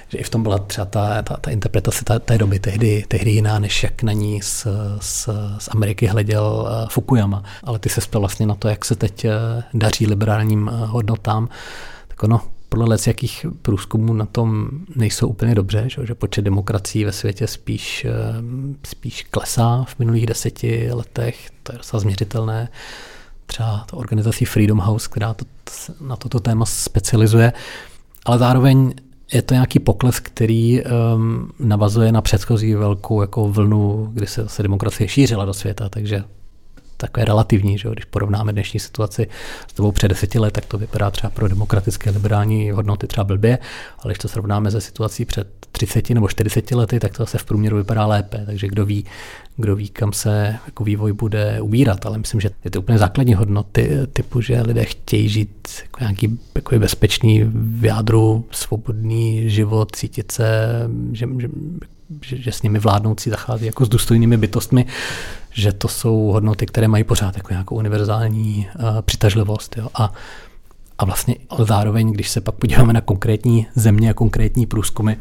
že 0.09 0.17
i 0.17 0.23
v 0.23 0.29
tom 0.29 0.43
byla 0.43 0.57
třeba 0.57 0.85
ta, 0.85 1.21
ta, 1.21 1.37
ta 1.37 1.51
interpretace 1.51 2.05
ta, 2.05 2.19
té 2.19 2.37
doby 2.37 2.59
tehdy, 2.59 3.05
tehdy 3.07 3.31
jiná, 3.31 3.59
než 3.59 3.83
jak 3.83 4.03
na 4.03 4.11
ní 4.13 4.41
z, 4.41 4.67
z, 4.99 5.29
z 5.57 5.69
Ameriky 5.71 6.07
hleděl 6.07 6.43
uh, 6.43 6.89
Fukuyama. 6.89 7.43
Ale 7.63 7.79
ty 7.79 7.89
se 7.89 8.01
spěl 8.01 8.21
vlastně 8.21 8.45
na 8.45 8.55
to, 8.55 8.67
jak 8.67 8.85
se 8.85 8.95
teď 8.95 9.25
uh, 9.25 9.31
daří 9.73 10.07
liberálním 10.07 10.67
uh, 10.67 10.73
hodnotám. 10.73 11.49
Tak 12.07 12.23
ono, 12.23 12.41
podle 12.69 12.97
jakých 13.07 13.45
průzkumů 13.61 14.13
na 14.13 14.25
tom 14.25 14.69
nejsou 14.95 15.27
úplně 15.27 15.55
dobře, 15.55 15.83
že, 15.87 16.05
že 16.05 16.15
počet 16.15 16.41
demokracií 16.41 17.05
ve 17.05 17.11
světě 17.11 17.47
spíš, 17.47 18.07
spíš 18.83 19.25
klesá 19.31 19.83
v 19.87 19.99
minulých 19.99 20.25
deseti 20.25 20.89
letech, 20.91 21.49
to 21.63 21.71
je 21.71 21.77
docela 21.77 21.99
změřitelné. 21.99 22.69
Třeba 23.45 23.85
to 23.89 23.97
organizací 23.97 24.45
Freedom 24.45 24.77
House, 24.77 25.09
která 25.11 25.33
to, 25.33 25.45
na 26.01 26.15
toto 26.15 26.39
téma 26.39 26.65
specializuje, 26.65 27.53
ale 28.25 28.37
zároveň 28.37 28.93
je 29.33 29.41
to 29.41 29.53
nějaký 29.53 29.79
pokles, 29.79 30.19
který 30.19 30.83
um, 30.83 31.51
navazuje 31.59 32.11
na 32.11 32.21
předchozí 32.21 32.73
velkou 32.73 33.21
jako 33.21 33.49
vlnu, 33.49 34.09
kdy 34.13 34.27
se 34.27 34.43
zase 34.43 34.63
demokracie 34.63 35.07
šířila 35.07 35.45
do 35.45 35.53
světa, 35.53 35.89
takže 35.89 36.23
takové 36.99 37.25
relativní, 37.25 37.77
že 37.77 37.89
když 37.89 38.05
porovnáme 38.05 38.53
dnešní 38.53 38.79
situaci 38.79 39.27
s 39.71 39.75
dobou 39.75 39.91
před 39.91 40.07
deseti 40.07 40.39
let, 40.39 40.51
tak 40.51 40.65
to 40.65 40.77
vypadá 40.77 41.11
třeba 41.11 41.29
pro 41.29 41.47
demokratické 41.47 42.09
liberální 42.09 42.71
hodnoty 42.71 43.07
třeba 43.07 43.23
blbě, 43.23 43.57
ale 43.99 44.11
když 44.11 44.17
to 44.17 44.27
srovnáme 44.27 44.71
se 44.71 44.81
situací 44.81 45.25
před 45.25 45.47
30 45.71 46.09
nebo 46.09 46.27
40 46.27 46.71
lety, 46.71 46.99
tak 46.99 47.17
to 47.17 47.23
zase 47.23 47.37
v 47.37 47.45
průměru 47.45 47.77
vypadá 47.77 48.05
lépe, 48.05 48.43
takže 48.45 48.67
kdo 48.67 48.85
ví, 48.85 49.05
kdo 49.57 49.75
ví, 49.75 49.89
kam 49.89 50.13
se 50.13 50.55
jako 50.65 50.83
vývoj 50.83 51.13
bude 51.13 51.61
ubírat, 51.61 52.05
ale 52.05 52.17
myslím, 52.17 52.41
že 52.41 52.49
je 52.63 52.71
to 52.71 52.79
úplně 52.79 52.97
základní 52.97 53.33
hodnoty 53.33 53.91
typu, 54.13 54.41
že 54.41 54.61
lidé 54.61 54.85
chtějí 54.85 55.29
žít 55.29 55.69
jako 55.83 55.99
nějaký 55.99 56.39
jako 56.55 56.79
bezpečný 56.79 57.43
v 57.53 57.85
jádru, 57.85 58.45
svobodný 58.51 59.49
život, 59.49 59.95
cítit 59.95 60.31
se, 60.31 60.69
že, 61.11 61.27
že, 61.39 61.49
že, 62.21 62.37
že 62.37 62.51
s 62.51 62.61
nimi 62.61 62.79
vládnoucí 62.79 63.29
zachází 63.29 63.65
jako 63.65 63.85
s 63.85 63.89
důstojnými 63.89 64.37
bytostmi, 64.37 64.85
že 65.51 65.71
to 65.71 65.87
jsou 65.87 66.17
hodnoty, 66.17 66.65
které 66.65 66.87
mají 66.87 67.03
pořád 67.03 67.37
jako 67.37 67.53
nějakou 67.53 67.75
univerzální 67.75 68.67
uh, 68.79 69.01
přitažlivost. 69.01 69.77
Jo. 69.77 69.87
A, 69.93 70.13
a 70.97 71.05
vlastně 71.05 71.35
ale 71.49 71.65
zároveň, 71.65 72.11
když 72.11 72.29
se 72.29 72.41
pak 72.41 72.55
podíváme 72.55 72.93
na 72.93 73.01
konkrétní 73.01 73.67
země 73.75 74.09
a 74.09 74.13
konkrétní 74.13 74.65
průzkumy, 74.65 75.13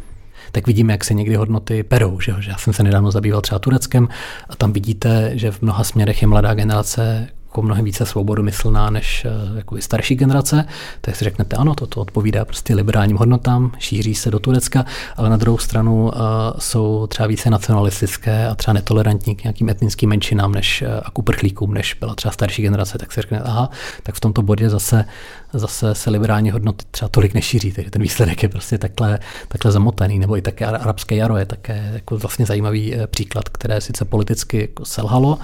tak 0.53 0.66
vidíme, 0.66 0.93
jak 0.93 1.05
se 1.05 1.14
někdy 1.14 1.37
hodnoty 1.37 1.83
perou. 1.83 2.20
Že? 2.20 2.35
Já 2.49 2.57
jsem 2.57 2.72
se 2.72 2.83
nedávno 2.83 3.11
zabýval 3.11 3.41
třeba 3.41 3.59
Tureckem 3.59 4.09
a 4.49 4.57
tam 4.57 4.72
vidíte, 4.72 5.31
že 5.35 5.51
v 5.51 5.62
mnoha 5.62 5.85
směrech 5.85 6.22
je 6.22 6.29
mladá 6.29 6.55
generace 6.55 7.29
jako 7.49 7.62
mnohem 7.62 7.84
více 7.84 8.07
svobodomyslná 8.07 8.90
než 8.90 9.24
eh, 9.24 9.57
jako 9.57 9.76
starší 9.80 10.14
generace, 10.14 10.64
tak 11.01 11.16
si 11.16 11.24
řeknete, 11.24 11.57
ano, 11.57 11.74
toto 11.74 12.01
odpovídá 12.01 12.44
prostě 12.44 12.74
liberálním 12.74 13.16
hodnotám, 13.16 13.72
šíří 13.78 14.14
se 14.14 14.30
do 14.30 14.38
Turecka, 14.38 14.84
ale 15.16 15.30
na 15.30 15.36
druhou 15.36 15.59
stranu 15.59 16.05
uh, 16.05 16.11
jsou 16.59 17.07
třeba 17.07 17.26
více 17.26 17.51
nacionalistické 17.51 18.49
a 18.49 18.55
třeba 18.55 18.72
netolerantní 18.72 19.36
k 19.36 19.44
nějakým 19.44 19.68
etnickým 19.68 20.09
menšinám 20.09 20.53
než 20.53 20.82
uh, 20.82 20.88
a 21.05 21.11
k 21.11 21.18
uprchlíkům, 21.18 21.74
než 21.74 21.94
byla 21.94 22.14
třeba 22.14 22.32
starší 22.32 22.62
generace, 22.62 22.99
tak 22.99 23.12
si 23.12 23.20
řekne, 23.20 23.40
aha, 23.40 23.70
tak 24.03 24.14
v 24.14 24.20
tomto 24.20 24.42
bodě 24.42 24.70
zase, 24.70 25.05
zase 25.53 25.94
se 25.94 26.11
liberální 26.11 26.51
hodnoty 26.51 26.84
třeba 26.90 27.09
tolik 27.09 27.34
nešíří, 27.34 27.72
takže 27.72 27.90
ten 27.90 28.03
výsledek 28.03 28.42
je 28.42 28.49
prostě 28.49 28.78
takhle, 28.78 29.18
takhle 29.49 29.72
zamotaný, 29.72 30.18
nebo 30.18 30.36
i 30.36 30.42
také 30.42 30.66
arabské 30.66 31.16
jaro 31.16 31.36
je 31.36 31.46
také 31.46 31.90
jako 31.92 32.18
vlastně 32.18 32.46
zajímavý 32.46 32.94
příklad, 33.07 33.49
které 33.49 33.80
sice 33.80 34.05
politicky 34.05 34.61
jako 34.61 34.84
selhalo, 34.84 35.38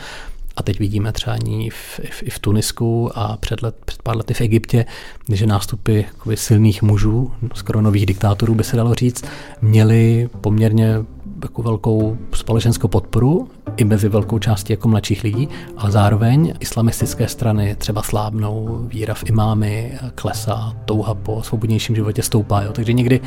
a 0.56 0.62
teď 0.62 0.78
vidíme 0.78 1.12
třeba 1.12 1.36
i 1.36 1.70
v, 1.70 2.00
v, 2.10 2.22
v 2.30 2.38
Tunisku 2.38 3.10
a 3.14 3.36
před, 3.36 3.62
let, 3.62 3.76
před 3.84 4.02
pár 4.02 4.16
lety 4.16 4.34
v 4.34 4.40
Egyptě, 4.40 4.86
že 5.32 5.46
nástupy 5.46 6.02
silných 6.34 6.82
mužů, 6.82 7.32
skoro 7.54 7.80
nových 7.80 8.06
diktátorů 8.06 8.54
by 8.54 8.64
se 8.64 8.76
dalo 8.76 8.94
říct, 8.94 9.24
měli 9.62 10.28
poměrně 10.40 10.94
jako 11.42 11.62
velkou 11.62 12.18
společenskou 12.32 12.88
podporu 12.88 13.48
i 13.76 13.84
mezi 13.84 14.08
velkou 14.08 14.38
částí 14.38 14.72
jako 14.72 14.88
mladších 14.88 15.24
lidí, 15.24 15.48
ale 15.76 15.90
zároveň 15.90 16.54
islamistické 16.60 17.28
strany 17.28 17.76
třeba 17.78 18.02
slábnou, 18.02 18.86
víra 18.92 19.14
v 19.14 19.24
imámy 19.26 19.92
klesá, 20.14 20.76
touha 20.84 21.14
po 21.14 21.42
svobodnějším 21.42 21.96
životě 21.96 22.22
stoupá. 22.22 22.62
Jo. 22.62 22.72
Takže 22.72 22.92
někdy 22.92 23.20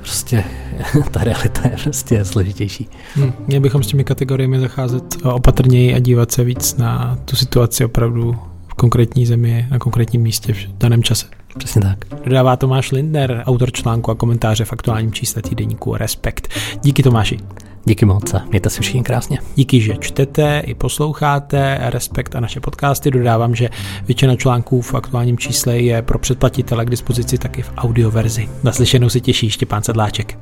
prostě 0.00 0.44
ta 1.10 1.24
realita 1.24 1.60
je 1.68 1.76
prostě 1.82 2.24
složitější. 2.24 2.88
Hmm, 3.14 3.32
měli 3.46 3.60
bychom 3.60 3.82
s 3.82 3.86
těmi 3.86 4.04
kategoriemi 4.04 4.60
zacházet 4.60 5.16
opatrněji 5.22 5.94
a 5.94 5.98
dívat 5.98 6.32
se 6.32 6.44
víc 6.44 6.76
na 6.76 7.18
tu 7.24 7.36
situaci 7.36 7.84
opravdu 7.84 8.36
v 8.68 8.74
konkrétní 8.74 9.26
zemi, 9.26 9.66
na 9.70 9.78
konkrétním 9.78 10.22
místě 10.22 10.52
v 10.52 10.78
daném 10.78 11.02
čase. 11.02 11.26
Přesně 11.58 11.80
tak. 11.82 11.98
Dodává 12.24 12.56
Tomáš 12.56 12.92
Lindner, 12.92 13.42
autor 13.46 13.72
článku 13.72 14.10
a 14.10 14.14
komentáře 14.14 14.64
v 14.64 14.72
aktuálním 14.72 15.12
čísle 15.12 15.42
týdeníku 15.42 15.94
Respekt. 15.94 16.48
Díky 16.82 17.02
Tomáši. 17.02 17.38
Díky 17.84 18.04
moc 18.04 18.34
a 18.34 18.44
mějte 18.48 18.70
se 18.70 18.80
všichni 18.80 19.02
krásně. 19.02 19.38
Díky, 19.54 19.80
že 19.80 19.94
čtete 20.00 20.62
i 20.66 20.74
posloucháte 20.74 21.78
Respekt 21.80 22.36
a 22.36 22.40
naše 22.40 22.60
podcasty. 22.60 23.10
Dodávám, 23.10 23.54
že 23.54 23.68
většina 24.06 24.36
článků 24.36 24.80
v 24.80 24.94
aktuálním 24.94 25.38
čísle 25.38 25.78
je 25.78 26.02
pro 26.02 26.18
předplatitele 26.18 26.84
k 26.84 26.90
dispozici 26.90 27.38
taky 27.38 27.62
v 27.62 27.72
audioverzi. 27.76 28.48
Naslyšenou 28.62 29.08
se 29.08 29.20
těší 29.20 29.50
Štěpán 29.50 29.82
Sedláček. 29.82 30.38